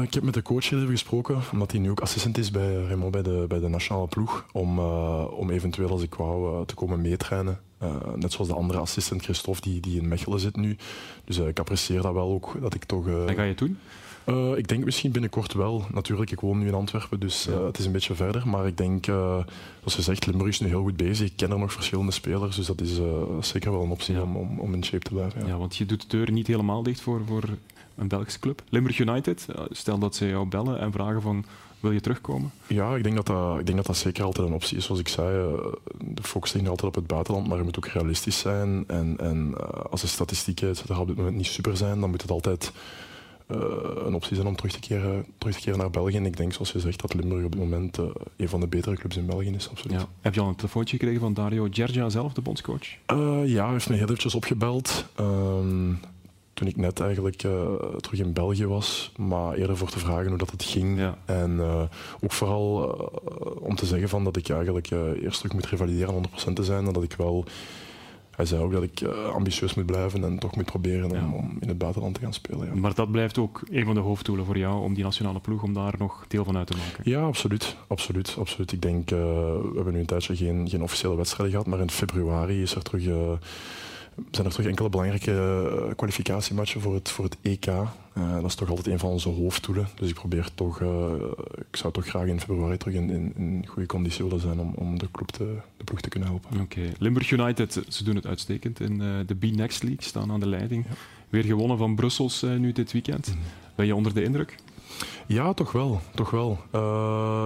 ik 0.02 0.14
heb 0.14 0.22
met 0.22 0.34
de 0.34 0.42
coach 0.42 0.70
even 0.70 0.88
gesproken, 0.88 1.40
omdat 1.52 1.70
hij 1.70 1.80
nu 1.80 1.90
ook 1.90 2.00
assistent 2.00 2.38
is 2.38 2.50
bij 2.50 2.74
Raymond 2.74 3.10
bij 3.12 3.22
de, 3.22 3.44
bij 3.48 3.60
de 3.60 3.68
nationale 3.68 4.06
ploeg, 4.06 4.46
om, 4.52 4.78
om 5.28 5.50
eventueel 5.50 5.90
als 5.90 6.02
ik 6.02 6.14
wou 6.14 6.66
te 6.66 6.74
komen 6.74 7.00
meetrainen. 7.00 7.60
Uh, 7.82 8.14
net 8.14 8.32
zoals 8.32 8.48
de 8.48 8.54
andere 8.54 8.78
assistent 8.78 9.22
Christophe 9.22 9.60
die, 9.60 9.80
die 9.80 10.00
in 10.00 10.08
Mechelen 10.08 10.40
zit 10.40 10.56
nu. 10.56 10.76
Dus 11.24 11.38
uh, 11.38 11.48
ik 11.48 11.58
apprecieer 11.58 12.02
dat 12.02 12.12
wel 12.12 12.30
ook. 12.30 12.56
Dat 12.60 12.74
ik 12.74 12.84
toch, 12.84 13.06
uh, 13.06 13.28
en 13.28 13.34
ga 13.34 13.42
je 13.42 13.48
het 13.48 13.58
doen? 13.58 13.78
Ik 14.56 14.68
denk 14.68 14.84
misschien 14.84 15.10
binnenkort 15.10 15.52
wel. 15.52 15.84
Natuurlijk, 15.92 16.30
ik 16.30 16.40
woon 16.40 16.58
nu 16.58 16.66
in 16.66 16.74
Antwerpen, 16.74 17.20
dus 17.20 17.44
ja. 17.44 17.64
het 17.64 17.78
is 17.78 17.84
een 17.84 17.92
beetje 17.92 18.14
verder. 18.14 18.48
Maar 18.48 18.66
ik 18.66 18.76
denk, 18.76 19.04
zoals 19.04 19.96
je 19.96 20.02
zegt, 20.02 20.26
Limburg 20.26 20.48
is 20.50 20.60
nu 20.60 20.66
heel 20.66 20.82
goed 20.82 20.96
bezig. 20.96 21.26
Ik 21.26 21.36
ken 21.36 21.50
er 21.50 21.58
nog 21.58 21.72
verschillende 21.72 22.12
spelers, 22.12 22.56
dus 22.56 22.66
dat 22.66 22.80
is 22.80 23.00
zeker 23.40 23.72
wel 23.72 23.82
een 23.82 23.90
optie 23.90 24.14
ja. 24.14 24.22
om, 24.22 24.36
om, 24.36 24.58
om, 24.58 24.74
in 24.74 24.84
shape 24.84 25.04
te 25.04 25.12
blijven. 25.12 25.40
Ja. 25.40 25.46
ja. 25.46 25.56
want 25.56 25.76
je 25.76 25.86
doet 25.86 26.10
de 26.10 26.16
deur 26.16 26.30
niet 26.30 26.46
helemaal 26.46 26.82
dicht 26.82 27.00
voor, 27.00 27.20
voor 27.26 27.42
een 27.96 28.08
Belgische 28.08 28.40
club. 28.40 28.62
Limburg 28.68 28.98
United, 28.98 29.46
stel 29.70 29.98
dat 29.98 30.14
ze 30.14 30.28
jou 30.28 30.48
bellen 30.48 30.80
en 30.80 30.92
vragen 30.92 31.22
van 31.22 31.44
wil 31.80 31.92
je 31.92 32.00
terugkomen? 32.00 32.50
Ja, 32.66 32.96
ik 32.96 33.02
denk 33.02 33.16
dat 33.16 33.26
dat, 33.26 33.58
ik 33.58 33.64
denk 33.64 33.76
dat, 33.76 33.86
dat 33.86 33.96
zeker 33.96 34.24
altijd 34.24 34.48
een 34.48 34.54
optie 34.54 34.76
is. 34.76 34.84
Zoals 34.84 35.00
ik 35.00 35.08
zei, 35.08 35.56
de 35.98 36.22
focus 36.22 36.52
ligt 36.52 36.68
altijd 36.68 36.88
op 36.88 36.94
het 36.94 37.06
buitenland, 37.06 37.46
maar 37.48 37.58
je 37.58 37.64
moet 37.64 37.76
ook 37.76 37.86
realistisch 37.86 38.38
zijn. 38.38 38.84
En, 38.86 39.16
en 39.18 39.54
als 39.90 40.00
de 40.00 40.06
statistieken 40.06 40.74
op 40.98 41.06
dit 41.06 41.16
moment 41.16 41.36
niet 41.36 41.46
super 41.46 41.76
zijn, 41.76 42.00
dan 42.00 42.10
moet 42.10 42.22
het 42.22 42.30
altijd 42.30 42.72
uh, 43.48 43.58
een 44.04 44.14
optie 44.14 44.34
zijn 44.34 44.48
om 44.48 44.56
terug 44.56 44.72
te, 44.72 44.80
keren, 44.80 45.26
terug 45.38 45.54
te 45.54 45.60
keren 45.60 45.78
naar 45.78 45.90
België. 45.90 46.16
En 46.16 46.26
ik 46.26 46.36
denk, 46.36 46.52
zoals 46.52 46.72
je 46.72 46.80
zegt, 46.80 47.00
dat 47.00 47.14
Limburg 47.14 47.44
op 47.44 47.52
dit 47.52 47.60
moment 47.60 47.98
uh, 47.98 48.06
een 48.36 48.48
van 48.48 48.60
de 48.60 48.66
betere 48.66 48.96
clubs 48.96 49.16
in 49.16 49.26
België 49.26 49.50
is. 49.50 49.70
Absoluut. 49.70 50.00
Ja. 50.00 50.08
Heb 50.20 50.34
je 50.34 50.40
al 50.40 50.48
een 50.48 50.54
telefoontje 50.54 50.96
gekregen 50.96 51.20
van 51.20 51.34
Dario 51.34 51.68
Gergia 51.70 52.08
zelf, 52.08 52.32
de 52.32 52.40
bondscoach? 52.40 52.86
Uh, 53.12 53.40
ja, 53.44 53.64
hij 53.64 53.72
heeft 53.72 53.88
me 53.88 53.94
heel 53.94 54.04
eventjes 54.04 54.34
opgebeld. 54.34 55.04
Um, 55.20 56.00
toen 56.58 56.68
ik 56.68 56.76
net 56.76 57.00
eigenlijk 57.00 57.42
eh, 57.42 57.74
terug 58.00 58.20
in 58.20 58.32
België 58.32 58.66
was, 58.66 59.12
maar 59.16 59.54
eerder 59.54 59.76
voor 59.76 59.90
te 59.90 59.98
vragen 59.98 60.28
hoe 60.28 60.38
dat 60.38 60.50
het 60.50 60.62
ging. 60.62 61.00
En 61.24 61.60
eh, 61.60 61.82
ook 62.20 62.32
vooral 62.32 62.94
eh, 62.94 63.62
om 63.62 63.74
te 63.74 63.86
zeggen 63.86 64.08
van 64.08 64.24
dat 64.24 64.36
ik 64.36 64.48
eigenlijk 64.48 64.90
eerst 64.90 65.36
terug 65.36 65.52
moet 65.52 65.66
revalideren 65.66 66.14
om 66.14 66.24
100% 66.50 66.52
te 66.52 66.64
zijn 66.64 66.86
en 66.86 66.92
dat 66.92 67.02
ik 67.02 67.14
wel... 67.16 67.44
Hij 68.38 68.46
zei 68.46 68.62
ook 68.62 68.72
dat 68.72 68.82
ik 68.82 69.02
ambitieus 69.32 69.74
moet 69.74 69.86
blijven 69.86 70.24
en 70.24 70.38
toch 70.38 70.56
moet 70.56 70.64
proberen 70.64 71.10
om, 71.10 71.34
om 71.34 71.56
in 71.60 71.68
het 71.68 71.78
buitenland 71.78 72.14
te 72.14 72.20
gaan 72.20 72.32
spelen. 72.32 72.66
Ja. 72.66 72.74
Maar 72.74 72.94
dat 72.94 73.10
blijft 73.10 73.38
ook 73.38 73.60
een 73.70 73.84
van 73.84 73.94
de 73.94 74.00
hoofddoelen 74.00 74.44
voor 74.44 74.58
jou, 74.58 74.82
om 74.82 74.94
die 74.94 75.04
nationale 75.04 75.40
ploeg, 75.40 75.62
om 75.62 75.72
daar 75.72 75.94
nog 75.98 76.24
deel 76.28 76.44
van 76.44 76.56
uit 76.56 76.66
te 76.66 76.76
maken? 76.76 77.10
Ja, 77.10 77.22
absoluut. 77.22 77.76
absoluut, 77.86 78.36
absoluut. 78.38 78.72
Ik 78.72 78.82
denk, 78.82 79.10
we 79.10 79.72
hebben 79.74 79.92
nu 79.92 80.00
een 80.00 80.06
tijdje 80.06 80.36
geen, 80.36 80.68
geen 80.68 80.82
officiële 80.82 81.16
wedstrijden 81.16 81.50
gehad, 81.50 81.66
maar 81.66 81.80
in 81.80 81.90
februari 81.90 82.62
is 82.62 82.74
er 82.74 82.82
terug 82.82 83.38
zijn 84.30 84.46
er 84.46 84.54
toch 84.54 84.66
enkele 84.66 84.88
belangrijke 84.88 85.32
eh, 85.32 85.94
kwalificatiematchen 85.96 86.80
voor 86.80 86.94
het, 86.94 87.08
voor 87.08 87.24
het 87.24 87.36
EK. 87.42 87.66
Uh, 87.66 87.80
eh, 88.12 88.34
dat 88.34 88.44
is 88.44 88.54
toch 88.54 88.68
altijd 88.68 88.86
een 88.86 88.98
van 88.98 89.10
onze 89.10 89.28
hoofddoelen. 89.28 89.88
Dus 89.94 90.08
ik 90.08 90.14
probeer 90.14 90.48
toch, 90.54 90.80
uh, 90.80 91.12
ik 91.70 91.76
zou 91.76 91.92
toch 91.92 92.06
graag 92.06 92.26
in 92.26 92.40
februari 92.40 92.76
terug 92.76 92.94
in, 92.94 93.10
in, 93.10 93.32
in 93.36 93.66
goede 93.66 93.86
conditie 93.86 94.24
willen 94.24 94.40
zijn 94.40 94.60
om, 94.60 94.72
om 94.74 94.98
de, 94.98 95.10
club 95.10 95.28
te, 95.28 95.56
de 95.76 95.84
ploeg 95.84 96.00
te 96.00 96.08
kunnen 96.08 96.28
helpen. 96.28 96.60
Oké, 96.60 96.92
Limburg 96.98 97.30
United, 97.30 97.82
ze 97.88 98.04
doen 98.04 98.16
het 98.16 98.26
uitstekend 98.26 98.80
in 98.80 98.98
de 98.98 99.34
B-Next 99.38 99.82
League, 99.82 100.02
staan 100.02 100.30
aan 100.30 100.40
de 100.40 100.48
leiding. 100.48 100.86
Weer 101.28 101.44
gewonnen 101.44 101.78
van 101.78 101.94
Brussels 101.94 102.42
nu 102.42 102.72
dit 102.72 102.92
weekend. 102.92 103.26
Mhm. 103.26 103.38
Ben 103.74 103.86
je 103.86 103.94
onder 103.94 104.14
de 104.14 104.22
indruk? 104.22 104.56
Ja, 105.26 105.52
toch 105.52 105.72
wel. 105.72 106.00
Toch 106.14 106.30
wel. 106.30 106.58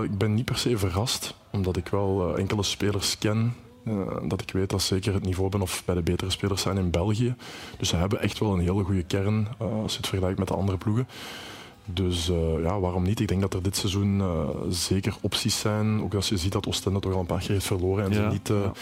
ik 0.04 0.18
ben 0.18 0.34
niet 0.34 0.44
per 0.44 0.58
se 0.58 0.78
verrast, 0.78 1.34
omdat 1.50 1.76
ik 1.76 1.88
wel 1.88 2.36
enkele 2.38 2.62
spelers 2.62 3.18
ken 3.18 3.52
uh, 3.84 4.16
dat 4.24 4.40
ik 4.40 4.50
weet 4.50 4.70
dat 4.70 4.82
zeker 4.82 5.14
het 5.14 5.24
niveau 5.24 5.50
ben 5.50 5.60
of 5.60 5.82
bij 5.84 5.94
de 5.94 6.02
betere 6.02 6.30
spelers 6.30 6.62
zijn 6.62 6.76
in 6.76 6.90
België. 6.90 7.34
Dus 7.78 7.88
ze 7.88 7.96
hebben 7.96 8.20
echt 8.20 8.38
wel 8.38 8.52
een 8.52 8.60
hele 8.60 8.84
goede 8.84 9.02
kern 9.02 9.48
uh, 9.62 9.82
als 9.82 9.92
je 9.92 9.98
het 9.98 10.06
vergelijkt 10.06 10.38
met 10.38 10.48
de 10.48 10.54
andere 10.54 10.78
ploegen. 10.78 11.08
Dus 11.84 12.28
uh, 12.28 12.62
ja, 12.62 12.80
waarom 12.80 13.02
niet? 13.02 13.20
Ik 13.20 13.28
denk 13.28 13.40
dat 13.40 13.54
er 13.54 13.62
dit 13.62 13.76
seizoen 13.76 14.22
zeker 14.68 15.16
opties 15.20 15.60
zijn. 15.60 16.02
Ook 16.02 16.14
als 16.14 16.28
je 16.28 16.36
ziet 16.36 16.52
dat 16.52 16.66
Oostende 16.66 17.00
toch 17.00 17.12
al 17.12 17.20
een 17.20 17.26
paar 17.26 17.40
keer 17.40 17.50
heeft 17.50 17.66
verloren 17.66 18.04
en 18.04 18.10
ja, 18.12 18.16
ze 18.16 18.32
niet 18.32 18.48
ja 18.48 18.72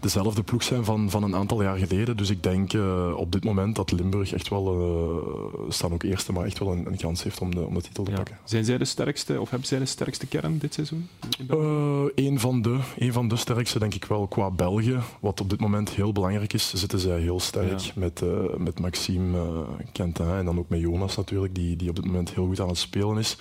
dezelfde 0.00 0.42
ploeg 0.42 0.62
zijn 0.62 0.84
van, 0.84 1.10
van 1.10 1.22
een 1.22 1.34
aantal 1.34 1.62
jaar 1.62 1.76
geleden. 1.76 2.16
Dus 2.16 2.30
ik 2.30 2.42
denk 2.42 2.72
uh, 2.72 3.12
op 3.16 3.32
dit 3.32 3.44
moment 3.44 3.76
dat 3.76 3.92
Limburg 3.92 4.32
echt 4.32 4.48
wel, 4.48 4.80
uh, 4.80 5.70
staan 5.70 5.92
ook 5.92 6.02
eerste, 6.02 6.32
maar 6.32 6.44
echt 6.44 6.58
wel 6.58 6.72
een, 6.72 6.86
een 6.86 6.96
kans 6.96 7.22
heeft 7.22 7.40
om 7.40 7.54
de, 7.54 7.66
om 7.66 7.74
de 7.74 7.80
titel 7.80 8.04
te 8.04 8.10
pakken. 8.10 8.38
Zijn 8.44 8.64
zij 8.64 8.78
de 8.78 8.84
sterkste, 8.84 9.40
of 9.40 9.50
hebben 9.50 9.68
zij 9.68 9.78
de 9.78 9.86
sterkste 9.86 10.26
kern 10.26 10.58
dit 10.58 10.74
seizoen? 10.74 11.08
Uh, 11.50 12.02
een, 12.14 12.40
van 12.40 12.62
de, 12.62 12.78
een 12.98 13.12
van 13.12 13.28
de 13.28 13.36
sterkste 13.36 13.78
denk 13.78 13.94
ik 13.94 14.04
wel 14.04 14.26
qua 14.26 14.50
België. 14.50 14.98
Wat 15.20 15.40
op 15.40 15.50
dit 15.50 15.60
moment 15.60 15.90
heel 15.90 16.12
belangrijk 16.12 16.52
is, 16.52 16.72
zitten 16.74 16.98
zij 16.98 17.20
heel 17.20 17.40
sterk 17.40 17.78
ja. 17.78 17.92
met, 17.94 18.22
met 18.58 18.80
Maxime 18.80 19.64
Quentin 19.92 20.26
en 20.26 20.44
dan 20.44 20.58
ook 20.58 20.68
met 20.68 20.80
Jonas 20.80 21.16
natuurlijk, 21.16 21.54
die, 21.54 21.76
die 21.76 21.88
op 21.88 21.96
dit 21.96 22.04
moment 22.04 22.34
heel 22.34 22.46
goed 22.46 22.60
aan 22.60 22.68
het 22.68 22.78
spelen 22.78 23.18
is 23.18 23.36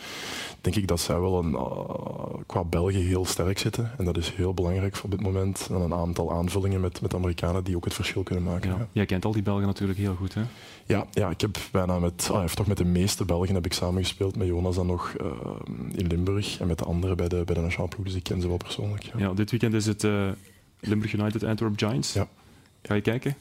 denk 0.72 0.80
ik 0.80 0.88
dat 0.88 1.00
zij 1.00 1.20
wel 1.20 1.40
een, 1.40 1.52
uh, 1.52 2.44
qua 2.46 2.64
België 2.64 2.98
heel 2.98 3.26
sterk 3.26 3.60
zitten. 3.60 3.92
En 3.98 4.06
dat 4.06 4.18
is 4.18 4.30
heel 4.30 4.54
belangrijk 4.54 4.96
voor 4.96 5.10
dit 5.10 5.22
moment. 5.22 5.68
En 5.70 5.82
een 5.82 5.94
aantal 5.94 6.32
aanvullingen 6.32 6.82
met, 6.82 7.02
met 7.02 7.16
Amerikanen 7.16 7.64
die 7.64 7.76
ook 7.76 7.86
het 7.86 7.94
verschil 7.94 8.24
kunnen 8.24 8.44
maken. 8.44 8.70
Ja. 8.70 8.88
Jij 8.92 9.06
kent 9.06 9.26
al 9.26 9.32
die 9.32 9.42
Belgen 9.42 9.66
natuurlijk 9.66 10.00
heel 10.00 10.16
goed, 10.16 10.34
hè? 10.34 10.42
Ja, 10.86 11.08
ja 11.12 11.30
ik 11.30 11.42
heb 11.42 11.58
bijna 11.72 12.00
met, 12.00 12.30
ah, 12.32 12.46
toch 12.46 12.68
met 12.68 12.78
de 12.78 12.86
meeste 12.86 13.26
Belgen 13.26 13.56
heb 13.56 13.66
ik 13.66 13.74
samengespeeld. 13.74 14.36
Met 14.36 14.48
Jonas 14.48 14.76
dan 14.76 14.88
nog 14.88 15.16
uh, 15.22 15.28
in 15.92 16.08
Limburg 16.08 16.60
en 16.60 16.68
met 16.68 16.78
de 16.78 16.86
anderen 16.86 17.18
bij 17.18 17.28
de, 17.28 17.44
bij 17.46 17.56
de 17.56 17.62
nationale 17.62 17.90
ploeg. 17.90 18.06
Dus 18.06 18.16
ik 18.16 18.24
ken 18.24 18.42
ze 18.42 18.48
wel 18.48 18.58
persoonlijk. 18.58 19.04
Ja, 19.04 19.12
ja 19.16 19.34
dit 19.34 19.50
weekend 19.50 19.74
is 19.74 19.86
het 19.86 20.04
uh, 20.04 20.30
Limburg 20.80 21.14
United 21.14 21.44
Antwerp 21.44 21.78
Giants. 21.78 22.14
Ja. 22.14 22.28
Ga 22.82 22.94
je 22.94 23.02
kijken? 23.02 23.36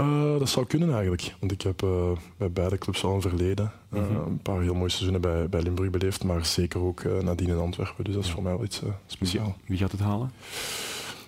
Uh, 0.00 0.38
dat 0.38 0.48
zou 0.48 0.66
kunnen 0.66 0.90
eigenlijk. 0.90 1.34
Want 1.40 1.52
ik 1.52 1.62
heb 1.62 1.82
uh, 1.82 2.10
bij 2.36 2.50
beide 2.50 2.78
clubs 2.78 3.04
al 3.04 3.14
een 3.14 3.20
verleden. 3.20 3.72
Uh, 3.92 4.00
mm 4.00 4.06
-hmm. 4.06 4.26
Een 4.26 4.42
paar 4.42 4.60
heel 4.60 4.74
mooie 4.74 4.88
seizoenen 4.88 5.20
bij, 5.20 5.48
bij 5.48 5.62
Limburg 5.62 5.90
beleefd, 5.90 6.24
maar 6.24 6.46
zeker 6.46 6.80
ook 6.80 7.04
nadien 7.22 7.48
in 7.48 7.58
Antwerpen. 7.58 8.04
Dus 8.04 8.14
dat 8.14 8.24
is 8.24 8.30
voor 8.30 8.42
mij 8.42 8.52
wel 8.52 8.64
iets 8.64 8.82
speciaals. 9.06 9.52
Wie 9.66 9.78
gaat 9.78 9.92
het 9.92 10.00
halen? 10.00 10.32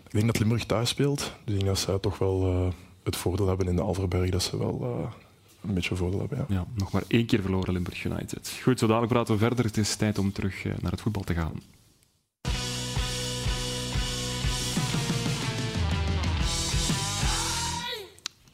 Ik 0.05 0.21
denk 0.21 0.27
dat 0.27 0.39
Limburg 0.39 0.65
thuis 0.65 0.89
speelt. 0.89 1.19
Dus 1.19 1.55
ik 1.55 1.61
denk 1.61 1.67
dat 1.67 1.79
zij 1.79 1.99
toch 1.99 2.19
wel 2.19 2.73
het 3.03 3.17
voordeel 3.17 3.49
hebben 3.49 3.67
in 3.67 3.77
de 3.77 3.83
Alverberg 3.83 4.31
dat 4.31 4.43
ze 4.43 4.59
wel 4.59 5.09
een 5.61 5.75
beetje 5.75 5.97
voordeel 5.97 6.21
hebben. 6.21 6.39
Ja. 6.39 6.45
ja. 6.49 6.67
nog 6.75 6.93
maar 6.93 7.03
één 7.07 7.27
keer 7.27 7.41
verloren 7.41 7.73
Limburg 7.73 8.05
United. 8.05 8.59
Goed, 8.63 8.79
zo 8.79 8.87
dadelijk 8.87 9.13
praten 9.13 9.35
we 9.35 9.41
verder. 9.41 9.65
Het 9.65 9.77
is 9.77 9.97
tijd 9.97 10.19
om 10.19 10.33
terug 10.33 10.65
naar 10.65 10.91
het 10.91 11.01
voetbal 11.01 11.23
te 11.23 11.35
gaan. 11.35 11.61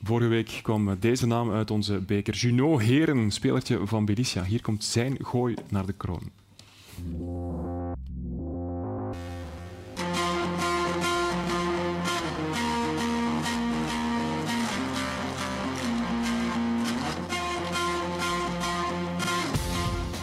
Vorige 0.03 0.29
week 0.29 0.61
kwam 0.63 0.97
deze 1.01 1.27
naam 1.27 1.51
uit 1.51 1.71
onze 1.71 2.01
beker. 2.01 2.35
Junot 2.35 2.81
Heren, 2.81 3.31
spelertje 3.31 3.87
van 3.87 4.05
Belicia. 4.05 4.45
Hier 4.45 4.63
komt 4.63 4.85
zijn 4.85 5.17
gooi 5.25 5.55
naar 5.69 5.87
de 5.87 5.93
kroon. 5.93 6.31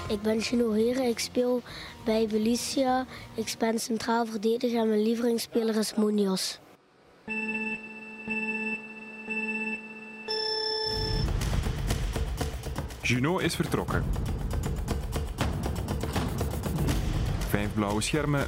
Ik 0.10 0.22
ben 0.22 0.42
Gino 0.42 0.72
Heren, 0.72 1.08
ik 1.08 1.20
speel 1.20 1.62
bij 2.06 2.28
Belicia. 2.28 3.06
Ik 3.36 3.56
ben 3.60 3.80
centraal 3.80 4.26
verdediger 4.26 4.80
en 4.80 4.88
mijn 4.88 5.04
lievelingsspeler 5.04 5.76
is 5.76 5.96
Munoz. 5.96 6.58
Juno 13.08 13.38
is 13.38 13.56
vertrokken. 13.56 14.04
Vijf 17.50 17.74
blauwe 17.74 18.02
schermen. 18.02 18.48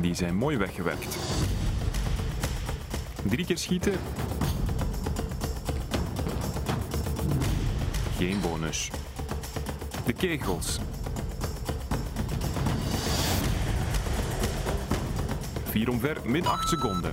Die 0.00 0.14
zijn 0.14 0.36
mooi 0.36 0.56
weggewerkt. 0.56 1.16
Drie 3.22 3.44
keer 3.44 3.58
schieten. 3.58 3.92
Geen 8.16 8.40
bonus. 8.40 8.90
De 10.06 10.12
kegels. 10.12 10.78
Vier 15.64 15.90
omver, 15.90 16.16
min 16.24 16.46
8 16.46 16.68
seconden. 16.68 17.12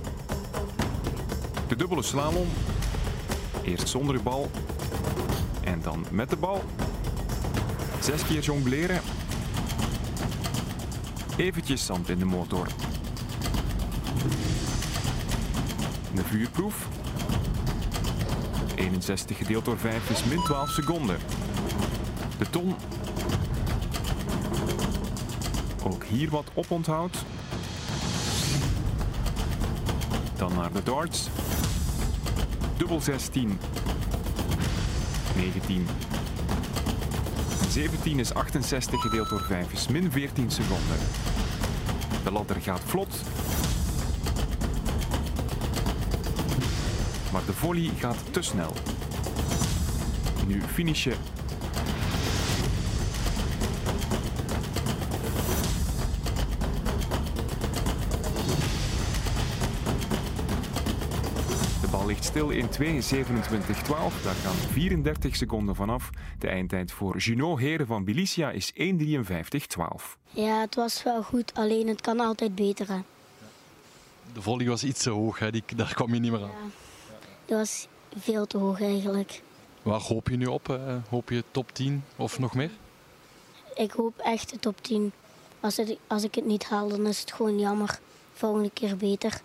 De 1.68 1.76
dubbele 1.76 2.02
slalom 2.02 2.48
Eerst 3.68 3.88
zonder 3.88 4.22
bal 4.22 4.50
en 5.64 5.80
dan 5.82 6.04
met 6.10 6.30
de 6.30 6.36
bal. 6.36 6.64
Zes 8.00 8.26
keer 8.26 8.40
jongleren. 8.40 9.00
Eventjes 11.36 11.84
zand 11.84 12.08
in 12.08 12.18
de 12.18 12.24
motor. 12.24 12.66
De 16.14 16.24
vuurproef. 16.24 16.88
61 18.74 19.36
gedeeld 19.36 19.64
door 19.64 19.78
5 19.78 20.10
is 20.10 20.24
min 20.24 20.42
12 20.42 20.70
seconden. 20.70 21.18
De 22.38 22.50
ton. 22.50 22.74
Ook 25.82 26.04
hier 26.04 26.30
wat 26.30 26.46
oponthoud. 26.54 27.24
Dan 30.36 30.54
naar 30.54 30.72
de 30.72 30.82
darts 30.82 31.28
dubbel 32.88 33.14
16. 33.14 33.58
19. 35.36 35.86
17 37.70 38.18
is 38.18 38.34
68 38.34 39.00
gedeeld 39.00 39.28
door 39.28 39.40
5 39.40 39.72
is 39.72 39.88
min 39.88 40.10
14 40.12 40.50
seconden. 40.50 40.96
De 42.24 42.32
ladder 42.32 42.60
gaat 42.60 42.80
vlot. 42.84 43.22
Maar 47.32 47.44
de 47.46 47.52
volley 47.52 47.90
gaat 47.98 48.16
te 48.30 48.42
snel. 48.42 48.72
Nu 50.46 50.62
finishen 50.62 51.16
ligt 62.08 62.24
stil 62.24 62.50
in 62.50 62.66
2.27.12. 62.66 62.72
Daar 64.22 64.34
gaan 64.34 64.54
34 64.54 65.36
seconden 65.36 65.74
vanaf. 65.74 66.10
De 66.38 66.48
eindtijd 66.48 66.92
voor 66.92 67.18
Junot 67.18 67.58
Heren 67.58 67.86
van 67.86 68.04
Bilicia 68.04 68.50
is 68.50 68.72
1.53.12. 68.72 68.78
Ja, 70.30 70.60
het 70.60 70.74
was 70.74 71.02
wel 71.02 71.22
goed, 71.22 71.54
alleen 71.54 71.88
het 71.88 72.00
kan 72.00 72.20
altijd 72.20 72.54
beter. 72.54 72.86
De 74.32 74.42
volley 74.42 74.66
was 74.66 74.84
iets 74.84 75.02
te 75.02 75.10
hoog, 75.10 75.38
hè? 75.38 75.50
Die, 75.50 75.62
daar 75.76 75.94
kwam 75.94 76.14
je 76.14 76.20
niet 76.20 76.30
meer 76.30 76.42
aan. 76.42 76.48
Ja, 76.48 76.70
dat 77.46 77.58
was 77.58 77.88
veel 78.18 78.46
te 78.46 78.58
hoog 78.58 78.80
eigenlijk. 78.80 79.42
Waar 79.82 80.00
hoop 80.00 80.28
je 80.28 80.36
nu 80.36 80.46
op? 80.46 80.78
Hoop 81.10 81.30
je 81.30 81.44
top 81.50 81.72
10 81.72 82.04
of 82.16 82.38
nog 82.38 82.54
meer? 82.54 82.70
Ik 83.74 83.90
hoop 83.90 84.18
echt 84.18 84.50
de 84.50 84.58
top 84.58 84.82
10. 84.82 85.12
Als, 85.60 85.76
het, 85.76 85.96
als 86.06 86.24
ik 86.24 86.34
het 86.34 86.46
niet 86.46 86.64
haal, 86.64 86.88
dan 86.88 87.06
is 87.06 87.20
het 87.20 87.32
gewoon 87.32 87.58
jammer. 87.58 87.98
Volgende 88.32 88.70
keer 88.72 88.96
beter. 88.96 89.40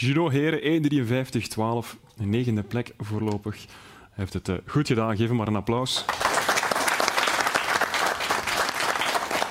Juno 0.00 0.28
Heren 0.28 0.84
1.53.12. 0.84 1.98
Een 2.16 2.28
negende 2.28 2.62
plek 2.62 2.94
voorlopig. 2.98 3.56
Hij 3.56 3.68
heeft 4.10 4.32
het 4.32 4.48
eh, 4.48 4.54
goed 4.66 4.86
gedaan. 4.86 5.16
Geef 5.16 5.28
hem 5.28 5.36
maar 5.36 5.46
een 5.46 5.56
applaus. 5.56 6.04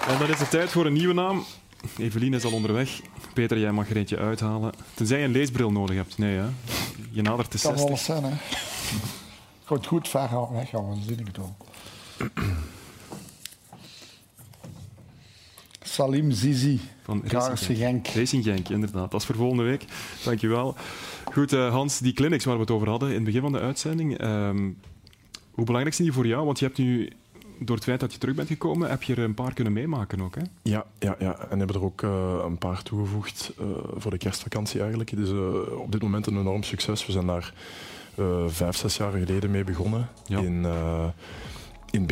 En 0.08 0.20
dan 0.20 0.30
is 0.30 0.40
het 0.40 0.50
tijd 0.50 0.70
voor 0.70 0.86
een 0.86 0.94
nieuwe 0.94 1.14
naam. 1.14 1.44
Evelien 1.98 2.34
is 2.34 2.44
al 2.44 2.52
onderweg. 2.52 3.02
Peter, 3.34 3.60
jij 3.60 3.72
mag 3.72 3.90
er 3.90 3.98
eentje 3.98 4.18
uithalen. 4.18 4.74
Tenzij 4.94 5.20
je 5.20 5.26
een 5.26 5.32
leesbril 5.32 5.72
nodig 5.72 5.96
hebt. 5.96 6.18
Nee, 6.18 6.38
hè? 6.38 6.48
Je 7.12 7.22
nadert 7.22 7.52
de 7.52 7.60
kan 7.60 7.78
60. 7.78 7.88
alles 7.88 8.04
zijn, 8.04 8.24
hè. 8.24 8.34
Goed, 9.66 9.86
goed 9.86 10.08
ver 10.08 10.28
gaan, 10.28 10.48
weggaan, 10.52 10.90
dan 10.90 11.02
zie 11.08 11.18
ik 11.18 11.28
het 11.28 11.38
wel. 11.38 11.56
Salim 15.94 16.32
Zizi, 16.32 16.80
Van 17.04 17.22
Kaarse 17.28 17.76
Genk. 17.76 18.08
Racing 18.08 18.44
Genk, 18.44 18.70
inderdaad. 18.70 19.12
Dat 19.12 19.20
is 19.20 19.26
voor 19.26 19.36
volgende 19.36 19.64
week. 19.64 19.86
Dankjewel. 20.24 20.76
Goed, 21.34 21.54
eh, 21.54 21.72
Hans, 21.72 22.00
die 22.00 22.14
clinics 22.14 22.46
waar 22.46 22.56
we 22.56 22.62
het 22.62 22.72
over 22.72 22.90
hadden 22.90 23.10
in 23.10 23.16
het 23.16 23.24
begin 23.24 23.42
van 23.42 23.52
de 23.52 23.60
uitzending. 23.60 24.18
ehm, 24.18 24.70
hoe 25.52 25.66
belangrijk 25.66 25.96
zijn 25.96 26.08
die 26.08 26.18
voor 26.18 26.28
jou? 26.28 26.46
Want 26.46 26.60
je 26.60 26.66
hebt 26.66 26.78
nu, 26.78 27.10
door 27.60 27.76
het 27.76 27.86
feit 27.86 28.00
dat 28.00 28.14
je 28.14 28.18
terug 28.20 28.36
bent 28.36 28.48
gekomen, 28.48 28.90
heb 28.90 29.04
je 29.04 29.14
er 29.16 29.24
een 29.24 29.34
paar 29.34 29.54
kunnen 29.54 29.74
meemaken 29.74 30.22
ook, 30.22 30.36
hè? 30.36 30.42
Ja, 30.62 30.86
ja, 31.00 31.16
ja. 31.20 31.38
en 31.50 31.58
hebben 31.58 31.76
er 31.76 31.84
ook 31.84 32.02
eh, 32.04 32.40
een 32.46 32.58
paar 32.58 32.84
toegevoegd 32.84 33.52
eh, 33.60 33.66
voor 33.96 34.12
de 34.12 34.18
kerstvakantie 34.18 34.80
eigenlijk. 34.80 35.10
Het 35.10 35.20
is 35.20 35.30
eh, 35.30 35.80
op 35.80 35.92
dit 35.92 36.02
moment 36.02 36.28
een 36.28 36.38
enorm 36.40 36.64
succes. 36.64 37.06
We 37.06 37.12
zijn 37.12 37.26
daar 37.28 37.54
eh, 38.16 38.44
vijf, 38.48 38.76
zes 38.78 38.98
jaar 38.98 39.12
geleden 39.12 39.52
mee 39.52 39.64
begonnen. 39.64 40.10
In, 40.28 40.36
eh, 40.38 40.44
in 40.44 40.66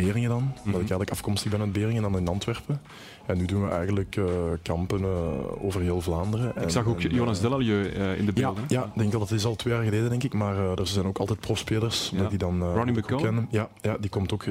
Beringen 0.07 0.29
dan. 0.29 0.41
Omdat 0.41 0.65
ik 0.65 0.73
eigenlijk 0.73 1.11
afkomstig 1.11 1.51
ben 1.51 1.59
uit 1.59 1.71
Beringen 1.71 2.03
en 2.03 2.11
dan 2.11 2.21
in 2.21 2.27
Antwerpen. 2.27 2.81
En 3.25 3.37
nu 3.37 3.45
doen 3.45 3.63
we 3.63 3.69
eigenlijk 3.69 4.15
eh, 4.15 4.25
kampen 4.61 5.01
eh, 5.01 5.63
over 5.65 5.81
heel 5.81 6.01
Vlaanderen. 6.01 6.49
Ik 6.49 6.55
En- 6.55 6.71
zag 6.71 6.85
ook 6.85 7.01
en, 7.01 7.09
Jonas 7.13 7.37
eh, 7.37 7.43
Delalieu 7.43 7.89
eh, 7.89 8.17
in 8.19 8.25
de 8.25 8.31
ja, 8.35 8.41
beelden. 8.41 8.63
ja, 8.67 8.83
ik 8.83 8.91
denk 8.95 9.11
dat 9.11 9.21
het 9.21 9.31
is 9.31 9.45
al 9.45 9.55
twee 9.55 9.73
jaar 9.73 9.83
geleden, 9.83 10.09
denk 10.09 10.23
ik. 10.23 10.33
Maar 10.33 10.57
er 10.79 10.87
zijn 10.87 11.05
ook 11.05 11.17
altijd 11.17 11.39
profspelers 11.39 12.11
Ja. 12.15 12.27
die 12.29 12.37
dan 12.37 12.63
Ronnie 12.73 12.97
McCall? 12.97 13.21
kennen. 13.21 13.47
Ja, 13.51 13.69
ja, 13.81 13.97
die 13.99 14.09
komt 14.09 14.33
ook 14.33 14.45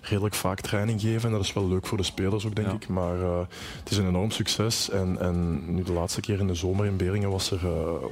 redelijk 0.00 0.34
vaak 0.34 0.60
training 0.60 1.00
geven. 1.00 1.28
En 1.28 1.34
dat 1.34 1.44
is 1.44 1.52
wel 1.52 1.68
leuk 1.68 1.86
voor 1.86 1.96
de 1.98 2.02
spelers 2.04 2.46
ook, 2.46 2.54
denk 2.54 2.68
Ja. 2.68 2.74
ik. 2.74 2.88
Maar 2.88 3.16
het 3.78 3.90
is 3.90 3.96
een 3.96 4.06
enorm 4.08 4.30
succes. 4.30 4.90
En, 4.90 5.20
en 5.20 5.64
nu 5.74 5.82
de 5.82 5.92
laatste 5.92 6.20
keer 6.20 6.38
in 6.40 6.46
de 6.46 6.54
zomer 6.54 6.86
in 6.86 6.96
Beringen 6.96 7.30
was 7.30 7.50
er, 7.50 7.60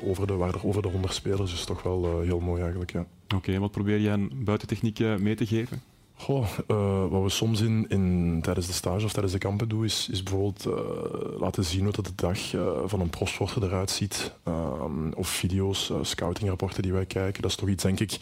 over, 0.04 0.26
de, 0.26 0.34
waren 0.34 0.54
er 0.54 0.66
over 0.66 0.82
de 0.82 0.88
100 0.88 1.14
spelers. 1.14 1.50
Dus 1.50 1.64
toch 1.64 1.82
wel 1.82 2.20
heel 2.20 2.40
mooi 2.40 2.60
eigenlijk, 2.60 2.92
ja. 2.92 3.04
Oké, 3.36 3.58
wat 3.58 3.70
probeer 3.70 3.98
je 3.98 4.10
aan 4.10 4.28
buitentechniek 4.34 4.98
mee 5.18 5.34
te 5.34 5.46
geven? 5.46 5.82
Goh, 6.20 6.46
eh, 6.66 7.06
wat 7.08 7.22
we 7.22 7.28
soms 7.28 7.60
in, 7.60 7.88
in, 7.88 8.38
tijdens 8.42 8.66
de 8.66 8.72
stage 8.72 9.04
of 9.04 9.12
tijdens 9.12 9.32
de 9.32 9.38
kampen 9.38 9.68
doen, 9.68 9.84
is, 9.84 10.08
is 10.10 10.22
bijvoorbeeld 10.22 10.66
eh, 10.66 11.40
laten 11.40 11.64
zien 11.64 11.82
hoe 11.84 11.92
dat 11.92 12.04
de 12.04 12.14
dag 12.14 12.54
eh, 12.54 12.78
van 12.84 13.00
een 13.00 13.10
profsporter 13.10 13.62
eruit 13.62 13.90
ziet. 13.90 14.32
Ehm, 14.44 15.10
of 15.14 15.28
video's, 15.28 15.92
scoutingrapporten 16.02 16.82
die 16.82 16.92
wij 16.92 17.06
kijken. 17.06 17.42
Dat 17.42 17.50
is 17.50 17.56
toch 17.56 17.68
iets, 17.68 17.82
denk 17.82 18.00
ik, 18.00 18.18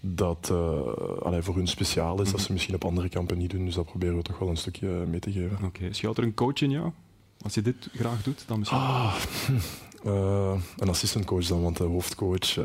dat 0.00 0.52
allee, 1.22 1.42
voor 1.42 1.54
hun 1.54 1.68
speciaal 1.68 2.20
is, 2.20 2.30
dat 2.30 2.40
ze 2.40 2.52
misschien 2.52 2.74
op 2.74 2.84
andere 2.84 3.08
kampen 3.08 3.38
niet 3.38 3.50
doen. 3.50 3.64
Dus 3.64 3.74
dat 3.74 3.86
proberen 3.86 4.16
we 4.16 4.22
toch 4.22 4.38
wel 4.38 4.48
een 4.48 4.56
stukje 4.56 4.88
mee 4.88 5.20
te 5.20 5.32
geven. 5.32 5.58
Oké, 5.64 5.92
schuilt 5.92 6.18
er 6.18 6.24
een 6.24 6.34
coach 6.34 6.60
in 6.60 6.70
jou? 6.70 6.90
Als 7.42 7.54
je 7.54 7.62
dit 7.62 7.88
graag 7.94 8.22
doet, 8.22 8.44
dan 8.46 8.58
misschien... 8.58 8.80
Ah, 8.80 9.14
eh, 10.04 10.52
een 10.78 10.88
assistantcoach 10.88 11.46
dan, 11.46 11.62
want 11.62 11.76
de 11.76 11.84
hoofdcoach... 11.84 12.56
eh, 12.58 12.64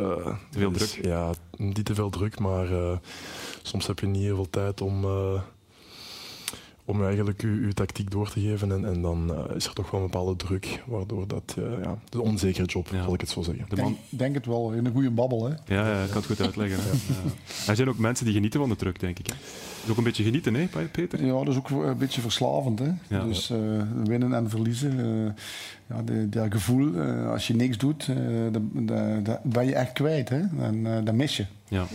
Te 0.50 0.60
veel 0.60 0.72
is- 0.72 1.00
Ja, 1.02 1.32
niet 1.58 1.86
te 1.86 1.96
veel 1.96 2.10
druk, 2.10 2.40
maar 2.40 2.72
eh, 2.72 2.98
soms 3.62 3.88
heb 3.88 4.00
je 4.00 4.08
niet 4.08 4.22
heel 4.24 4.36
veel 4.36 4.50
tijd 4.50 4.82
om, 4.82 5.06
om 6.86 7.04
eigenlijk 7.06 7.42
je, 7.42 7.60
je 7.68 7.74
tactiek 7.74 8.12
door 8.12 8.30
te 8.30 8.40
geven. 8.40 8.72
En, 8.72 8.86
en 8.86 9.02
dan 9.02 9.34
eh, 9.50 9.56
is 9.56 9.66
er 9.66 9.74
toch 9.74 9.92
wel 9.92 10.00
een 10.02 10.06
bepaalde 10.10 10.36
druk, 10.36 10.84
waardoor 10.86 11.28
dat... 11.28 11.56
eh, 11.58 11.64
ja, 11.84 11.98
een 12.10 12.20
onzekere 12.20 12.66
job, 12.66 12.88
zal 13.04 13.14
ik 13.14 13.22
het 13.22 13.30
zo 13.30 13.42
zeggen. 13.42 13.66
De 13.70 13.76
man- 13.76 13.86
Denk, 13.86 13.98
denk 14.10 14.36
het 14.36 14.46
wel, 14.46 14.72
in 14.72 14.86
een 14.86 14.92
goede 14.92 15.12
babbel, 15.12 15.44
hè. 15.46 15.50
Ja, 15.76 15.88
ja, 15.92 16.04
ik 16.04 16.08
kan 16.10 16.18
het 16.18 16.26
goed 16.26 16.42
uitleggen. 16.42 16.78
Hè. 16.82 16.90
Ja. 17.14 17.30
Er 17.68 17.76
zijn 17.76 17.90
ook 17.90 17.98
mensen 17.98 18.26
die 18.26 18.34
genieten 18.34 18.60
van 18.60 18.70
de 18.70 18.76
druk, 18.76 19.00
denk 19.00 19.20
ik. 19.20 19.28
Hè. 19.28 19.34
Het 19.34 19.84
is 19.84 19.90
ook 19.90 19.98
een 19.98 20.04
beetje 20.04 20.24
genieten, 20.24 20.54
hè, 20.54 20.68
Peter? 20.92 21.26
Ja, 21.26 21.32
dat 21.34 21.48
is 21.48 21.56
ook 21.58 21.70
een 21.70 21.98
beetje 21.98 22.22
verslavend. 22.22 22.80
Hè? 22.80 22.90
Ja. 23.08 23.24
dus 23.24 23.50
eh, 23.50 23.58
winnen 24.04 24.34
en 24.34 24.50
verliezen. 24.50 25.00
eh, 25.00 25.34
ja, 25.96 26.02
de- 26.04 26.30
dat 26.30 26.46
gevoel, 26.50 26.94
eh, 26.96 27.30
als 27.32 27.48
je 27.48 27.56
niks 27.56 27.78
doet, 27.78 28.08
eh, 28.08 28.16
dat, 28.52 28.62
dat, 28.88 29.26
dat 29.26 29.44
ben 29.44 29.66
je 29.66 29.76
echt 29.76 29.94
kwijt. 29.94 30.30
Hè? 30.30 30.42
En 30.60 30.86
eh, 30.98 31.06
dat 31.06 31.14
mis 31.14 31.38
je. 31.38 31.46
Ja. 31.70 31.86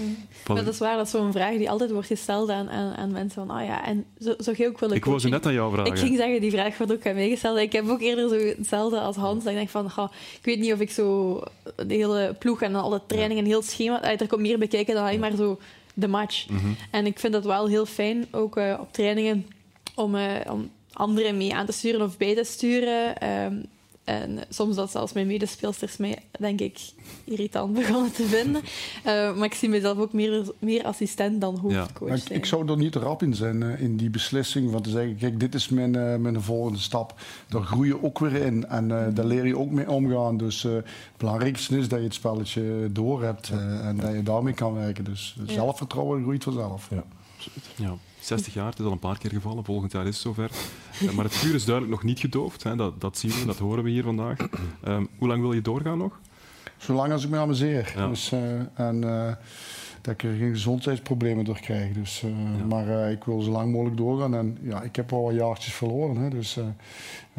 Maar 0.46 0.64
dat 0.64 0.74
is 0.74 0.78
waar, 0.78 0.96
dat 0.96 1.06
is 1.06 1.12
zo'n 1.12 1.32
vraag 1.32 1.56
die 1.56 1.70
altijd 1.70 1.90
wordt 1.90 2.06
gesteld 2.06 2.50
aan, 2.50 2.70
aan, 2.70 2.94
aan 2.94 3.10
mensen. 3.10 3.46
Van, 3.46 3.58
oh 3.60 3.64
ja, 3.64 3.86
en 3.86 4.04
zo, 4.20 4.34
zou 4.38 4.56
je 4.58 4.66
ook 4.66 4.78
willen 4.78 4.96
Ik 4.96 5.04
wou 5.04 5.18
ze 5.18 5.28
coachen? 5.28 5.42
net 5.42 5.46
aan 5.46 5.58
jou 5.58 5.72
vragen. 5.72 5.92
Ik 5.92 5.98
ging 5.98 6.16
zeggen, 6.16 6.40
die 6.40 6.50
vraag 6.50 6.78
wordt 6.78 6.92
ook 6.92 7.06
aan 7.06 7.14
mij 7.14 7.28
gesteld. 7.28 7.58
Ik 7.58 7.72
heb 7.72 7.88
ook 7.88 8.00
eerder 8.00 8.28
zo 8.28 8.36
hetzelfde 8.36 9.00
als 9.00 9.16
Hans. 9.16 9.44
Dat 9.44 9.52
ik 9.52 9.58
denk 9.58 9.68
van, 9.68 9.90
goh, 9.90 10.12
ik 10.12 10.44
weet 10.44 10.58
niet 10.58 10.72
of 10.72 10.80
ik 10.80 10.90
zo 10.90 11.40
de 11.86 11.94
hele 11.94 12.36
ploeg 12.38 12.62
en 12.62 12.74
alle 12.74 13.00
trainingen, 13.06 13.44
heel 13.44 13.62
schema... 13.62 14.02
Er 14.02 14.26
komt 14.26 14.40
meer 14.40 14.58
bekijken 14.58 14.94
dan 14.94 15.04
alleen 15.04 15.20
maar 15.20 15.36
zo 15.36 15.58
de 15.94 16.08
match. 16.08 16.48
Mhm. 16.48 16.72
En 16.90 17.06
ik 17.06 17.18
vind 17.18 17.32
dat 17.32 17.44
wel 17.44 17.68
heel 17.68 17.86
fijn, 17.86 18.26
ook 18.30 18.56
eh, 18.56 18.78
op 18.80 18.92
trainingen, 18.92 19.46
om, 19.94 20.14
eh, 20.14 20.52
om 20.52 20.70
anderen 20.92 21.36
mee 21.36 21.54
aan 21.54 21.66
te 21.66 21.72
sturen 21.72 22.02
of 22.02 22.16
bij 22.16 22.34
te 22.34 22.44
sturen. 22.44 23.18
Ehm, 23.18 23.54
en 24.10 24.38
soms 24.48 24.76
dat 24.76 24.90
zelfs 24.90 25.12
mijn 25.12 25.26
medespeelsters 25.26 25.96
mij, 25.96 26.18
denk 26.38 26.60
ik, 26.60 26.78
irritant 27.24 27.74
begonnen 27.80 28.12
te 28.12 28.24
vinden. 28.26 28.62
Eh, 29.04 29.36
maar 29.36 29.44
ik 29.44 29.54
zie 29.54 29.68
mezelf 29.68 29.98
ook 29.98 30.12
meer, 30.12 30.52
meer 30.58 30.84
assistent 30.84 31.40
dan 31.40 31.56
hoofdcoach 31.56 32.16
ik, 32.16 32.28
ik 32.28 32.44
zou 32.44 32.70
er 32.70 32.76
niet 32.76 32.94
rap 32.94 33.22
in 33.22 33.34
zijn, 33.34 33.62
eh, 33.62 33.80
in 33.80 33.96
die 33.96 34.10
beslissing 34.10 34.70
van 34.70 34.82
te 34.82 34.90
zeggen, 34.90 35.16
kijk, 35.16 35.40
dit 35.40 35.54
is 35.54 35.68
mijn, 35.68 35.94
eh, 35.94 36.16
mijn 36.16 36.42
volgende 36.42 36.78
stap. 36.78 37.14
Daar 37.48 37.62
groei 37.62 37.88
je 37.88 38.02
ook 38.02 38.18
weer 38.18 38.34
in 38.34 38.66
en 38.66 38.90
eh, 38.90 39.14
daar 39.14 39.24
leer 39.24 39.46
je 39.46 39.58
ook 39.58 39.70
mee 39.70 39.90
omgaan. 39.90 40.36
Dus 40.36 40.64
eh, 40.64 40.72
het 40.72 40.84
belangrijkste 41.16 41.78
is 41.78 41.88
dat 41.88 41.98
je 41.98 42.04
het 42.04 42.14
spelletje 42.14 42.88
door 42.92 43.22
hebt 43.22 43.50
eh, 43.50 43.86
en 43.86 43.96
dat 43.96 44.12
je 44.12 44.22
daarmee 44.22 44.54
kan 44.54 44.74
werken. 44.74 45.04
Dus 45.04 45.36
zelfvertrouwen 45.46 46.22
groeit 46.22 46.44
vanzelf. 46.44 46.88
Ja. 46.90 47.04
Ja, 47.76 47.96
60 48.20 48.54
jaar, 48.54 48.70
het 48.70 48.78
is 48.78 48.84
al 48.84 48.92
een 48.92 48.98
paar 48.98 49.18
keer 49.18 49.30
gevallen. 49.30 49.64
Volgend 49.64 49.92
jaar 49.92 50.06
is 50.06 50.14
het 50.14 50.22
zover. 50.22 50.50
Eh, 51.00 51.10
maar 51.10 51.24
het 51.24 51.36
vuur 51.36 51.54
is 51.54 51.64
duidelijk 51.64 51.94
nog 51.94 52.04
niet 52.04 52.18
gedoofd. 52.18 52.62
Hè. 52.62 52.76
Dat, 52.76 53.00
dat 53.00 53.18
zien 53.18 53.30
we, 53.30 53.44
dat 53.44 53.58
horen 53.58 53.84
we 53.84 53.90
hier 53.90 54.02
vandaag. 54.02 54.38
Ehm, 54.84 55.04
hoe 55.18 55.28
lang 55.28 55.40
wil 55.40 55.52
je 55.52 55.60
doorgaan 55.60 55.98
nog? 55.98 56.20
Zolang 56.76 57.12
als 57.12 57.24
ik 57.24 57.30
me 57.30 57.38
amuseer. 57.38 57.92
Ja. 57.96 58.08
Dus, 58.08 58.32
eh, 58.32 58.40
en 58.74 59.04
eh, 59.04 59.32
dat 60.00 60.14
ik 60.14 60.22
er 60.22 60.36
geen 60.36 60.50
gezondheidsproblemen 60.52 61.44
door 61.44 61.60
krijg. 61.60 61.92
Dus, 61.92 62.24
Maar 62.68 63.10
ik 63.10 63.24
wil 63.24 63.40
zo 63.40 63.50
lang 63.50 63.72
mogelijk 63.72 63.96
doorgaan. 63.96 64.34
En 64.34 64.58
ja, 64.62 64.82
ik 64.82 64.96
heb 64.96 65.12
al 65.12 65.22
wat 65.22 65.34
jaartjes 65.34 65.72
verloren. 65.74 66.16
Hè, 66.16 66.28
dus, 66.28 66.58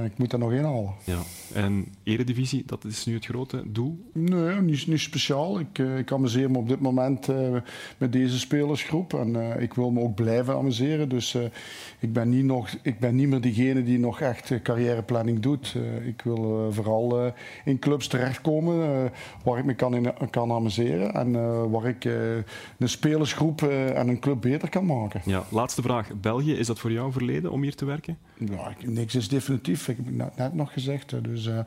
en 0.02 0.08
ik 0.08 0.18
moet 0.18 0.30
dat 0.32 0.40
nog 0.40 0.52
inhalen. 0.52 0.94
Ja. 1.04 1.20
En 1.54 1.86
eredivisie, 2.04 2.64
dat 2.66 2.84
is 2.86 3.06
nu 3.06 3.14
het 3.14 3.26
grote 3.26 3.64
doel? 3.66 4.00
Nee, 4.14 4.56
niet, 4.62 4.88
niet 4.88 5.00
speciaal. 5.00 5.60
Ik, 5.60 5.80
eh, 5.80 5.98
ik 5.98 6.12
amuseer 6.12 6.52
me 6.52 6.58
op 6.58 6.68
dit 6.68 6.80
moment 6.80 7.30
eh, 7.30 7.38
met 7.98 8.12
deze 8.12 8.40
spelersgroep. 8.40 9.14
En 9.14 9.36
eh, 9.56 9.62
ik 9.62 9.74
wil 9.74 9.92
me 9.92 10.00
ook 10.02 10.16
blijven 10.16 10.56
amuseren. 10.56 11.10
Dus 11.10 11.38
ik, 12.00 12.14
ben 12.14 12.30
niet 12.30 12.44
nog, 12.46 12.70
ik 12.82 13.00
ben 13.00 13.16
niet 13.16 13.28
meer 13.28 13.42
diegene 13.42 13.84
die 13.84 14.00
nog 14.00 14.20
echt 14.22 14.62
carrièreplanning 14.64 15.40
doet. 15.40 15.76
Ik 16.06 16.22
wil 16.22 16.72
vooral 16.72 17.34
in 17.66 17.80
clubs 17.80 18.08
terechtkomen 18.08 19.10
waar 19.44 19.58
ik 19.58 19.66
me 19.66 19.74
kan, 19.74 19.96
in, 19.96 20.14
kan 20.30 20.52
amuseren. 20.52 21.14
En 21.14 21.32
waar 21.72 21.86
ik 21.86 22.04
een 22.78 22.90
spelersgroep 22.90 23.62
en 23.62 24.08
een 24.08 24.20
club 24.20 24.42
beter 24.42 24.70
kan 24.70 24.86
maken. 24.86 25.22
Ja, 25.26 25.46
laatste 25.50 25.82
vraag. 25.82 26.08
België, 26.22 26.54
is 26.54 26.68
dat 26.68 26.80
voor 26.80 26.92
jou 26.92 27.12
verleden 27.12 27.52
om 27.52 27.62
hier 27.62 27.76
te 27.76 27.86
werken? 27.86 28.18
Ja, 28.38 28.70
ik- 28.78 28.88
niks 28.90 29.16
is 29.16 29.28
definitief, 29.28 29.88
ik 29.98 30.36
net, 30.36 30.54
nog 30.54 30.74
gezegd. 30.74 31.24
Dus, 31.24 31.48
eh, 31.48 31.60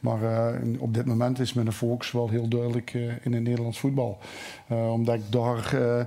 maar 0.00 0.22
eh, 0.22 0.60
op 0.78 0.94
dit 0.94 1.06
moment 1.06 1.38
is 1.38 1.52
mijn 1.52 1.72
focus 1.72 2.12
wel 2.12 2.28
heel 2.28 2.48
duidelijk 2.48 2.94
eh, 2.94 3.02
in 3.02 3.32
het 3.32 3.42
Nederlands 3.42 3.78
voetbal. 3.78 4.18
Omdat 4.68 5.14
ik 5.14 5.32
daar 5.32 6.06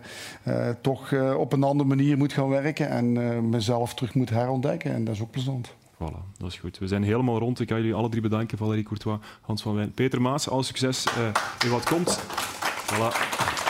toch 0.81 1.13
op 1.37 1.53
een 1.53 1.63
andere 1.63 1.89
manier 1.89 2.17
moet 2.17 2.33
gaan 2.33 2.49
werken 2.49 2.89
en 2.89 3.49
mezelf 3.49 3.93
terug 3.93 4.13
moet 4.13 4.29
herontdekken. 4.29 4.93
En 4.93 5.03
dat 5.03 5.15
is 5.15 5.21
ook 5.21 5.31
plezant. 5.31 5.73
Voilà, 5.93 6.37
dat 6.37 6.49
is 6.49 6.57
goed. 6.57 6.77
We 6.77 6.87
zijn 6.87 7.03
helemaal 7.03 7.39
rond. 7.39 7.59
Ik 7.59 7.67
kan 7.67 7.77
jullie 7.77 7.93
alle 7.93 8.09
drie 8.09 8.21
bedanken. 8.21 8.57
Valérie 8.57 8.83
Courtois, 8.83 9.19
Hans 9.41 9.61
van 9.61 9.75
Wijn, 9.75 9.91
Peter 9.91 10.21
Maas. 10.21 10.49
Al 10.49 10.63
succes 10.63 11.05
in 11.63 11.69
wat 11.69 11.83
komt. 11.83 12.19
Voilà. 12.93 13.62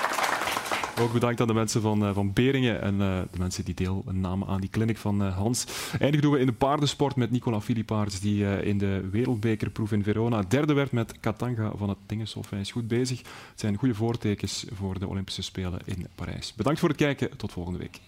Ook 0.99 1.13
bedankt 1.13 1.41
aan 1.41 1.47
de 1.47 1.53
mensen 1.53 1.81
van, 1.81 2.05
eh, 2.05 2.13
van 2.13 2.33
Beringen 2.33 2.81
en 2.81 3.01
eh, 3.01 3.21
de 3.31 3.37
mensen 3.37 3.65
die 3.65 3.73
deelnamen 3.73 4.47
aan 4.47 4.61
die 4.61 4.69
clinic 4.69 4.97
van 4.97 5.23
eh, 5.23 5.37
Hans. 5.37 5.65
Eindig 5.99 6.21
doen 6.21 6.31
we 6.31 6.39
in 6.39 6.45
de 6.45 6.53
paardensport 6.53 7.15
met 7.15 7.31
Nicola 7.31 7.61
Filipaerts, 7.61 8.19
die 8.19 8.63
in 8.63 8.77
de 8.77 9.09
wereldbekerproef 9.11 9.91
in 9.91 10.03
Verona 10.03 10.41
derde 10.47 10.73
werd 10.73 10.91
met 10.91 11.19
Katanga 11.19 11.71
van 11.75 11.89
het 11.89 11.97
Tingeshof. 12.05 12.49
Hij 12.49 12.59
is 12.59 12.71
goed 12.71 12.87
bezig. 12.87 13.17
Het 13.17 13.59
zijn 13.59 13.77
goede 13.77 13.95
voortekens 13.95 14.65
voor 14.73 14.99
de 14.99 15.07
Olympische 15.07 15.41
Spelen 15.41 15.79
in 15.85 16.07
Parijs. 16.15 16.53
Bedankt 16.53 16.79
voor 16.79 16.89
het 16.89 16.97
kijken. 16.97 17.37
Tot 17.37 17.51
volgende 17.51 17.79
week. 17.79 17.99